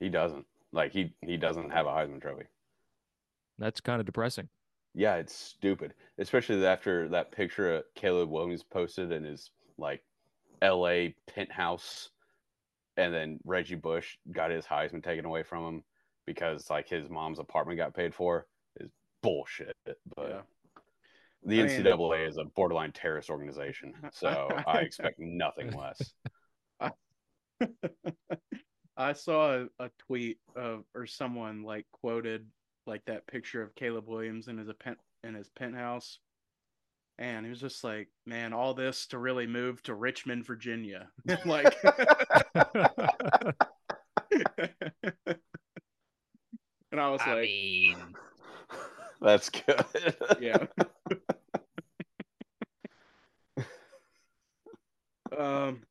He 0.00 0.08
doesn't. 0.08 0.46
Like 0.72 0.92
he 0.92 1.12
he 1.22 1.36
doesn't 1.36 1.70
have 1.70 1.86
a 1.86 1.90
Heisman 1.90 2.20
Trophy. 2.20 2.44
That's 3.58 3.80
kind 3.80 4.00
of 4.00 4.06
depressing. 4.06 4.48
Yeah, 4.94 5.16
it's 5.16 5.34
stupid, 5.34 5.94
especially 6.18 6.64
after 6.66 7.08
that 7.10 7.30
picture 7.32 7.82
Caleb 7.94 8.30
Williams 8.30 8.62
posted 8.64 9.12
in 9.12 9.24
his 9.24 9.50
like 9.76 10.02
L.A. 10.62 11.14
penthouse, 11.26 12.10
and 12.96 13.12
then 13.14 13.38
Reggie 13.44 13.74
Bush 13.74 14.16
got 14.32 14.50
his 14.50 14.64
Heisman 14.64 15.02
taken 15.02 15.24
away 15.24 15.42
from 15.42 15.64
him 15.64 15.84
because 16.26 16.68
like 16.70 16.88
his 16.88 17.08
mom's 17.08 17.38
apartment 17.38 17.78
got 17.78 17.94
paid 17.94 18.14
for 18.14 18.46
is 18.80 18.90
bullshit. 19.22 19.76
But 19.84 20.28
yeah. 20.28 20.40
the 21.44 21.62
I 21.62 21.66
NCAA 21.66 22.18
mean, 22.18 22.28
is 22.28 22.38
a 22.38 22.44
borderline 22.44 22.92
terrorist 22.92 23.30
organization, 23.30 23.94
so 24.12 24.48
I 24.66 24.80
expect 24.80 25.18
nothing 25.18 25.70
less. 25.72 26.12
I 28.96 29.12
saw 29.12 29.60
a, 29.60 29.66
a 29.78 29.90
tweet 29.98 30.38
of 30.56 30.84
or 30.94 31.06
someone 31.06 31.62
like 31.62 31.86
quoted 31.92 32.46
like 32.88 33.04
that 33.06 33.26
picture 33.26 33.62
of 33.62 33.74
Caleb 33.74 34.08
Williams 34.08 34.48
in 34.48 34.58
his 34.58 34.68
pent 34.80 34.98
in 35.22 35.34
his 35.34 35.48
penthouse. 35.50 36.18
And 37.20 37.44
he 37.44 37.50
was 37.50 37.60
just 37.60 37.82
like, 37.82 38.08
man, 38.26 38.52
all 38.52 38.74
this 38.74 39.06
to 39.08 39.18
really 39.18 39.46
move 39.46 39.82
to 39.84 39.94
Richmond, 39.94 40.46
Virginia. 40.46 41.08
like 41.44 41.76
And 46.90 47.00
I 47.00 47.10
was 47.10 47.20
I 47.24 47.34
like 47.34 47.42
mean, 47.42 47.96
That's 49.20 49.50
good. 49.50 49.84
yeah. 50.40 50.66
um 55.36 55.82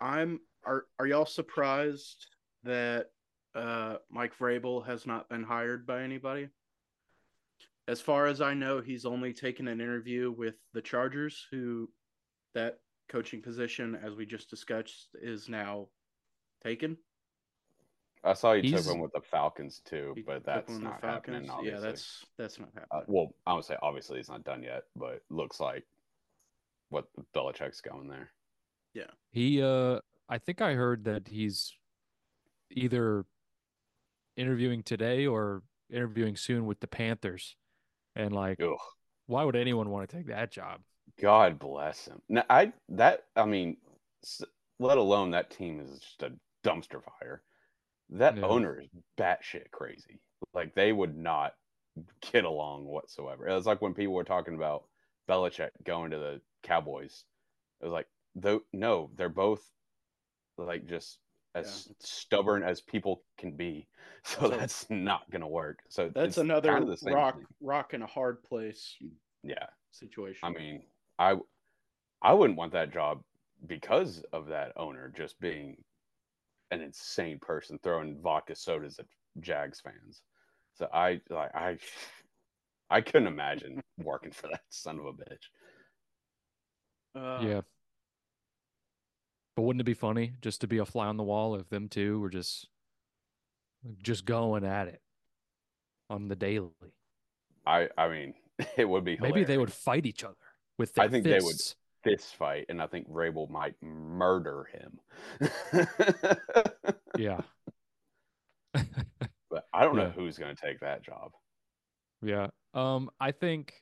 I'm 0.00 0.40
are 0.64 0.84
are 0.98 1.06
y'all 1.06 1.26
surprised 1.26 2.26
that 2.64 3.10
uh, 3.56 3.96
Mike 4.10 4.36
Vrabel 4.38 4.86
has 4.86 5.06
not 5.06 5.28
been 5.28 5.42
hired 5.42 5.86
by 5.86 6.02
anybody? 6.02 6.48
As 7.88 8.00
far 8.00 8.26
as 8.26 8.40
I 8.40 8.52
know, 8.52 8.80
he's 8.80 9.06
only 9.06 9.32
taken 9.32 9.68
an 9.68 9.80
interview 9.80 10.30
with 10.32 10.56
the 10.74 10.82
Chargers, 10.82 11.46
who 11.50 11.88
that 12.54 12.80
coaching 13.08 13.40
position, 13.40 13.96
as 14.02 14.14
we 14.14 14.26
just 14.26 14.50
discussed, 14.50 15.08
is 15.14 15.48
now 15.48 15.86
taken. 16.62 16.96
I 18.24 18.32
saw 18.32 18.52
you 18.52 18.62
He's- 18.62 18.82
took 18.84 18.92
one 18.92 19.00
with 19.00 19.12
the 19.12 19.20
Falcons 19.20 19.80
too, 19.84 20.12
He 20.16 20.22
but 20.22 20.44
that's 20.44 20.68
one 20.68 20.82
with 20.82 20.84
not 20.84 21.04
happening. 21.04 21.48
Obviously. 21.48 21.72
Yeah, 21.80 21.80
that's 21.80 22.26
that's 22.36 22.58
not 22.58 22.70
uh, 22.76 22.80
happening. 22.96 23.04
well, 23.14 23.34
I 23.46 23.54
would 23.54 23.64
say 23.64 23.76
obviously 23.82 24.16
he's 24.18 24.28
not 24.28 24.42
done 24.42 24.62
yet, 24.64 24.82
but 24.96 25.22
looks 25.30 25.60
like 25.60 25.84
what 26.88 27.06
Belichick's 27.34 27.80
going 27.80 28.08
there. 28.08 28.30
Yeah, 28.94 29.10
he 29.30 29.62
uh 29.62 30.00
I 30.28 30.38
think 30.38 30.60
I 30.60 30.72
heard 30.74 31.04
that 31.04 31.28
he's 31.28 31.72
either 32.72 33.24
interviewing 34.36 34.82
today 34.82 35.26
or 35.26 35.62
interviewing 35.90 36.36
soon 36.36 36.66
with 36.66 36.80
the 36.80 36.86
Panthers. 36.88 37.56
And 38.16 38.34
like 38.34 38.60
Ugh. 38.60 38.78
why 39.26 39.44
would 39.44 39.56
anyone 39.56 39.90
want 39.90 40.08
to 40.08 40.16
take 40.16 40.26
that 40.28 40.50
job? 40.50 40.82
God 41.20 41.58
bless 41.58 42.06
him. 42.06 42.20
Now, 42.28 42.44
I 42.50 42.72
that 42.90 43.24
I 43.36 43.44
mean, 43.46 43.76
let 44.78 44.98
alone 44.98 45.30
that 45.30 45.50
team 45.50 45.80
is 45.80 45.98
just 46.00 46.22
a 46.22 46.32
dumpster 46.64 47.02
fire. 47.02 47.42
That 48.10 48.38
Yeah. 48.38 48.44
owner 48.44 48.80
is 48.80 48.88
batshit 49.18 49.70
crazy. 49.70 50.20
Like 50.54 50.74
they 50.74 50.92
would 50.92 51.16
not 51.16 51.54
get 52.32 52.44
along 52.44 52.84
whatsoever. 52.86 53.48
It 53.48 53.54
was 53.54 53.66
like 53.66 53.82
when 53.82 53.94
people 53.94 54.14
were 54.14 54.24
talking 54.24 54.54
about 54.54 54.84
Belichick 55.28 55.70
going 55.84 56.10
to 56.12 56.18
the 56.18 56.40
Cowboys. 56.62 57.24
It 57.80 57.86
was 57.86 57.92
like, 57.92 58.08
though, 58.34 58.62
no, 58.72 59.10
they're 59.16 59.28
both 59.28 59.62
like 60.58 60.86
just 60.86 61.18
as 61.56 61.86
Yeah. 61.88 61.94
stubborn 62.00 62.62
as 62.62 62.80
people 62.80 63.22
can 63.38 63.56
be. 63.56 63.88
So 64.24 64.40
So- 64.40 64.48
that's 64.48 64.90
not 64.90 65.30
gonna 65.30 65.48
work. 65.48 65.78
So 65.88 66.08
That's 66.08 66.28
it's 66.30 66.38
another 66.38 66.72
kinda 66.72 66.86
the 66.90 66.96
same 66.96 67.14
rock 67.14 67.36
thing. 67.36 67.46
rock 67.60 67.94
in 67.94 68.02
a 68.02 68.06
hard 68.06 68.42
place 68.42 68.96
Yeah. 69.42 69.66
situation. 69.92 70.40
I 70.42 70.50
mean, 70.50 70.82
I 71.18 71.36
I 72.22 72.32
wouldn't 72.32 72.58
want 72.58 72.72
that 72.72 72.90
job 72.92 73.22
because 73.66 74.22
of 74.32 74.46
that 74.48 74.72
owner 74.76 75.08
just 75.16 75.38
being 75.38 75.76
an 76.72 76.80
insane 76.80 77.38
person 77.38 77.78
throwing 77.78 78.20
vodka 78.20 78.54
sodas 78.56 78.98
at 78.98 79.06
Jags 79.40 79.80
fans. 79.80 80.22
So 80.74 80.88
I 80.92 81.20
like 81.30 81.54
I 81.54 81.78
I 82.90 83.00
couldn't 83.00 83.28
imagine 83.28 83.80
working 83.98 84.32
for 84.32 84.48
that 84.48 84.64
son 84.70 84.98
of 84.98 85.06
a 85.06 85.12
bitch. 85.12 85.50
uh, 87.14 87.40
yeah. 87.46 87.60
But 89.56 89.62
wouldn't 89.62 89.80
it 89.80 89.84
be 89.84 89.94
funny 89.94 90.34
just 90.42 90.60
to 90.60 90.66
be 90.68 90.78
a 90.78 90.84
fly 90.84 91.06
on 91.06 91.16
the 91.16 91.22
wall 91.24 91.54
if 91.56 91.68
them 91.70 91.88
two 91.88 92.20
were 92.20 92.28
just 92.30 92.68
just 94.02 94.24
going 94.26 94.64
at 94.64 94.86
it 94.88 95.00
on 96.10 96.28
the 96.28 96.36
daily? 96.36 96.70
I 97.66 97.88
I 97.96 98.08
mean, 98.08 98.34
it 98.76 98.84
would 98.88 99.04
be 99.04 99.16
Maybe 99.20 99.44
they 99.44 99.58
would 99.58 99.72
fight 99.72 100.04
each 100.06 100.22
other 100.24 100.36
with 100.78 100.92
their 100.94 101.06
I 101.06 101.08
think 101.08 101.24
they 101.24 101.34
would. 101.40 101.42
fists. 101.54 101.74
fist 102.04 102.36
fight, 102.36 102.66
and 102.68 102.80
I 102.82 102.86
think 102.86 103.08
Vrabel 103.10 103.48
might 103.50 103.74
murder 103.82 104.68
him. 104.72 105.00
Yeah. 107.18 107.40
but 108.74 109.64
I 109.72 109.82
don't 109.84 109.96
know 109.96 110.02
Yeah. 110.02 110.10
who's 110.10 110.36
going 110.36 110.54
to 110.54 110.60
take 110.66 110.80
that 110.80 111.02
job. 111.02 111.32
Yeah. 112.20 112.48
Um, 112.74 113.08
I 113.18 113.32
think 113.32 113.72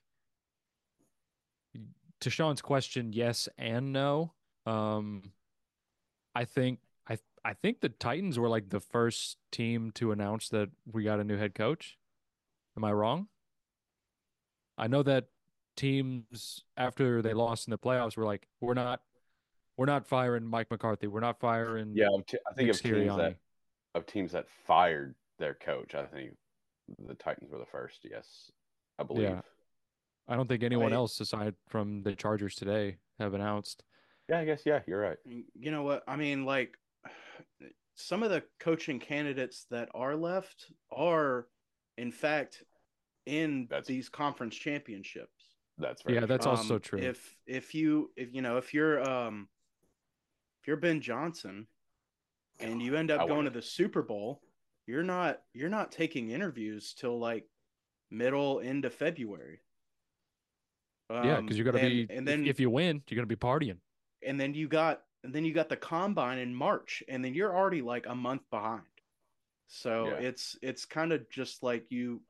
to 2.20 2.30
Sean's 2.30 2.62
question, 2.62 3.12
yes 3.12 3.48
and 3.58 3.92
no. 3.92 4.32
Um, 4.66 5.32
I 6.34 6.44
think 6.44 6.80
I 7.08 7.18
I 7.44 7.54
think 7.54 7.80
the 7.80 7.88
Titans 7.88 8.38
were 8.38 8.48
like 8.48 8.70
the 8.70 8.80
first 8.80 9.38
team 9.52 9.90
to 9.92 10.12
announce 10.12 10.48
that 10.50 10.70
we 10.90 11.04
got 11.04 11.20
a 11.20 11.24
new 11.24 11.36
head 11.36 11.54
coach. 11.54 11.96
Am 12.76 12.84
I 12.84 12.92
wrong? 12.92 13.28
I 14.76 14.88
know 14.88 15.02
that 15.04 15.26
teams 15.76 16.62
after 16.76 17.22
they 17.22 17.32
lost 17.34 17.66
in 17.68 17.70
the 17.70 17.78
playoffs 17.78 18.16
were 18.16 18.24
like, 18.24 18.48
we're 18.60 18.74
not 18.74 19.00
we're 19.76 19.86
not 19.86 20.06
firing 20.06 20.46
Mike 20.46 20.70
McCarthy. 20.70 21.06
We're 21.06 21.20
not 21.20 21.38
firing 21.40 21.92
Yeah, 21.94 22.08
t- 22.26 22.38
I 22.48 22.54
think 22.54 22.66
Nick 22.68 22.76
of 22.76 22.82
teams 22.82 22.96
Sirianni. 22.96 23.16
that 23.18 23.36
of 23.94 24.06
teams 24.06 24.32
that 24.32 24.48
fired 24.48 25.14
their 25.38 25.54
coach. 25.54 25.94
I 25.94 26.04
think 26.04 26.36
the 27.06 27.14
Titans 27.14 27.50
were 27.50 27.58
the 27.58 27.66
first. 27.66 28.00
Yes, 28.08 28.50
I 28.98 29.04
believe. 29.04 29.22
Yeah. 29.30 29.40
I 30.26 30.36
don't 30.36 30.48
think 30.48 30.62
anyone 30.62 30.92
I- 30.92 30.96
else 30.96 31.20
aside 31.20 31.54
from 31.68 32.02
the 32.02 32.14
Chargers 32.14 32.54
today 32.54 32.96
have 33.20 33.34
announced. 33.34 33.84
Yeah, 34.28 34.40
I 34.40 34.44
guess. 34.44 34.62
Yeah, 34.64 34.80
you're 34.86 35.00
right. 35.00 35.18
you 35.26 35.70
know 35.70 35.82
what 35.82 36.02
I 36.08 36.16
mean? 36.16 36.44
Like 36.44 36.76
some 37.94 38.22
of 38.22 38.30
the 38.30 38.42
coaching 38.60 38.98
candidates 38.98 39.66
that 39.70 39.88
are 39.94 40.16
left 40.16 40.66
are, 40.90 41.46
in 41.98 42.10
fact, 42.10 42.62
in 43.26 43.66
That's- 43.68 43.86
these 43.86 44.08
conference 44.08 44.56
championships. 44.56 45.30
That's 45.78 46.02
very 46.02 46.14
Yeah, 46.20 46.26
that's 46.26 46.46
also 46.46 46.76
Um, 46.76 46.80
true. 46.80 47.00
If 47.00 47.36
if 47.46 47.74
you 47.74 48.12
if 48.16 48.32
you 48.32 48.42
know 48.42 48.58
if 48.58 48.72
you're 48.72 49.02
um 49.02 49.48
if 50.62 50.68
you're 50.68 50.76
Ben 50.76 51.00
Johnson 51.00 51.66
and 52.60 52.80
you 52.80 52.94
end 52.94 53.10
I 53.10 53.14
up 53.16 53.20
going 53.26 53.38
wanna- 53.38 53.50
the 53.50 53.62
Super 53.62 54.00
Bowl, 54.02 54.40
you're 54.86 55.02
not 55.02 55.42
you're 55.52 55.68
not 55.68 55.90
taking 55.90 56.30
interviews 56.30 56.94
till 56.94 57.18
like 57.18 57.48
middle 58.10 58.60
end 58.60 58.84
of 58.84 58.94
February. 58.94 59.60
Yeah, 61.10 61.38
Um, 61.38 61.44
because 61.46 61.58
you're 61.58 61.64
gonna 61.64 61.78
and- 61.84 62.08
be 62.08 62.14
and 62.14 62.28
then 62.28 62.46
if, 62.46 62.60
you 62.60 62.70
win, 62.70 63.02
you're 63.08 63.16
gonna 63.16 63.26
be 63.26 63.34
partying. 63.36 63.78
And 64.26 64.38
then 64.40 64.54
you 64.54 64.68
got 64.68 65.02
and 65.22 65.32
then 65.34 65.44
you 65.44 65.54
got 65.54 65.68
the 65.68 65.76
combine 65.76 66.38
in 66.38 66.54
March, 66.54 67.02
and 67.08 67.24
then 67.24 67.34
you're 67.34 67.56
already 67.56 67.82
like 67.82 68.06
a 68.06 68.14
month 68.14 68.42
behind. 68.50 68.82
So 69.68 70.06
Yeah. 70.06 70.26
it's 70.28 70.56
it's 70.62 70.84
kind 70.84 71.12
of 71.12 71.28
just 71.30 71.62
like 71.62 71.90
you. 71.90 72.22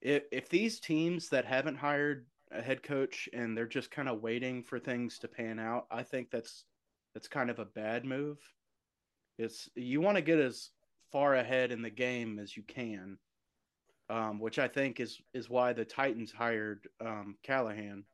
If 0.00 0.24
if 0.32 0.48
these 0.48 0.80
teams 0.80 1.28
that 1.30 1.44
haven't 1.44 1.76
hired 1.76 2.26
a 2.50 2.62
head 2.62 2.82
coach 2.82 3.28
and 3.32 3.56
they're 3.56 3.66
just 3.66 3.90
kind 3.90 4.08
of 4.08 4.22
waiting 4.22 4.62
for 4.62 4.78
things 4.78 5.18
to 5.20 5.28
pan 5.28 5.58
out, 5.58 5.86
I 5.90 6.02
think 6.02 6.30
that's 6.30 6.64
that's 7.14 7.28
kind 7.28 7.50
of 7.50 7.58
a 7.58 7.64
bad 7.64 8.04
move. 8.04 8.38
It's 9.38 9.68
you 9.74 10.00
want 10.00 10.16
to 10.16 10.22
get 10.22 10.38
as 10.38 10.70
far 11.12 11.34
ahead 11.34 11.72
in 11.72 11.82
the 11.82 11.90
game 11.90 12.38
as 12.38 12.56
you 12.56 12.62
can, 12.62 13.18
um, 14.08 14.38
which 14.38 14.58
I 14.58 14.68
think 14.68 15.00
is 15.00 15.20
is 15.34 15.50
why 15.50 15.72
the 15.72 15.84
Titans 15.84 16.32
hired 16.32 16.88
um, 17.00 17.36
Callahan 17.42 18.04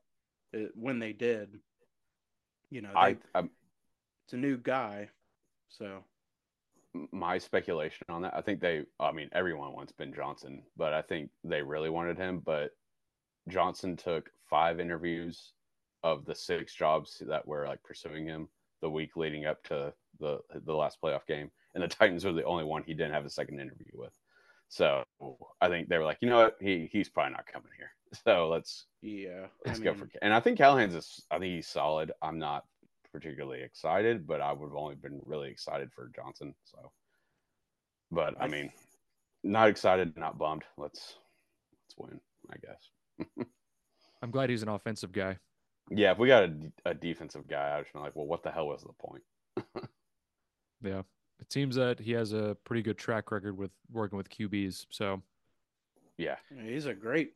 uh, 0.55 0.69
when 0.75 0.99
they 0.99 1.13
did. 1.13 1.61
You 2.71 2.83
know, 2.83 2.91
they, 2.95 3.01
I, 3.01 3.17
I 3.35 3.41
it's 4.25 4.33
a 4.33 4.37
new 4.37 4.57
guy, 4.57 5.09
so 5.69 6.03
my 7.13 7.39
speculation 7.39 8.07
on 8.09 8.23
that. 8.23 8.35
I 8.35 8.41
think 8.41 8.61
they. 8.61 8.83
I 8.99 9.13
mean, 9.13 9.29
everyone 9.33 9.73
wants 9.73 9.93
Ben 9.93 10.13
Johnson, 10.15 10.63
but 10.77 10.93
I 10.93 11.03
think 11.03 11.31
they 11.45 11.63
really 11.63 11.91
wanted 11.91 12.17
him. 12.17 12.41
But 12.45 12.71
Johnson 13.49 13.97
took 13.97 14.31
five 14.49 14.81
interviews 14.81 15.53
of 16.03 16.25
the 16.25 16.35
six 16.35 16.75
jobs 16.75 17.23
that 17.27 17.47
were 17.47 17.67
like 17.67 17.83
pursuing 17.83 18.27
him 18.27 18.49
the 18.83 18.91
week 18.91 19.17
leading 19.17 19.47
up 19.47 19.63
to 19.65 19.93
the 20.21 20.39
the 20.65 20.75
last 20.75 20.99
playoff 21.03 21.27
game, 21.27 21.51
and 21.75 21.83
the 21.83 21.89
Titans 21.97 22.25
were 22.25 22.33
the 22.33 22.45
only 22.45 22.65
one 22.65 22.83
he 22.83 22.95
didn't 22.95 23.15
have 23.15 23.27
a 23.27 23.31
second 23.31 23.61
interview 23.61 23.93
with. 23.95 24.13
So 24.69 25.05
I 25.61 25.69
think 25.69 25.89
they 25.89 25.99
were 25.99 26.05
like, 26.05 26.19
you 26.21 26.29
know 26.29 26.39
what, 26.39 26.57
he 26.61 26.89
he's 26.91 27.09
probably 27.09 27.33
not 27.33 27.47
coming 27.47 27.71
here. 27.77 27.91
So 28.25 28.49
let's 28.49 28.87
yeah. 29.03 29.47
let's 29.65 29.81
I 29.81 29.83
go 29.83 29.91
mean, 29.93 30.01
for. 30.01 30.09
And 30.23 30.33
I 30.33 30.41
think 30.41 30.59
Callahan's 30.59 30.95
is. 30.95 31.23
I 31.31 31.39
think 31.39 31.55
he's 31.55 31.69
solid. 31.69 32.13
I'm 32.23 32.39
not 32.39 32.65
particularly 33.13 33.63
excited, 33.63 34.27
but 34.27 34.41
I 34.41 34.53
would 34.53 34.69
have 34.69 34.77
only 34.77 34.97
been 34.97 35.21
really 35.25 35.51
excited 35.51 35.91
for 35.93 36.11
Johnson. 36.15 36.55
So, 36.65 36.93
but 38.11 38.35
I, 38.41 38.45
I 38.45 38.49
th- 38.49 38.63
mean, 38.63 38.73
not 39.45 39.69
excited, 39.69 40.17
not 40.17 40.39
bummed. 40.39 40.65
Let's 40.77 41.17
let's 41.85 41.97
win. 41.99 42.21
I 42.51 42.57
guess. 42.59 43.47
I'm 44.23 44.31
glad 44.31 44.51
he's 44.51 44.63
an 44.63 44.69
offensive 44.69 45.13
guy. 45.13 45.39
Yeah, 45.91 46.13
if 46.13 46.19
we 46.19 46.29
got 46.29 46.45
a, 46.45 46.73
a 46.87 46.95
defensive 46.95 47.47
guy, 47.47 47.69
I 47.77 47.79
was 47.79 47.87
like, 47.95 48.17
well, 48.17 48.27
what 48.27 48.43
the 48.43 48.51
hell 48.51 48.69
was 48.69 48.83
the 48.83 48.93
point? 48.99 49.23
Yeah. 50.83 51.03
It 51.41 51.53
seems 51.53 51.77
that 51.77 52.01
he 52.01 52.13
has 52.13 52.33
a 52.33 52.57
pretty 52.65 52.83
good 52.83 52.99
track 52.99 53.31
record 53.31 53.57
with 53.57 53.71
working 53.91 54.17
with 54.17 54.29
QBs. 54.31 54.87
So 54.91 55.23
Yeah, 56.19 56.37
he's 56.65 56.87
a 56.87 56.95
great, 56.95 57.33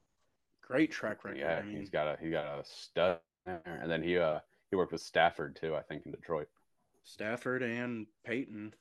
great 0.71 0.93
track 0.93 1.25
record. 1.25 1.39
yeah, 1.39 1.59
I 1.59 1.63
mean, 1.63 1.77
he's 1.77 1.91
got 1.91 2.07
a 2.07 2.17
he 2.23 2.31
got 2.31 2.45
a 2.59 2.65
stud, 2.65 3.19
there. 3.45 3.61
and 3.83 3.91
then 3.91 4.03
he 4.03 4.19
uh 4.19 4.39
he 4.71 4.77
worked 4.77 4.93
with 4.93 5.01
Stafford 5.03 5.57
too, 5.61 5.75
I 5.75 5.83
think, 5.83 6.07
in 6.07 6.13
Detroit. 6.13 6.49
Stafford 7.03 7.63
and 7.63 8.07
Peyton. 8.25 8.75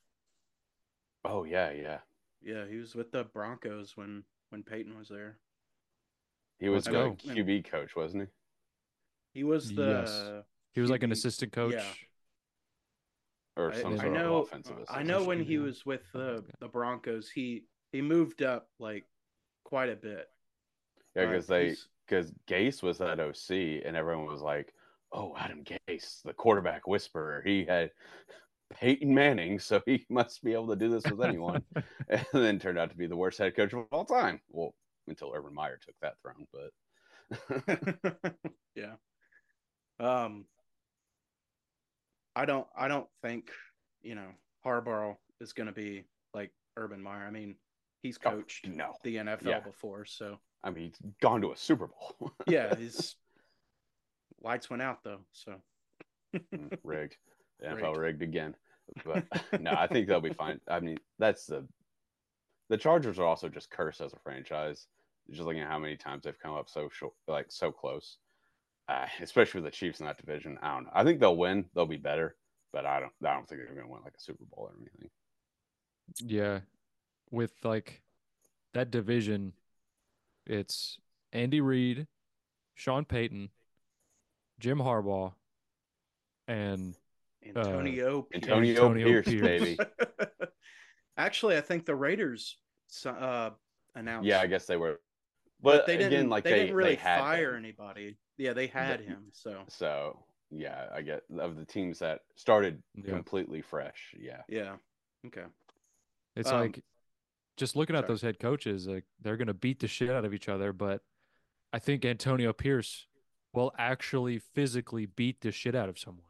Oh 1.26 1.44
yeah, 1.44 1.72
yeah. 1.72 1.98
Yeah, 2.42 2.66
he 2.70 2.78
was 2.78 2.96
with 2.96 3.12
the 3.12 3.24
Broncos 3.24 3.94
when 3.98 4.24
when 4.50 4.64
Peyton 4.64 4.98
was 4.98 5.10
there. 5.10 5.38
He 6.60 6.70
was 6.70 6.86
the 6.86 6.92
go. 6.92 7.18
QB 7.26 7.70
coach, 7.70 7.96
wasn't 7.96 8.24
he? 8.24 9.40
He 9.40 9.44
was 9.44 9.74
the. 9.74 10.04
Yes. 10.06 10.44
he 10.74 10.82
was 10.82 10.90
like 10.90 11.04
an 11.04 11.12
assistant 11.12 11.52
coach. 11.52 11.74
yeah. 11.74 11.84
Or 13.56 13.74
some 13.74 13.94
I 13.94 13.98
sort 13.98 14.14
know- 14.14 14.38
of 14.38 14.48
offensive 14.48 14.78
I 14.90 15.04
know 15.04 15.24
when 15.24 15.44
he 15.44 15.58
was 15.58 15.86
with 15.86 16.02
the 16.14 16.44
the 16.60 16.68
Broncos, 16.68 17.30
he 17.30 17.64
he 17.92 18.02
moved 18.02 18.42
up 18.44 18.70
like 18.80 19.06
quite 19.64 19.90
a 19.90 19.96
bit. 19.96 20.28
Yeah, 21.22 21.32
because 21.32 21.48
they 21.48 21.76
because 22.08 22.32
Gase 22.48 22.82
was 22.82 22.98
that 23.00 23.20
OC, 23.20 23.84
and 23.86 23.96
everyone 23.96 24.26
was 24.28 24.42
like, 24.42 24.74
"Oh, 25.12 25.36
Adam 25.38 25.64
Gase, 25.64 26.22
the 26.24 26.34
quarterback 26.34 26.88
whisperer." 26.88 27.42
He 27.46 27.66
had 27.66 27.92
Peyton 28.72 29.14
Manning, 29.14 29.60
so 29.60 29.82
he 29.86 30.06
must 30.10 30.44
be 30.44 30.54
able 30.54 30.68
to 30.70 30.76
do 30.76 30.90
this 30.90 31.06
with 31.10 31.22
anyone. 31.22 31.64
and 32.10 32.26
then 32.34 32.60
turned 32.60 32.78
out 32.80 32.90
to 32.92 32.98
be 32.98 33.08
the 33.08 33.16
worst 33.18 33.38
head 33.38 33.56
coach 33.56 33.74
of 33.74 33.86
all 33.92 34.06
time. 34.06 34.42
Well, 34.50 34.74
until 35.08 35.32
Urban 35.36 35.54
Meyer 35.54 35.78
took 35.78 35.96
that 36.02 36.16
throne, 36.22 36.48
but 36.54 38.36
yeah. 38.76 38.96
Um, 40.00 40.46
I 42.36 42.46
don't. 42.46 42.68
I 42.76 42.88
don't 42.88 43.08
think 43.22 43.52
you 44.02 44.16
know 44.16 44.30
Harbaugh 44.66 45.16
is 45.42 45.54
going 45.54 45.68
to 45.68 45.74
be 45.74 46.06
like 46.34 46.52
Urban 46.78 47.02
Meyer. 47.02 47.26
I 47.26 47.32
mean, 47.32 47.56
he's 48.02 48.18
Oh, 48.26 48.32
coached 48.32 48.68
no. 48.68 48.94
the 49.04 49.16
NFL 49.18 49.44
Yeah. 49.46 49.60
before, 49.60 50.06
so 50.06 50.40
I 50.64 50.70
mean, 50.72 50.86
he's 50.86 51.00
gone 51.22 51.42
to 51.42 51.52
a 51.52 51.58
Super 51.58 51.88
Bowl. 51.88 52.32
yeah, 52.48 52.76
his 52.76 53.16
lights 54.42 54.70
went 54.70 54.82
out 54.82 55.04
though. 55.04 55.20
So 55.32 55.56
Mm, 56.56 56.78
rigged. 56.84 57.18
The 57.60 57.66
NFL 57.68 57.98
Rigged. 57.98 57.98
rigged 57.98 58.22
again. 58.22 58.56
But 59.04 59.26
no, 59.60 59.72
I 59.72 59.88
think 59.88 60.08
they'll 60.08 60.22
be 60.22 60.30
fine. 60.32 60.62
I 60.68 60.80
mean, 60.80 60.98
that's 61.18 61.46
the 61.46 61.68
the 62.70 62.78
Chargers 62.78 63.20
are 63.20 63.26
also 63.26 63.50
just 63.50 63.70
cursed 63.70 64.00
as 64.00 64.14
a 64.14 64.20
franchise. 64.20 64.88
Just 65.30 65.42
looking 65.42 65.62
at 65.62 65.68
how 65.68 65.78
many 65.80 65.98
times 65.98 66.24
they've 66.24 66.40
come 66.40 66.54
up 66.54 66.70
so 66.70 66.88
short, 66.90 67.14
like 67.28 67.48
so 67.50 67.72
close, 67.72 68.18
uh, 68.88 69.08
especially 69.22 69.62
with 69.62 69.72
the 69.72 69.76
Chiefs 69.78 70.00
in 70.00 70.06
that 70.06 70.18
division. 70.18 70.58
I 70.62 70.74
don't 70.76 70.84
know. 70.86 70.92
I 70.94 71.04
think 71.04 71.20
they'll 71.20 71.36
win. 71.36 71.66
They'll 71.76 71.86
be 71.86 71.98
better, 71.98 72.36
but 72.72 72.86
I 72.86 73.00
don't. 73.02 73.12
I 73.26 73.34
don't 73.34 73.48
think 73.50 73.60
they're 73.62 73.74
going 73.76 73.88
to 73.88 73.92
win 73.92 74.04
like 74.06 74.16
a 74.18 74.22
Super 74.22 74.46
Bowl 74.46 74.70
or 74.72 74.76
anything. 74.80 75.10
Yeah. 76.24 76.60
With 77.30 77.54
like 77.64 78.02
that 78.74 78.90
division, 78.90 79.52
it's 80.46 80.98
Andy 81.34 81.62
Reid, 81.62 82.08
Sean 82.76 83.06
Payton, 83.06 83.50
Jim 84.60 84.80
Harbaugh, 84.80 85.34
and 86.48 86.96
Antonio, 87.46 88.24
Pierce. 88.24 88.44
Antonio, 88.44 88.72
Antonio 88.86 89.06
Pierce, 89.06 89.26
Pierce. 89.26 89.42
baby. 89.42 89.78
Actually, 91.18 91.58
I 91.58 91.62
think 91.62 91.86
the 91.86 91.96
Raiders 91.96 92.58
uh, 93.06 93.52
announced. 93.96 94.28
Yeah, 94.28 94.40
I 94.42 94.48
guess 94.48 94.66
they 94.66 94.78
were. 94.78 95.00
but 95.62 95.80
But, 95.80 95.86
they 95.86 95.98
didn't. 95.98 96.14
again, 96.14 96.30
like 96.30 96.44
they, 96.44 96.52
they, 96.52 96.60
didn't 96.60 96.76
really 96.76 96.96
they 96.96 97.02
fire 97.02 97.56
him. 97.56 97.56
anybody. 97.56 98.18
Yeah, 98.38 98.54
they 98.54 98.68
had 98.68 99.02
him. 99.02 99.32
So 99.34 99.64
So 99.68 100.26
yeah, 100.50 100.88
I 100.94 101.02
get 101.02 101.24
of 101.38 101.56
the 101.58 101.66
teams 101.66 102.00
that 102.00 102.22
started 102.36 102.82
Yeah. 102.96 103.14
completely 103.14 103.62
fresh. 103.62 104.16
Yeah, 104.18 104.42
yeah, 104.48 104.78
okay. 105.28 105.46
it's 106.36 106.52
Um, 106.52 106.60
like 106.62 106.84
just 107.60 107.76
looking 107.76 107.96
at 107.96 108.00
sorry. 108.04 108.08
those 108.08 108.22
head 108.24 108.40
coaches, 108.40 108.88
like 108.88 109.04
they're 109.22 109.38
gonna 109.38 109.54
beat 109.54 109.80
the 109.80 109.88
shit 109.88 110.10
out 110.10 110.26
of 110.26 110.34
each 110.34 110.50
other, 110.50 110.74
but 110.74 111.02
I 111.72 111.78
think 111.80 112.04
Antonio 112.06 112.52
Pierce 112.54 113.06
will 113.54 113.72
actually 113.78 114.40
physically 114.40 115.06
beat 115.06 115.42
the 115.42 115.52
shit 115.52 115.76
out 115.76 115.90
of 115.90 116.00
someone. 116.00 116.26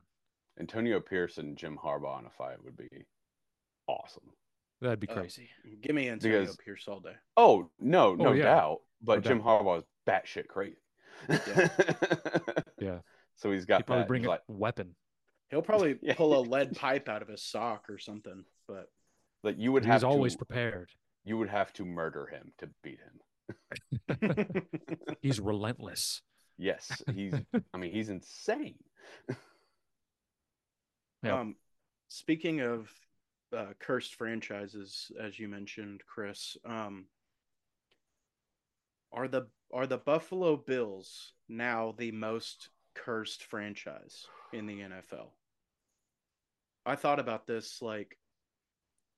Antonio 0.60 1.00
Pierce 1.00 1.38
and 1.38 1.56
Jim 1.58 1.78
Harbaugh 1.82 2.20
in 2.20 2.26
a 2.26 2.30
fight 2.30 2.62
would 2.64 2.76
be 2.76 3.06
awesome. 3.88 4.32
That'd 4.82 5.00
be 5.00 5.08
Uh, 5.10 5.14
crazy. 5.16 5.50
Give 5.82 5.96
me 5.96 6.10
Antonio 6.10 6.42
Because- 6.42 6.58
Pierce 6.58 6.88
all 6.88 7.00
day. 7.00 7.16
Oh 7.38 7.70
no, 7.80 8.16
no 8.16 8.30
Oh, 8.30 8.32
yeah. 8.34 8.44
doubt. 8.44 8.82
But 9.02 9.24
No 9.24 9.30
Jim 9.30 9.38
doubt. 9.40 9.46
Harbaugh 9.64 9.78
is 9.80 9.84
batshit 10.08 10.48
crazy. 10.48 10.78
Yeah. 12.80 13.00
So 13.36 13.54
he's 13.54 13.64
got 13.64 13.78
He'd 13.78 13.86
probably 13.88 14.02
that. 14.04 14.08
bring 14.10 14.22
He's 14.24 14.28
a 14.28 14.32
like, 14.32 14.42
weapon. 14.50 14.96
He'll 15.50 15.62
probably 15.62 15.98
Yeah. 16.02 16.14
pull 16.16 16.38
a 16.38 16.42
lead 16.42 16.76
pipe 16.76 17.08
out 17.08 17.22
of 17.22 17.30
his 17.30 17.42
sock 17.42 17.90
or 17.90 17.98
something. 17.98 18.44
But 18.68 18.92
like 19.44 19.56
you 19.58 19.72
would 19.72 19.84
He's 19.86 19.92
have 19.94 20.02
He's 20.02 20.04
always 20.04 20.34
to, 20.34 20.40
prepared. 20.40 20.90
You 21.24 21.38
would 21.38 21.50
have 21.50 21.72
to 21.74 21.86
murder 21.86 22.26
him 22.28 22.52
to 22.60 22.70
beat 22.84 23.00
him. 23.00 23.20
He's 25.22 25.40
relentless. 25.40 26.22
Yes, 26.58 27.02
he's. 27.16 27.34
I 27.74 27.78
mean, 27.78 27.92
he's 27.92 28.10
insane. 28.10 28.76
Yeah. 31.22 31.42
um, 31.42 31.56
speaking 32.08 32.62
of 32.62 32.90
uh, 33.56 33.74
cursed 33.78 34.16
franchises, 34.16 35.12
as 35.22 35.38
you 35.38 35.50
mentioned, 35.50 36.02
Chris, 36.08 36.56
um, 36.64 37.08
are 39.12 39.28
the 39.28 39.48
are 39.74 39.86
the 39.86 39.98
Buffalo 39.98 40.56
Bills 40.56 41.34
now 41.50 41.94
the 41.98 42.12
most 42.12 42.70
cursed 42.96 43.44
franchise 43.44 44.28
in 44.54 44.66
the 44.66 44.80
NFL? 44.80 45.32
I 46.86 46.96
thought 46.96 47.20
about 47.20 47.46
this 47.46 47.82
like 47.82 48.18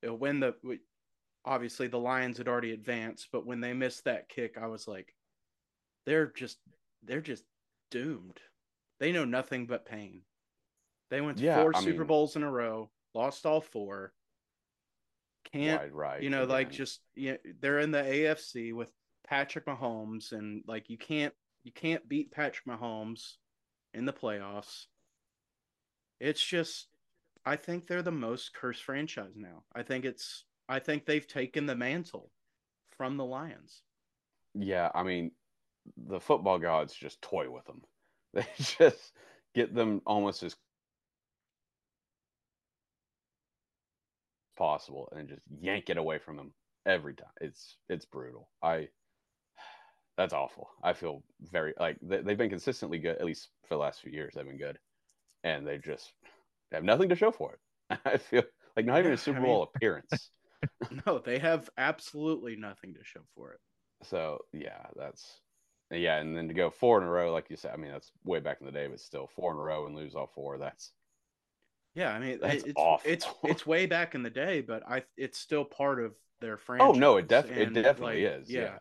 when 0.03 0.39
the 0.39 0.55
w- 0.63 0.79
obviously 1.45 1.87
the 1.87 1.99
Lions 1.99 2.37
had 2.37 2.47
already 2.47 2.71
advanced, 2.71 3.29
but 3.31 3.45
when 3.45 3.59
they 3.61 3.73
missed 3.73 4.05
that 4.05 4.29
kick, 4.29 4.57
I 4.61 4.67
was 4.67 4.87
like, 4.87 5.15
they're 6.05 6.27
just 6.27 6.57
they're 7.03 7.21
just 7.21 7.43
doomed. 7.89 8.39
They 8.99 9.11
know 9.11 9.25
nothing 9.25 9.65
but 9.65 9.85
pain. 9.85 10.21
They 11.09 11.21
went 11.21 11.37
to 11.39 11.43
Yeah, 11.43 11.61
four 11.61 11.71
I 11.75 11.81
Super 11.81 11.99
mean- 11.99 12.07
Bowls 12.07 12.35
in 12.35 12.43
a 12.43 12.51
row, 12.51 12.89
lost 13.13 13.45
all 13.45 13.61
four. 13.61 14.13
Can't 15.51 15.91
right. 15.91 16.21
you 16.21 16.29
know 16.29 16.45
like 16.45 16.71
just 16.71 17.01
you 17.15 17.31
know, 17.31 17.37
they're 17.59 17.79
in 17.79 17.91
the 17.91 18.01
AFC 18.03 18.73
with 18.73 18.91
Patrick 19.27 19.65
Mahomes 19.65 20.31
and 20.31 20.63
like 20.67 20.89
you 20.89 20.97
can't 20.97 21.33
you 21.63 21.71
can't 21.71 22.07
beat 22.07 22.31
Patrick 22.31 22.65
Mahomes 22.65 23.33
in 23.93 24.05
the 24.05 24.13
playoffs. 24.13 24.85
It's 26.19 26.43
just 26.43 26.87
I 27.45 27.55
think 27.55 27.87
they're 27.87 28.03
the 28.03 28.11
most 28.11 28.53
cursed 28.53 28.83
franchise 28.83 29.33
now. 29.35 29.63
I 29.75 29.83
think 29.83 30.05
it's 30.05 30.45
I 30.71 30.79
think 30.79 31.05
they've 31.05 31.27
taken 31.27 31.65
the 31.65 31.75
mantle 31.75 32.31
from 32.95 33.17
the 33.17 33.25
Lions. 33.25 33.81
Yeah, 34.53 34.89
I 34.95 35.03
mean, 35.03 35.31
the 36.07 36.21
football 36.21 36.59
gods 36.59 36.93
just 36.93 37.21
toy 37.21 37.49
with 37.49 37.65
them. 37.65 37.81
They 38.33 38.45
just 38.57 39.11
get 39.53 39.75
them 39.75 40.01
almost 40.05 40.41
as 40.43 40.55
possible 44.57 45.09
and 45.13 45.27
just 45.27 45.41
yank 45.59 45.89
it 45.89 45.97
away 45.97 46.17
from 46.17 46.37
them 46.37 46.53
every 46.85 47.13
time. 47.13 47.27
It's 47.41 47.75
it's 47.89 48.05
brutal. 48.05 48.47
I 48.63 48.87
that's 50.17 50.31
awful. 50.31 50.69
I 50.81 50.93
feel 50.93 51.23
very 51.41 51.73
like 51.77 51.97
they, 52.01 52.21
they've 52.21 52.37
been 52.37 52.49
consistently 52.49 52.99
good 52.99 53.17
at 53.17 53.25
least 53.25 53.49
for 53.67 53.75
the 53.75 53.81
last 53.81 53.99
few 53.99 54.13
years. 54.13 54.33
They've 54.33 54.45
been 54.45 54.57
good, 54.57 54.79
and 55.43 55.67
they 55.67 55.77
just 55.77 56.13
they 56.69 56.77
have 56.77 56.85
nothing 56.85 57.09
to 57.09 57.15
show 57.17 57.31
for 57.31 57.55
it. 57.55 57.99
I 58.05 58.15
feel 58.15 58.43
like 58.77 58.85
not 58.85 58.99
even 58.99 59.11
a 59.11 59.17
Super 59.17 59.39
I 59.39 59.41
mean- 59.41 59.51
Bowl 59.51 59.69
appearance. 59.75 60.29
No, 61.05 61.19
they 61.19 61.39
have 61.39 61.69
absolutely 61.77 62.55
nothing 62.55 62.93
to 62.95 63.03
show 63.03 63.21
for 63.35 63.51
it. 63.53 63.59
So 64.03 64.39
yeah, 64.51 64.85
that's 64.95 65.39
yeah, 65.89 66.17
and 66.17 66.35
then 66.35 66.47
to 66.47 66.53
go 66.53 66.69
four 66.69 66.97
in 66.97 67.07
a 67.07 67.09
row, 67.09 67.31
like 67.31 67.49
you 67.49 67.55
said, 67.55 67.71
I 67.73 67.77
mean 67.77 67.91
that's 67.91 68.11
way 68.23 68.39
back 68.39 68.57
in 68.59 68.65
the 68.65 68.71
day, 68.71 68.87
but 68.87 68.99
still 68.99 69.27
four 69.27 69.51
in 69.51 69.57
a 69.57 69.61
row 69.61 69.85
and 69.85 69.95
lose 69.95 70.15
all 70.15 70.27
four. 70.33 70.57
That's 70.57 70.91
Yeah, 71.95 72.11
I 72.13 72.19
mean 72.19 72.39
That's 72.41 72.63
it's 72.63 72.73
awful. 72.75 73.11
it's 73.11 73.27
it's 73.43 73.65
way 73.65 73.85
back 73.85 74.15
in 74.15 74.23
the 74.23 74.29
day, 74.29 74.61
but 74.61 74.83
I 74.87 75.03
it's 75.17 75.37
still 75.37 75.65
part 75.65 75.99
of 75.99 76.13
their 76.39 76.57
franchise. 76.57 76.95
oh 76.95 76.99
no, 76.99 77.17
it 77.17 77.27
def 77.27 77.45
it 77.45 77.73
definitely 77.73 78.25
like, 78.25 78.41
is. 78.41 78.49
Yeah. 78.49 78.77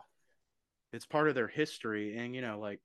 it's 0.92 1.06
part 1.06 1.28
of 1.28 1.34
their 1.34 1.48
history 1.48 2.16
and 2.16 2.34
you 2.34 2.40
know 2.40 2.58
like 2.58 2.80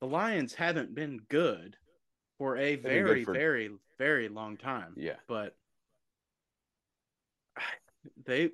the 0.00 0.06
lions 0.06 0.54
haven't 0.54 0.94
been 0.94 1.18
good 1.28 1.76
for 2.38 2.56
a 2.56 2.76
very 2.76 3.24
for- 3.24 3.32
very 3.32 3.70
very 3.98 4.28
long 4.28 4.56
time 4.56 4.94
yeah, 4.96 5.16
but 5.28 5.56
they 8.26 8.50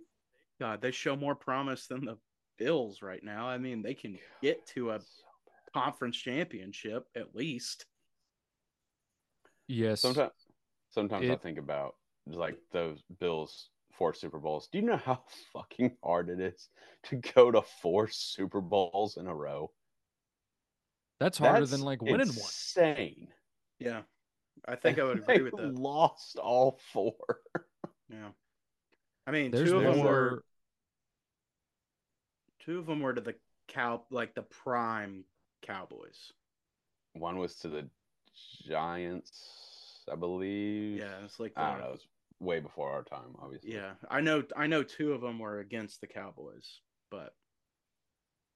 god 0.60 0.80
they 0.80 0.90
show 0.90 1.16
more 1.16 1.34
promise 1.34 1.86
than 1.86 2.04
the 2.04 2.16
bills 2.58 3.00
right 3.02 3.22
now 3.24 3.46
i 3.48 3.56
mean 3.58 3.82
they 3.82 3.94
can 3.94 4.18
get 4.42 4.66
to 4.66 4.90
a 4.90 5.00
conference 5.74 6.16
championship 6.16 7.06
at 7.16 7.34
least 7.34 7.86
Yes. 9.72 10.00
Sometimes, 10.00 10.32
sometimes 10.90 11.30
I 11.30 11.36
think 11.36 11.56
about 11.56 11.94
like 12.26 12.56
those 12.72 13.04
Bills 13.20 13.70
four 13.92 14.12
Super 14.14 14.40
Bowls. 14.40 14.68
Do 14.72 14.78
you 14.78 14.84
know 14.84 14.96
how 14.96 15.22
fucking 15.52 15.92
hard 16.02 16.28
it 16.28 16.40
is 16.40 16.68
to 17.04 17.16
go 17.34 17.52
to 17.52 17.62
four 17.80 18.08
Super 18.10 18.60
Bowls 18.60 19.16
in 19.16 19.28
a 19.28 19.34
row? 19.34 19.70
That's 21.20 21.38
harder 21.38 21.60
That's 21.60 21.70
than 21.70 21.82
like 21.82 22.02
winning 22.02 22.26
one. 22.26 22.36
insane. 22.36 23.28
yeah 23.78 24.00
i 24.66 24.74
think 24.82 24.98
i 24.98 25.04
would 25.04 25.18
agree 25.20 25.42
with 25.42 25.54
that 25.56 25.72
Lost 25.74 26.36
all 26.36 26.80
four. 26.92 27.14
yeah 28.08 28.30
i 29.30 29.32
mean 29.32 29.50
There's 29.52 29.70
two 29.70 29.76
of 29.78 29.82
them 29.84 29.96
more. 29.98 30.04
were 30.06 30.44
two 32.64 32.78
of 32.78 32.86
them 32.86 33.00
were 33.00 33.14
to 33.14 33.20
the 33.20 33.34
cow 33.68 34.02
like 34.10 34.34
the 34.34 34.42
prime 34.42 35.24
cowboys 35.62 36.32
One 37.14 37.38
was 37.38 37.54
to 37.56 37.68
the 37.68 37.88
Giants, 38.66 40.02
I 40.10 40.14
believe. 40.16 40.98
yeah 40.98 41.24
it's 41.24 41.38
like 41.40 41.52
I 41.56 41.70
don't 41.70 41.78
the- 41.80 41.84
know. 41.88 41.92
It's 41.94 42.06
way 42.38 42.58
before 42.60 42.90
our 42.90 43.02
time, 43.02 43.34
obviously. 43.38 43.74
Yeah, 43.74 43.92
I 44.10 44.22
know. 44.22 44.42
I 44.56 44.66
know 44.66 44.82
two 44.82 45.12
of 45.12 45.20
them 45.20 45.38
were 45.38 45.58
against 45.58 46.00
the 46.00 46.06
Cowboys, 46.06 46.80
but 47.10 47.34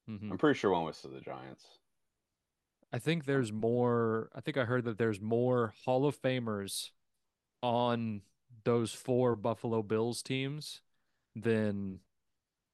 Mhm. 0.08 0.30
I'm 0.30 0.38
pretty 0.38 0.58
sure 0.58 0.70
one 0.70 0.84
was 0.84 1.02
to 1.02 1.08
the 1.08 1.20
Giants. 1.20 1.66
I 2.92 2.98
think 2.98 3.26
there's 3.26 3.52
more. 3.52 4.30
I 4.34 4.40
think 4.40 4.56
I 4.56 4.64
heard 4.64 4.84
that 4.84 4.96
there's 4.96 5.20
more 5.20 5.74
Hall 5.84 6.06
of 6.06 6.16
Famers 6.22 6.92
on 7.62 8.22
those 8.64 8.92
four 8.92 9.36
Buffalo 9.36 9.82
Bills 9.82 10.22
teams 10.22 10.80
than 11.34 12.00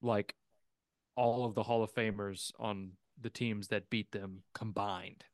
like 0.03 0.35
all 1.17 1.45
of 1.45 1.55
the 1.55 1.63
Hall 1.63 1.83
of 1.83 1.95
Famers 1.95 2.53
on 2.59 2.93
the 3.21 3.31
teams 3.31 3.69
that 3.69 3.91
beat 3.91 4.11
them 4.13 4.43
combined, 4.55 5.25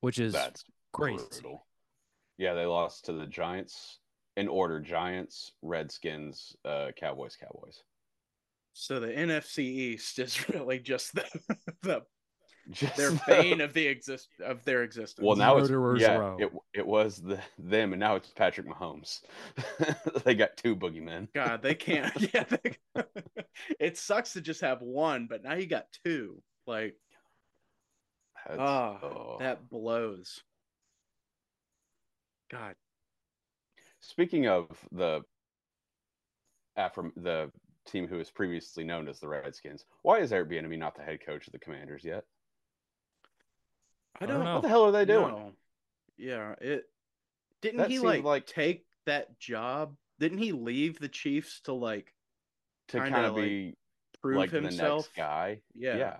which 0.00 0.18
is 0.18 0.32
That's 0.32 0.64
crazy. 0.92 1.24
brutal. 1.30 1.66
Yeah, 2.38 2.54
they 2.54 2.66
lost 2.66 3.06
to 3.06 3.12
the 3.12 3.26
Giants 3.26 3.98
in 4.36 4.48
order: 4.48 4.80
Giants, 4.80 5.52
Redskins, 5.62 6.54
uh, 6.64 6.88
Cowboys, 6.96 7.36
Cowboys. 7.36 7.82
So 8.72 9.00
the 9.00 9.08
NFC 9.08 9.60
East 9.60 10.18
is 10.18 10.48
really 10.52 10.78
just 10.78 11.14
the, 11.14 11.24
the 11.82 12.02
Just 12.70 12.96
their 12.96 13.10
the- 13.10 13.20
bane 13.26 13.60
of 13.62 13.72
the 13.72 13.86
exist 13.86 14.28
of 14.44 14.64
their 14.64 14.82
existence. 14.82 15.24
Well, 15.24 15.36
now 15.36 15.58
it's 15.58 15.70
yeah, 16.00 16.16
Row. 16.16 16.36
it 16.38 16.52
it 16.74 16.86
was 16.86 17.22
the 17.22 17.40
them, 17.58 17.92
and 17.92 18.00
now 18.00 18.16
it's 18.16 18.30
Patrick 18.30 18.66
Mahomes. 18.68 19.20
they 20.24 20.34
got 20.34 20.56
two 20.56 20.74
boogeymen. 20.74 21.28
God, 21.34 21.62
they 21.62 21.74
can't. 21.74 22.12
Yeah, 22.34 22.44
they, 22.44 23.04
it 23.78 23.96
sucks 23.98 24.32
to 24.32 24.40
just 24.40 24.60
have 24.62 24.80
one, 24.82 25.26
but 25.28 25.44
now 25.44 25.54
you 25.54 25.66
got 25.66 25.86
two. 26.04 26.42
Like, 26.66 26.96
That's- 28.46 28.58
ah, 28.60 28.98
oh. 29.02 29.36
that 29.38 29.68
blows. 29.68 30.40
God, 32.50 32.74
Speaking 34.06 34.46
of 34.46 34.68
the 34.92 35.22
Afro, 36.76 37.10
the 37.16 37.50
team 37.86 38.06
who 38.06 38.18
was 38.18 38.30
previously 38.30 38.84
known 38.84 39.08
as 39.08 39.18
the 39.18 39.26
Redskins, 39.28 39.84
why 40.02 40.18
is 40.20 40.32
Eric 40.32 40.50
Bieniemy 40.50 40.78
not 40.78 40.94
the 40.94 41.02
head 41.02 41.18
coach 41.24 41.46
of 41.46 41.52
the 41.52 41.58
Commanders 41.58 42.04
yet? 42.04 42.24
I 44.20 44.24
I 44.24 44.26
don't 44.26 44.44
know. 44.44 44.54
What 44.54 44.62
the 44.62 44.68
hell 44.68 44.84
are 44.84 44.92
they 44.92 45.04
doing? 45.04 45.28
know. 45.28 45.52
Yeah, 46.16 46.54
it 46.60 46.84
didn't 47.62 47.78
That 47.78 47.90
he 47.90 47.98
like, 47.98 48.22
like- 48.24 48.46
take 48.46 48.86
that 49.06 49.38
job? 49.38 49.96
Didn't 50.18 50.38
he 50.38 50.52
leave 50.52 50.98
the 50.98 51.08
Chiefs 51.08 51.60
to 51.62 51.72
like 51.74 52.14
To 52.88 52.98
kind 52.98 53.14
of 53.14 53.34
like 53.34 53.44
be 53.44 53.74
prove 54.22 54.36
like 54.38 54.50
himself? 54.50 55.04
the 55.04 55.08
next 55.08 55.16
guy. 55.16 55.60
Yeah. 55.74 55.96
Yeah. 55.96 56.16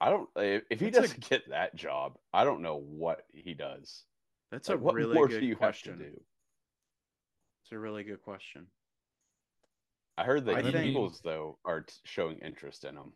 I 0.00 0.10
don't. 0.10 0.28
If 0.36 0.64
if 0.70 0.80
he 0.80 0.86
That's 0.90 1.08
doesn't 1.08 1.20
get 1.30 1.50
that 1.50 1.74
job, 1.76 2.16
I 2.32 2.44
don't 2.44 2.62
know 2.62 2.76
what 2.76 3.24
he 3.32 3.54
does. 3.54 4.04
That's 4.50 4.68
Like, 4.68 4.78
a 4.78 4.80
what 4.82 4.94
really 4.94 5.14
more 5.14 5.28
good 5.28 5.40
do 5.40 5.46
you 5.46 5.54
question. 5.56 5.92
have 5.92 6.00
to 6.00 6.10
do? 6.10 6.20
It's 7.62 7.72
a 7.72 7.78
really 7.78 8.02
good 8.02 8.22
question. 8.22 8.66
I 10.18 10.24
heard 10.24 10.46
that 10.46 10.56
I 10.56 10.62
think- 10.62 10.86
Eagles 10.86 11.20
though 11.22 11.58
are 11.64 11.82
t- 11.82 11.94
showing 12.04 12.38
interest 12.38 12.84
in 12.84 12.96
him 12.96 13.12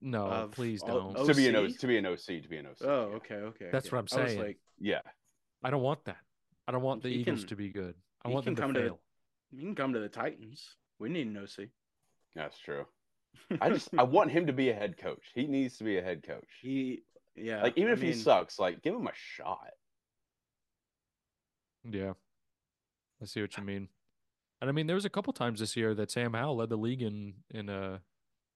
No, 0.00 0.26
Of 0.26 0.50
please 0.52 0.82
don't. 0.82 1.14
To 1.26 1.34
be 1.34 1.48
an 1.48 1.56
O, 1.56 1.64
OC? 1.64 1.78
to 1.78 1.86
be 1.86 1.96
an 1.98 2.06
OC 2.06 2.18
to 2.42 2.48
be 2.48 2.56
an 2.56 2.66
OC. 2.66 2.76
Oh, 2.82 3.08
yeah. 3.10 3.16
okay, 3.16 3.34
okay. 3.34 3.68
That's 3.70 3.86
okay. 3.86 3.96
what 3.96 4.12
I'm 4.12 4.18
I 4.18 4.22
was 4.22 4.30
saying. 4.32 4.42
like, 4.42 4.58
Yeah, 4.80 5.00
I 5.62 5.70
don't 5.70 5.82
want 5.82 6.04
that. 6.06 6.16
I 6.66 6.72
don't 6.72 6.82
want 6.82 7.02
the 7.02 7.08
He 7.10 7.16
Eagles 7.16 7.40
can- 7.40 7.48
to 7.50 7.56
be 7.56 7.68
good. 7.70 7.94
I 8.24 8.28
want 8.28 8.44
them 8.44 8.56
to 8.56 8.62
come 8.62 8.74
to- 8.74 8.80
fail. 8.80 9.00
you 9.50 9.60
can 9.60 9.74
come 9.74 9.92
to 9.92 10.00
the 10.00 10.08
Titans. 10.08 10.76
We 10.98 11.08
need 11.08 11.26
an 11.26 11.36
OC. 11.36 11.68
that's 12.34 12.58
true. 12.58 12.86
I 13.60 13.68
just 13.70 13.88
I 13.96 14.02
want 14.16 14.30
him 14.30 14.46
to 14.46 14.52
be 14.52 14.70
a 14.70 14.74
head 14.74 14.96
coach. 14.98 15.30
He 15.34 15.46
needs 15.46 15.76
to 15.78 15.84
be 15.84 15.98
a 15.98 16.02
head 16.02 16.22
coach. 16.22 16.48
he, 16.60 17.02
yeah. 17.36 17.62
like 17.62 17.76
even 17.76 17.90
I 17.90 17.92
if 17.94 18.00
he 18.02 18.12
sucks, 18.12 18.58
like 18.58 18.82
give 18.82 18.94
him 18.94 19.06
a 19.06 19.12
shot. 19.14 19.70
Yeah. 21.84 22.12
I 23.20 23.24
see 23.26 23.40
what 23.40 23.56
you 23.56 23.62
mean. 23.64 23.88
And 24.60 24.68
I 24.70 24.72
mean, 24.72 24.86
there 24.86 24.94
was 24.96 25.04
a 25.04 25.10
couple 25.10 25.32
times 25.32 25.60
this 25.60 25.76
year 25.76 25.94
that 25.94 26.10
Sam 26.10 26.34
Howell 26.34 26.56
led 26.56 26.68
the 26.68 26.76
league 26.76 27.02
in 27.02 27.34
in 27.50 27.68
uh 27.68 27.98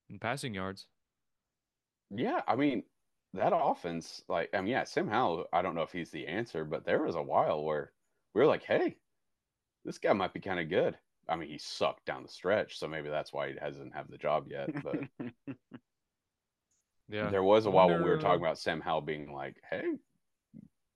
in 0.09 0.19
passing 0.19 0.55
yards. 0.55 0.87
Yeah, 2.11 2.43
I 2.47 2.57
mean 2.57 2.85
that 3.35 3.53
offense, 3.55 4.23
like 4.29 4.51
I 4.55 4.61
mean, 4.61 4.69
yeah, 4.69 4.85
Sam 4.85 5.09
Howell. 5.09 5.47
I 5.53 5.63
don't 5.63 5.75
know 5.75 5.83
if 5.83 5.93
he's 5.93 6.11
the 6.11 6.27
answer, 6.27 6.65
but 6.65 6.85
there 6.85 7.03
was 7.03 7.17
a 7.17 7.23
while 7.23 7.65
where 7.65 7.93
we 8.35 8.41
were 8.41 8.47
like, 8.47 8.65
hey, 8.65 8.97
this 9.85 9.99
guy 9.99 10.13
might 10.13 10.33
be 10.35 10.41
kind 10.41 10.61
of 10.61 10.69
good. 10.69 10.97
I 11.29 11.37
mean, 11.37 11.49
he 11.49 11.59
sucked 11.59 12.05
down 12.07 12.23
the 12.23 12.29
stretch, 12.29 12.79
so 12.79 12.87
maybe 12.87 13.09
that's 13.09 13.33
why 13.33 13.49
he 13.49 13.57
hasn't 13.61 13.95
have 13.95 14.11
the 14.11 14.19
job 14.19 14.47
yet. 14.49 14.71
But 14.83 15.01
Yeah. 17.09 17.31
there 17.31 17.43
was 17.43 17.67
a 17.67 17.71
while 17.71 17.89
when 17.89 18.03
we 18.03 18.11
were 18.11 18.19
talking 18.19 18.43
about 18.43 18.59
Sam 18.59 18.81
Howell 18.81 19.03
being 19.03 19.33
like, 19.33 19.57
hey, 19.71 19.95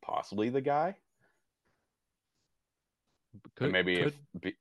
possibly 0.03 0.51
the 0.51 0.61
guy. 0.61 0.97
Could, 3.55 3.71
maybe 3.71 3.97
could, 4.03 4.15
if 4.43 4.55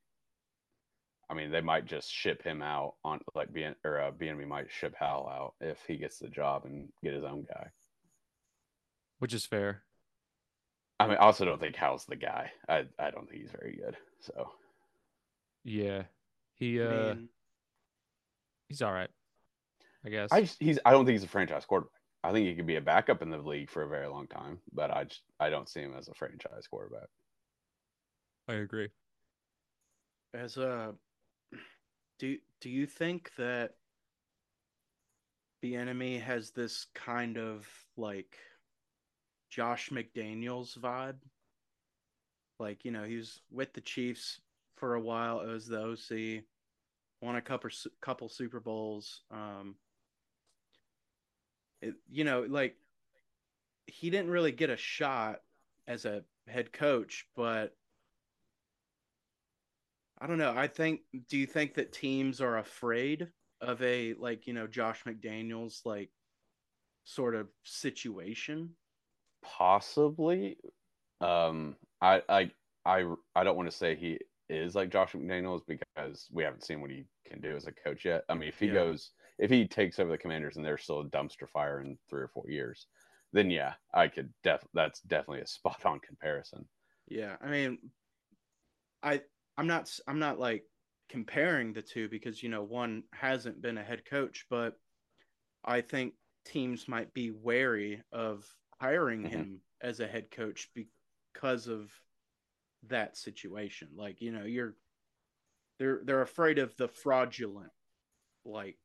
I 1.30 1.34
mean 1.34 1.50
they 1.50 1.60
might 1.60 1.86
just 1.86 2.12
ship 2.12 2.42
him 2.42 2.60
out 2.60 2.94
on 3.04 3.20
like 3.34 3.52
being 3.52 3.74
or 3.84 4.00
uh, 4.00 4.10
BNB 4.10 4.46
might 4.48 4.70
ship 4.70 4.94
Howell 4.98 5.28
out 5.28 5.54
if 5.60 5.78
he 5.86 5.96
gets 5.96 6.18
the 6.18 6.28
job 6.28 6.64
and 6.64 6.88
get 7.04 7.14
his 7.14 7.24
own 7.24 7.46
guy. 7.48 7.68
which 9.20 9.32
is 9.32 9.46
fair. 9.46 9.82
I 10.98 11.06
mean, 11.06 11.16
I 11.16 11.20
also 11.20 11.44
don't 11.44 11.60
think 11.60 11.76
Howell's 11.76 12.04
the 12.04 12.16
guy. 12.16 12.50
I 12.68 12.84
I 12.98 13.10
don't 13.10 13.28
think 13.28 13.42
he's 13.42 13.52
very 13.52 13.76
good. 13.76 13.96
So 14.20 14.50
Yeah. 15.64 16.02
He 16.56 16.82
uh 16.82 16.88
I 16.88 17.14
mean, 17.14 17.28
he's 18.68 18.82
all 18.82 18.92
right. 18.92 19.10
I 20.04 20.08
guess. 20.08 20.30
I 20.32 20.42
just, 20.42 20.56
he's 20.60 20.78
I 20.84 20.90
don't 20.90 21.04
think 21.06 21.14
he's 21.14 21.24
a 21.24 21.28
franchise 21.28 21.64
quarterback. 21.64 21.92
I 22.22 22.32
think 22.32 22.48
he 22.48 22.54
could 22.54 22.66
be 22.66 22.76
a 22.76 22.82
backup 22.82 23.22
in 23.22 23.30
the 23.30 23.38
league 23.38 23.70
for 23.70 23.82
a 23.82 23.88
very 23.88 24.08
long 24.08 24.26
time, 24.26 24.58
but 24.72 24.90
I 24.90 25.04
just 25.04 25.22
I 25.38 25.48
don't 25.48 25.68
see 25.68 25.80
him 25.80 25.94
as 25.96 26.08
a 26.08 26.14
franchise 26.14 26.66
quarterback. 26.68 27.08
I 28.48 28.54
agree. 28.54 28.88
as 30.34 30.56
a, 30.56 30.94
do 32.20 32.36
do 32.60 32.68
you 32.68 32.86
think 32.86 33.32
that 33.38 33.76
Bieniemy 35.64 36.20
has 36.20 36.50
this 36.50 36.86
kind 36.94 37.38
of 37.38 37.66
like 37.96 38.36
Josh 39.48 39.88
McDaniels 39.88 40.78
vibe? 40.78 41.16
Like 42.58 42.84
you 42.84 42.90
know, 42.90 43.04
he 43.04 43.16
was 43.16 43.40
with 43.50 43.72
the 43.72 43.80
Chiefs 43.80 44.40
for 44.76 44.94
a 44.94 45.00
while 45.00 45.40
as 45.40 45.66
the 45.66 45.80
OC, 45.80 46.44
won 47.22 47.36
a 47.36 47.40
couple 47.40 47.70
couple 48.02 48.28
Super 48.28 48.60
Bowls. 48.60 49.22
Um, 49.30 49.76
it, 51.80 51.94
you 52.10 52.24
know, 52.24 52.44
like 52.46 52.76
he 53.86 54.10
didn't 54.10 54.30
really 54.30 54.52
get 54.52 54.68
a 54.68 54.76
shot 54.76 55.40
as 55.88 56.04
a 56.04 56.22
head 56.46 56.70
coach, 56.70 57.26
but 57.34 57.74
I 60.20 60.26
don't 60.26 60.38
know. 60.38 60.52
I 60.56 60.66
think. 60.68 61.02
Do 61.28 61.38
you 61.38 61.46
think 61.46 61.74
that 61.74 61.92
teams 61.92 62.40
are 62.40 62.58
afraid 62.58 63.32
of 63.60 63.80
a 63.82 64.14
like 64.14 64.46
you 64.46 64.52
know 64.54 64.66
Josh 64.66 65.04
McDaniels 65.04 65.84
like 65.86 66.12
sort 67.04 67.34
of 67.36 67.50
situation? 67.64 68.76
Possibly. 69.42 70.58
Um, 71.20 71.76
I 72.00 72.22
I 72.28 72.52
I 72.84 73.14
I 73.34 73.44
don't 73.44 73.56
want 73.56 73.70
to 73.70 73.76
say 73.76 73.96
he 73.96 74.20
is 74.48 74.74
like 74.74 74.90
Josh 74.90 75.12
McDaniels 75.12 75.62
because 75.66 76.28
we 76.32 76.42
haven't 76.44 76.64
seen 76.64 76.80
what 76.80 76.90
he 76.90 77.06
can 77.24 77.40
do 77.40 77.56
as 77.56 77.66
a 77.66 77.72
coach 77.72 78.04
yet. 78.04 78.24
I 78.28 78.34
mean, 78.34 78.48
if 78.48 78.58
he 78.58 78.68
Yeah. 78.68 78.72
goes, 78.72 79.12
if 79.38 79.50
he 79.50 79.66
takes 79.68 79.98
over 79.98 80.10
the 80.10 80.18
Commanders 80.18 80.56
and 80.56 80.66
they're 80.66 80.78
still 80.78 81.00
a 81.00 81.10
dumpster 81.10 81.48
fire 81.48 81.80
in 81.80 81.98
three 82.08 82.22
or 82.22 82.28
four 82.28 82.50
years, 82.50 82.88
then 83.32 83.50
yeah, 83.50 83.76
I 83.94 84.08
could 84.08 84.34
def. 84.42 84.66
That's 84.74 85.00
definitely 85.02 85.42
a 85.42 85.46
spot 85.48 85.86
on 85.86 86.00
comparison. 86.00 86.68
Yeah, 87.06 87.36
I 87.40 87.50
mean, 87.50 87.92
I 89.02 89.24
I'm 89.56 89.66
not 89.66 89.90
I'm 90.06 90.18
not 90.18 90.38
like 90.38 90.64
comparing 91.08 91.72
the 91.72 91.82
two 91.82 92.08
because 92.08 92.42
you 92.42 92.48
know 92.48 92.62
one 92.62 93.04
hasn't 93.12 93.60
been 93.62 93.78
a 93.78 93.84
head 93.84 94.04
coach, 94.04 94.46
but 94.50 94.78
I 95.64 95.80
think 95.82 96.14
teams 96.46 96.88
might 96.88 97.12
be 97.14 97.30
wary 97.30 98.02
of 98.12 98.44
hiring 98.80 99.24
Mhm. 99.24 99.28
him 99.28 99.60
as 99.80 100.00
a 100.00 100.08
head 100.08 100.30
coach 100.30 100.70
because 100.74 101.68
of 101.68 101.90
that 102.84 103.16
situation. 103.16 103.88
Like 103.94 104.20
you 104.20 104.32
know 104.32 104.44
you're 104.44 104.76
they're 105.78 106.00
they're 106.04 106.22
afraid 106.22 106.58
of 106.58 106.76
the 106.76 106.88
fraudulent 106.88 107.72
like 108.44 108.78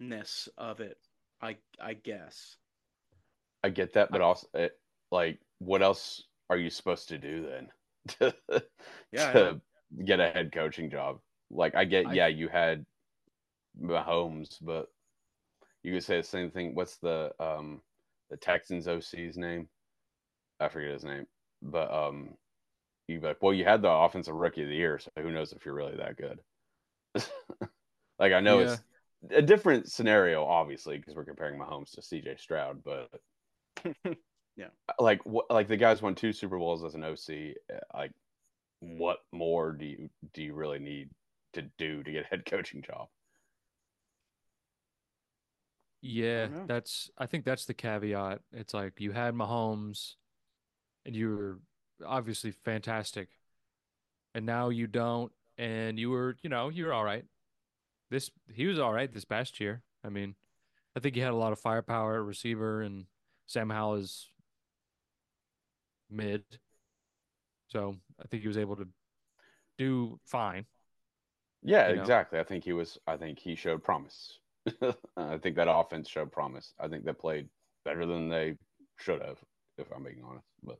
ness 0.00 0.48
of 0.58 0.80
it. 0.80 0.98
I 1.42 1.58
I 1.80 1.94
guess. 1.94 2.56
I 3.62 3.70
get 3.70 3.92
that, 3.94 4.10
but 4.10 4.20
also, 4.20 4.46
it, 4.54 4.78
like, 5.10 5.40
what 5.58 5.82
else 5.82 6.24
are 6.48 6.56
you 6.56 6.70
supposed 6.70 7.08
to 7.08 7.18
do 7.18 7.42
then 7.46 7.68
to, 8.18 8.34
Yeah, 9.12 9.32
to 9.32 9.60
get 10.04 10.20
a 10.20 10.30
head 10.30 10.52
coaching 10.52 10.90
job? 10.90 11.20
Like, 11.50 11.74
I 11.74 11.84
get, 11.84 12.06
I- 12.06 12.14
yeah, 12.14 12.26
you 12.28 12.48
had 12.48 12.84
Mahomes, 13.80 14.56
but 14.60 14.88
you 15.82 15.92
could 15.92 16.04
say 16.04 16.18
the 16.18 16.22
same 16.22 16.50
thing. 16.50 16.74
What's 16.74 16.96
the 16.96 17.32
um 17.40 17.80
the 18.30 18.36
Texans 18.36 18.86
OC's 18.86 19.36
name? 19.36 19.68
I 20.60 20.68
forget 20.68 20.92
his 20.92 21.04
name, 21.04 21.26
but 21.62 21.92
um, 21.92 22.30
you 23.08 23.20
be 23.20 23.26
like, 23.26 23.42
well, 23.42 23.54
you 23.54 23.64
had 23.64 23.82
the 23.82 23.90
offensive 23.90 24.34
rookie 24.34 24.62
of 24.62 24.68
the 24.68 24.74
year, 24.74 24.98
so 24.98 25.10
who 25.18 25.30
knows 25.30 25.52
if 25.52 25.64
you're 25.64 25.74
really 25.74 25.96
that 25.96 26.16
good? 26.16 26.40
like, 28.18 28.32
I 28.32 28.40
know 28.40 28.60
it's 28.60 28.80
a 29.30 29.42
different 29.42 29.90
scenario, 29.90 30.44
obviously, 30.44 30.98
because 30.98 31.14
we're 31.14 31.24
comparing 31.24 31.58
Mahomes 31.58 31.92
to 31.92 32.02
CJ 32.02 32.38
Stroud, 32.38 32.82
but 32.84 33.10
yeah, 34.56 34.68
like 34.98 35.24
what 35.24 35.50
like 35.50 35.68
the 35.68 35.76
guys 35.76 36.02
won 36.02 36.14
two 36.14 36.32
Super 36.32 36.58
Bowls 36.58 36.84
as 36.84 36.94
an 36.94 37.04
OC. 37.04 37.54
uh, 37.72 37.78
Like, 37.96 38.12
what 38.80 39.18
more 39.32 39.72
do 39.72 39.84
you 39.84 40.10
do 40.32 40.42
you 40.42 40.54
really 40.54 40.78
need 40.78 41.10
to 41.52 41.62
do 41.78 42.02
to 42.02 42.12
get 42.12 42.24
a 42.24 42.28
head 42.28 42.44
coaching 42.46 42.82
job? 42.82 43.08
Yeah, 46.02 46.46
know. 46.46 46.64
that's 46.66 47.10
I 47.18 47.26
think 47.26 47.44
that's 47.44 47.66
the 47.66 47.74
caveat. 47.74 48.40
It's 48.52 48.72
like 48.72 49.00
you 49.00 49.12
had 49.12 49.34
Mahomes 49.34 50.14
and 51.04 51.14
you 51.14 51.36
were 51.36 51.58
obviously 52.06 52.50
fantastic. 52.50 53.28
And 54.34 54.46
now 54.46 54.70
you 54.70 54.86
don't 54.86 55.32
and 55.58 55.98
you 55.98 56.10
were, 56.10 56.36
you 56.42 56.48
know, 56.48 56.68
you 56.70 56.86
were 56.86 56.92
all 56.92 57.04
right. 57.04 57.24
This 58.10 58.30
he 58.52 58.66
was 58.66 58.78
all 58.78 58.92
right 58.92 59.12
this 59.12 59.24
past 59.24 59.60
year. 59.60 59.82
I 60.02 60.08
mean, 60.08 60.34
I 60.96 61.00
think 61.00 61.14
he 61.14 61.20
had 61.20 61.32
a 61.32 61.36
lot 61.36 61.52
of 61.52 61.60
firepower 61.60 62.16
at 62.16 62.24
receiver 62.24 62.80
and 62.80 63.04
Sam 63.46 63.68
Howell 63.68 63.96
is 63.96 64.28
mid. 66.10 66.44
So 67.70 67.96
I 68.22 68.26
think 68.28 68.42
he 68.42 68.48
was 68.48 68.58
able 68.58 68.76
to 68.76 68.88
do 69.78 70.20
fine. 70.26 70.66
Yeah, 71.62 71.88
You 71.88 71.94
know? 71.94 72.02
exactly. 72.02 72.38
I 72.38 72.44
think 72.44 72.64
he 72.64 72.72
was. 72.72 72.98
I 73.06 73.16
think 73.16 73.38
he 73.38 73.54
showed 73.54 73.82
promise. 73.84 74.38
I 75.16 75.38
think 75.38 75.56
that 75.56 75.70
offense 75.70 76.08
showed 76.08 76.32
promise. 76.32 76.74
I 76.78 76.88
think 76.88 77.04
they 77.04 77.12
played 77.12 77.48
better 77.84 78.06
than 78.06 78.28
they 78.28 78.56
should 78.96 79.22
have, 79.22 79.38
if 79.78 79.86
I'm 79.92 80.02
being 80.04 80.22
honest. 80.22 80.46
But 80.62 80.78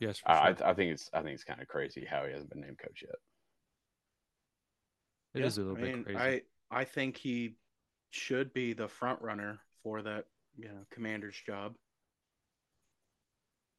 Yes, 0.00 0.18
for 0.18 0.32
I, 0.32 0.32
sure. 0.32 0.58
I, 0.64 0.70
I 0.70 0.74
think 0.74 0.92
it's. 0.92 1.10
I 1.12 1.22
think 1.22 1.34
it's 1.34 1.44
kind 1.44 1.60
of 1.60 1.68
crazy 1.68 2.04
how 2.04 2.24
he 2.24 2.32
hasn't 2.32 2.50
been 2.50 2.60
named 2.60 2.78
coach 2.78 3.02
yet. 3.02 3.16
It 5.34 5.42
is 5.42 5.56
Yeah, 5.56 5.56
a 5.56 5.62
little 5.62 5.76
I 5.76 5.78
bit 5.78 5.92
mean, 5.92 6.04
crazy. 6.04 6.18
I 6.18 6.42
I 6.70 6.84
think 6.84 7.16
he 7.16 7.56
should 8.10 8.52
be 8.52 8.72
the 8.74 8.88
front 8.88 9.22
runner 9.22 9.60
for 9.82 10.02
that, 10.02 10.26
you 10.56 10.68
know, 10.68 10.84
commander's 10.90 11.40
job. 11.46 11.76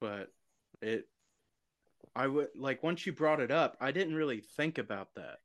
But 0.01 0.31
it 0.81 1.07
I 2.15 2.27
would 2.27 2.49
like 2.55 2.83
once 2.83 3.05
you 3.05 3.13
brought 3.13 3.39
it 3.39 3.51
up, 3.51 3.77
I 3.79 3.91
didn't 3.91 4.15
really 4.15 4.41
think 4.41 4.77
about 4.77 5.09
that 5.15 5.37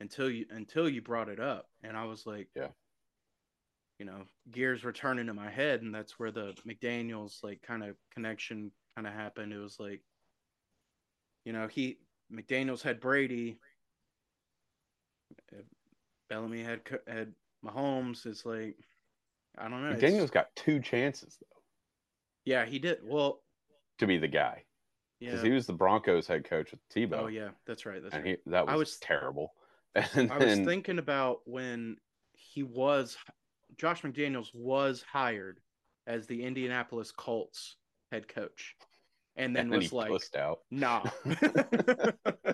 until 0.00 0.30
you 0.30 0.46
until 0.50 0.88
you 0.88 1.00
brought 1.00 1.28
it 1.28 1.40
up 1.40 1.68
and 1.82 1.96
I 1.96 2.04
was 2.04 2.26
like 2.26 2.48
Yeah. 2.54 2.68
You 3.98 4.06
know, 4.06 4.22
gears 4.50 4.82
were 4.82 4.92
turning 4.92 5.28
in 5.28 5.36
my 5.36 5.50
head 5.50 5.82
and 5.82 5.94
that's 5.94 6.18
where 6.18 6.32
the 6.32 6.54
McDaniels 6.66 7.42
like 7.44 7.62
kind 7.62 7.84
of 7.84 7.96
connection 8.12 8.72
kind 8.96 9.06
of 9.06 9.12
happened. 9.14 9.52
It 9.52 9.58
was 9.58 9.78
like 9.78 10.02
you 11.44 11.52
know, 11.52 11.68
he 11.68 11.98
McDaniels 12.32 12.82
had 12.82 13.00
Brady 13.00 13.58
Bieniemy 16.30 16.64
had 16.64 16.80
had 17.06 17.32
Mahomes. 17.64 18.26
It's 18.26 18.44
like 18.44 18.76
I 19.56 19.68
don't 19.68 19.82
know. 19.82 19.90
it's- 19.90 20.00
Daniel's 20.00 20.30
got 20.30 20.54
two 20.56 20.80
chances 20.80 21.38
though 21.40 21.52
yeah, 22.44 22.64
he 22.64 22.78
did. 22.78 22.98
Well, 23.04 23.40
to 23.98 24.06
be 24.06 24.18
the 24.18 24.28
guy 24.28 24.64
because 25.24 25.42
yeah. 25.42 25.48
he 25.48 25.54
was 25.54 25.66
the 25.66 25.72
Broncos 25.72 26.26
head 26.26 26.44
coach 26.44 26.70
with 26.70 26.80
Tebow, 26.88 27.22
oh 27.24 27.26
yeah, 27.28 27.50
that's 27.66 27.86
right. 27.86 28.02
That's 28.02 28.14
and 28.14 28.24
right. 28.24 28.38
he 28.44 28.50
that 28.50 28.66
was, 28.66 28.72
I 28.72 28.76
was- 28.76 28.96
terrible. 28.98 29.54
And 30.14 30.32
I 30.32 30.38
was 30.38 30.58
thinking 30.60 30.98
about 30.98 31.40
when 31.44 31.98
he 32.32 32.62
was 32.62 33.16
Josh 33.76 34.00
McDaniels 34.02 34.48
was 34.54 35.02
hired 35.02 35.60
as 36.06 36.26
the 36.26 36.44
Indianapolis 36.44 37.12
Colts 37.12 37.76
head 38.10 38.26
coach, 38.26 38.74
and 39.36 39.54
then 39.54 39.64
and 39.64 39.72
then 39.72 39.78
was 39.80 39.92
like, 39.92 40.10
out. 40.36 40.60
"Nah." 40.70 41.02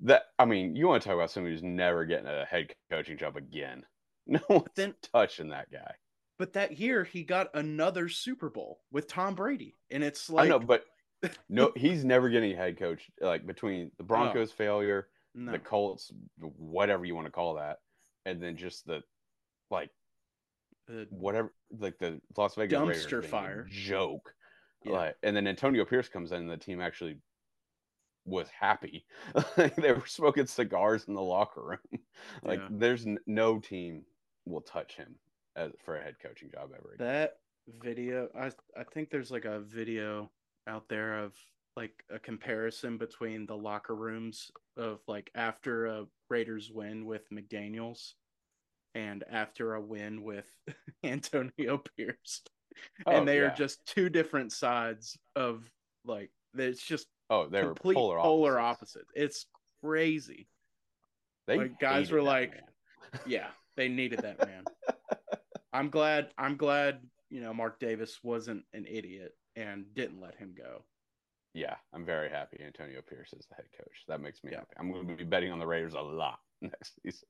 That 0.00 0.22
I 0.38 0.44
mean, 0.44 0.76
you 0.76 0.86
want 0.86 1.02
to 1.02 1.08
talk 1.08 1.16
about 1.16 1.30
somebody 1.30 1.54
who's 1.54 1.64
never 1.64 2.04
getting 2.04 2.28
a 2.28 2.44
head 2.44 2.72
coaching 2.90 3.18
job 3.18 3.36
again? 3.36 3.84
No 4.26 4.40
one's 4.48 4.66
then- 4.76 4.94
touching 5.12 5.48
that 5.48 5.72
guy. 5.72 5.92
but 6.38 6.52
that 6.52 6.78
year 6.78 7.02
he 7.02 7.24
got 7.24 7.48
another 7.54 8.08
Super 8.08 8.48
Bowl 8.48 8.80
with 8.92 9.08
Tom 9.08 9.34
Brady, 9.34 9.74
and 9.90 10.04
it's 10.04 10.30
like, 10.30 10.46
I 10.46 10.48
know, 10.50 10.58
but 10.60 10.84
no, 11.48 11.72
he's 11.76 12.04
never 12.04 12.28
getting 12.28 12.52
a 12.52 12.56
head 12.56 12.78
coach. 12.78 13.10
Like 13.20 13.46
between 13.46 13.90
the 13.98 14.04
Broncos 14.04 14.52
failure, 14.52 15.08
no. 15.34 15.52
the 15.52 15.58
Colts, 15.58 16.12
whatever 16.38 17.04
you 17.04 17.14
want 17.14 17.26
to 17.26 17.32
call 17.32 17.54
that, 17.54 17.78
and 18.26 18.42
then 18.42 18.56
just 18.56 18.86
the 18.86 19.02
like 19.70 19.90
Uh, 20.90 21.04
whatever, 21.10 21.52
like 21.78 21.98
the 21.98 22.20
Las 22.36 22.54
Vegas 22.54 22.78
Dumpster 22.78 23.18
a 23.18 23.22
fire. 23.22 23.66
joke. 23.70 24.34
Yeah. 24.84 24.92
Like, 24.92 25.16
and 25.22 25.36
then 25.36 25.46
Antonio 25.48 25.84
Pierce 25.84 26.08
comes 26.08 26.30
in, 26.32 26.38
and 26.42 26.50
the 26.50 26.56
team 26.56 26.80
actually 26.80 27.18
was 28.24 28.48
happy. 28.48 29.04
they 29.56 29.92
were 29.92 30.06
smoking 30.06 30.46
cigars 30.46 31.04
in 31.08 31.14
the 31.14 31.20
locker 31.20 31.62
room. 31.62 32.00
like, 32.44 32.60
Yeah. 32.60 32.68
there's 32.70 33.06
n- 33.06 33.18
no 33.26 33.58
team 33.58 34.04
will 34.44 34.60
touch 34.60 34.94
him 34.96 35.14
as, 35.56 35.72
for 35.84 35.96
a 35.96 36.02
head 36.02 36.16
coaching 36.22 36.50
job 36.50 36.70
ever 36.78 36.92
again. 36.94 37.06
That 37.06 37.38
video, 37.82 38.28
I 38.38 38.46
I 38.78 38.84
think 38.84 39.10
there's 39.10 39.30
like 39.30 39.44
a 39.46 39.60
video 39.60 40.30
out 40.68 40.88
there 40.88 41.18
of 41.18 41.34
like 41.76 42.04
a 42.10 42.18
comparison 42.18 42.98
between 42.98 43.46
the 43.46 43.56
locker 43.56 43.94
rooms 43.94 44.50
of 44.76 45.00
like 45.06 45.30
after 45.34 45.86
a 45.86 46.06
Raiders 46.28 46.70
win 46.72 47.06
with 47.06 47.22
McDaniels 47.30 48.14
and 48.94 49.24
after 49.30 49.74
a 49.74 49.80
win 49.80 50.22
with 50.22 50.46
Antonio 51.04 51.82
Pierce. 51.96 52.42
Oh, 53.06 53.12
and 53.12 53.26
they 53.26 53.36
yeah. 53.38 53.44
are 53.44 53.54
just 53.54 53.84
two 53.86 54.08
different 54.08 54.52
sides 54.52 55.16
of 55.36 55.64
like 56.04 56.30
it's 56.56 56.82
just 56.82 57.06
oh, 57.30 57.46
they 57.46 57.62
were 57.62 57.74
polar, 57.74 58.18
polar, 58.18 58.58
opposites. 58.58 58.96
opposite. 58.96 59.22
It's 59.22 59.46
crazy. 59.82 60.48
They 61.46 61.58
Like, 61.58 61.80
guys 61.80 62.10
were 62.10 62.22
like, 62.22 62.52
man. 62.52 62.62
Yeah, 63.26 63.46
they 63.76 63.88
needed 63.88 64.20
that 64.20 64.46
man. 64.46 64.64
I'm 65.72 65.88
glad. 65.88 66.28
I'm 66.36 66.56
glad. 66.56 67.00
You 67.30 67.40
know, 67.40 67.54
Mark 67.54 67.78
Davis 67.78 68.18
wasn't 68.22 68.64
an 68.74 68.84
idiot 68.88 69.32
and 69.58 69.92
didn't 69.94 70.20
let 70.20 70.36
him 70.36 70.54
go. 70.56 70.84
Yeah, 71.54 71.74
I'm 71.92 72.04
very 72.04 72.28
happy 72.30 72.58
Antonio 72.64 73.00
Pierce 73.02 73.32
is 73.32 73.46
the 73.48 73.56
head 73.56 73.64
coach. 73.76 74.04
That 74.06 74.20
makes 74.20 74.44
me 74.44 74.52
Yeah. 74.52 74.58
happy. 74.58 74.74
I'm 74.78 74.92
going 74.92 75.08
to 75.08 75.16
be 75.16 75.24
betting 75.24 75.50
on 75.50 75.58
the 75.58 75.66
Raiders 75.66 75.94
a 75.94 76.00
lot 76.00 76.38
next 76.60 76.94
season. 77.02 77.28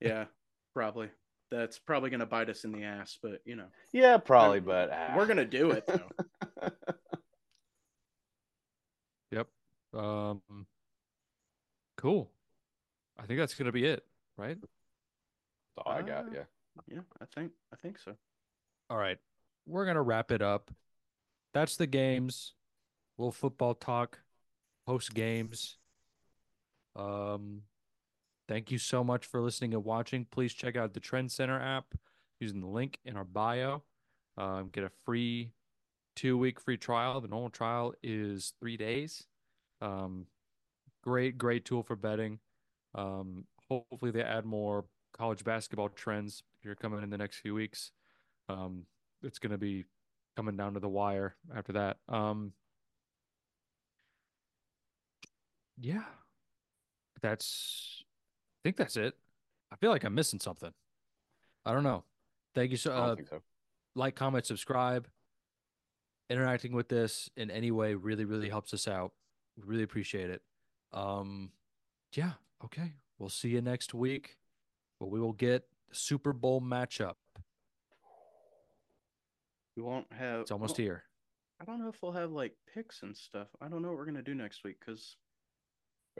Yeah, 0.00 0.24
probably. 0.72 1.10
That's 1.50 1.78
probably 1.78 2.10
gonna 2.10 2.26
bite 2.26 2.48
us 2.48 2.64
in 2.64 2.72
the 2.72 2.82
ass, 2.82 3.16
but 3.22 3.40
you 3.44 3.54
know, 3.54 3.66
Yeah, 3.92 4.16
probably, 4.16 4.58
but 4.58 4.90
ah. 4.92 5.14
we're 5.16 5.26
gonna 5.26 5.44
do 5.44 5.70
it 5.70 5.86
though. 5.86 6.10
Yep. 9.30 9.48
Um, 9.92 10.42
cool. 11.96 12.30
I 13.18 13.26
think 13.26 13.38
that's 13.38 13.54
gonna 13.54 13.72
be 13.72 13.84
it, 13.84 14.04
right? 14.36 14.56
That's 14.60 14.72
all 15.86 15.92
I 15.92 16.02
got. 16.02 16.26
Uh, 16.26 16.30
Yeah. 16.32 16.42
yeah, 16.88 17.00
I 17.20 17.24
think. 17.34 17.52
I 17.72 17.76
think 17.76 17.98
so. 17.98 18.16
All 18.90 18.96
right. 18.96 19.18
We're 19.66 19.86
gonna 19.86 20.02
wrap 20.02 20.30
it 20.32 20.42
up. 20.42 20.70
That's 21.54 21.76
the 21.76 21.86
games. 21.86 22.52
Little 23.16 23.32
football 23.32 23.74
talk, 23.74 24.18
post 24.86 25.14
games. 25.14 25.78
Um, 26.96 27.62
thank 28.48 28.72
you 28.72 28.78
so 28.78 29.04
much 29.04 29.24
for 29.24 29.40
listening 29.40 29.72
and 29.72 29.84
watching. 29.84 30.26
Please 30.30 30.52
check 30.52 30.76
out 30.76 30.94
the 30.94 31.00
Trend 31.00 31.30
Center 31.30 31.60
app 31.60 31.94
using 32.40 32.60
the 32.60 32.66
link 32.66 32.98
in 33.04 33.16
our 33.16 33.24
bio. 33.24 33.84
Um, 34.36 34.68
get 34.72 34.82
a 34.82 34.90
free 35.04 35.52
two 36.16 36.36
week 36.36 36.60
free 36.60 36.76
trial. 36.76 37.20
The 37.20 37.28
normal 37.28 37.50
trial 37.50 37.94
is 38.02 38.52
three 38.60 38.76
days. 38.76 39.24
Um, 39.80 40.26
great, 41.04 41.38
great 41.38 41.64
tool 41.64 41.84
for 41.84 41.94
betting. 41.94 42.40
Um, 42.96 43.44
hopefully 43.68 44.10
they 44.10 44.22
add 44.22 44.44
more 44.44 44.86
college 45.16 45.44
basketball 45.44 45.88
trends 45.90 46.42
here 46.62 46.74
coming 46.74 47.02
in 47.02 47.10
the 47.10 47.18
next 47.18 47.36
few 47.38 47.54
weeks. 47.54 47.92
Um, 48.48 48.86
it's 49.22 49.38
going 49.38 49.52
to 49.52 49.58
be 49.58 49.84
coming 50.36 50.56
down 50.56 50.74
to 50.74 50.80
the 50.80 50.88
wire 50.88 51.34
after 51.54 51.72
that. 51.72 51.98
Um, 52.08 52.52
yeah, 55.78 56.04
that's. 57.22 58.02
I 58.02 58.60
think 58.64 58.76
that's 58.76 58.96
it. 58.96 59.14
I 59.72 59.76
feel 59.76 59.90
like 59.90 60.04
I'm 60.04 60.14
missing 60.14 60.40
something. 60.40 60.72
I 61.66 61.72
don't 61.72 61.82
know. 61.82 62.04
Thank 62.54 62.70
you 62.70 62.76
so. 62.76 62.92
Uh, 62.92 63.16
so. 63.28 63.42
like, 63.94 64.14
comment, 64.14 64.46
subscribe. 64.46 65.08
Interacting 66.30 66.72
with 66.72 66.88
this 66.88 67.28
in 67.36 67.50
any 67.50 67.70
way 67.70 67.94
really, 67.94 68.24
really 68.24 68.48
helps 68.48 68.72
us 68.72 68.88
out. 68.88 69.12
We 69.56 69.64
really 69.66 69.82
appreciate 69.82 70.30
it. 70.30 70.42
Um, 70.92 71.50
yeah. 72.14 72.32
Okay. 72.64 72.92
We'll 73.18 73.28
see 73.28 73.48
you 73.48 73.60
next 73.60 73.92
week. 73.92 74.38
But 74.98 75.10
we 75.10 75.20
will 75.20 75.32
get 75.32 75.64
Super 75.92 76.32
Bowl 76.32 76.60
matchup. 76.60 77.14
We 79.76 79.82
won't 79.82 80.06
have. 80.12 80.40
It's 80.42 80.50
almost 80.50 80.78
well, 80.78 80.84
here. 80.84 81.02
I 81.60 81.64
don't 81.64 81.80
know 81.80 81.88
if 81.88 82.02
we'll 82.02 82.12
have 82.12 82.32
like 82.32 82.54
picks 82.72 83.02
and 83.02 83.16
stuff. 83.16 83.48
I 83.60 83.68
don't 83.68 83.82
know 83.82 83.88
what 83.88 83.96
we're 83.98 84.06
gonna 84.06 84.22
do 84.22 84.34
next 84.34 84.64
week 84.64 84.76
because 84.80 85.16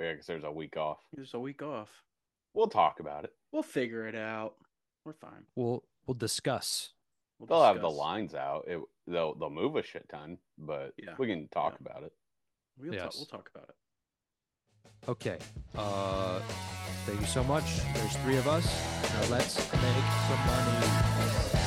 Yeah, 0.01 0.13
because 0.13 0.27
there's 0.27 0.45
a 0.45 0.51
week 0.51 0.77
off. 0.77 0.99
there's 1.13 1.35
a 1.35 1.41
week 1.41 1.63
off. 1.63 1.91
We'll 2.55 2.69
talk 2.69 3.01
about 3.01 3.25
it. 3.25 3.33
We'll 3.53 3.63
figure 3.63 4.07
it 4.07 4.15
out. 4.15 4.55
We're 5.05 5.13
fine. 5.15 5.45
We'll 5.57 5.85
we'll 6.07 6.15
discuss. 6.15 6.93
We'll 7.39 7.47
They'll 7.49 7.65
have 7.65 7.81
the 7.81 7.91
lines 7.91 8.35
out. 8.35 8.65
It 8.69 8.81
they'll 9.07 9.35
they'll 9.35 9.51
move 9.51 9.77
a 9.77 9.83
shit 9.83 10.09
ton, 10.09 10.39
but 10.57 10.95
Yeah. 10.97 11.15
we 11.19 11.27
can 11.27 11.49
talk 11.49 11.75
Yeah. 11.81 11.89
about 11.91 12.03
it. 12.05 12.13
We'll, 12.79 12.93
talk, 12.99 13.15
we'll 13.15 13.27
talk 13.27 13.51
about 13.55 13.69
it. 13.69 13.77
Okay. 15.09 15.39
Uh, 15.77 16.41
thank 17.07 17.21
you 17.21 17.27
so 17.27 17.45
much. 17.45 17.65
There's 17.95 18.17
three 18.19 18.37
of 18.37 18.49
us. 18.49 18.65
Now 19.13 19.31
let's 19.31 19.57
make 19.73 20.05
some 20.29 20.47
money. 20.47 21.61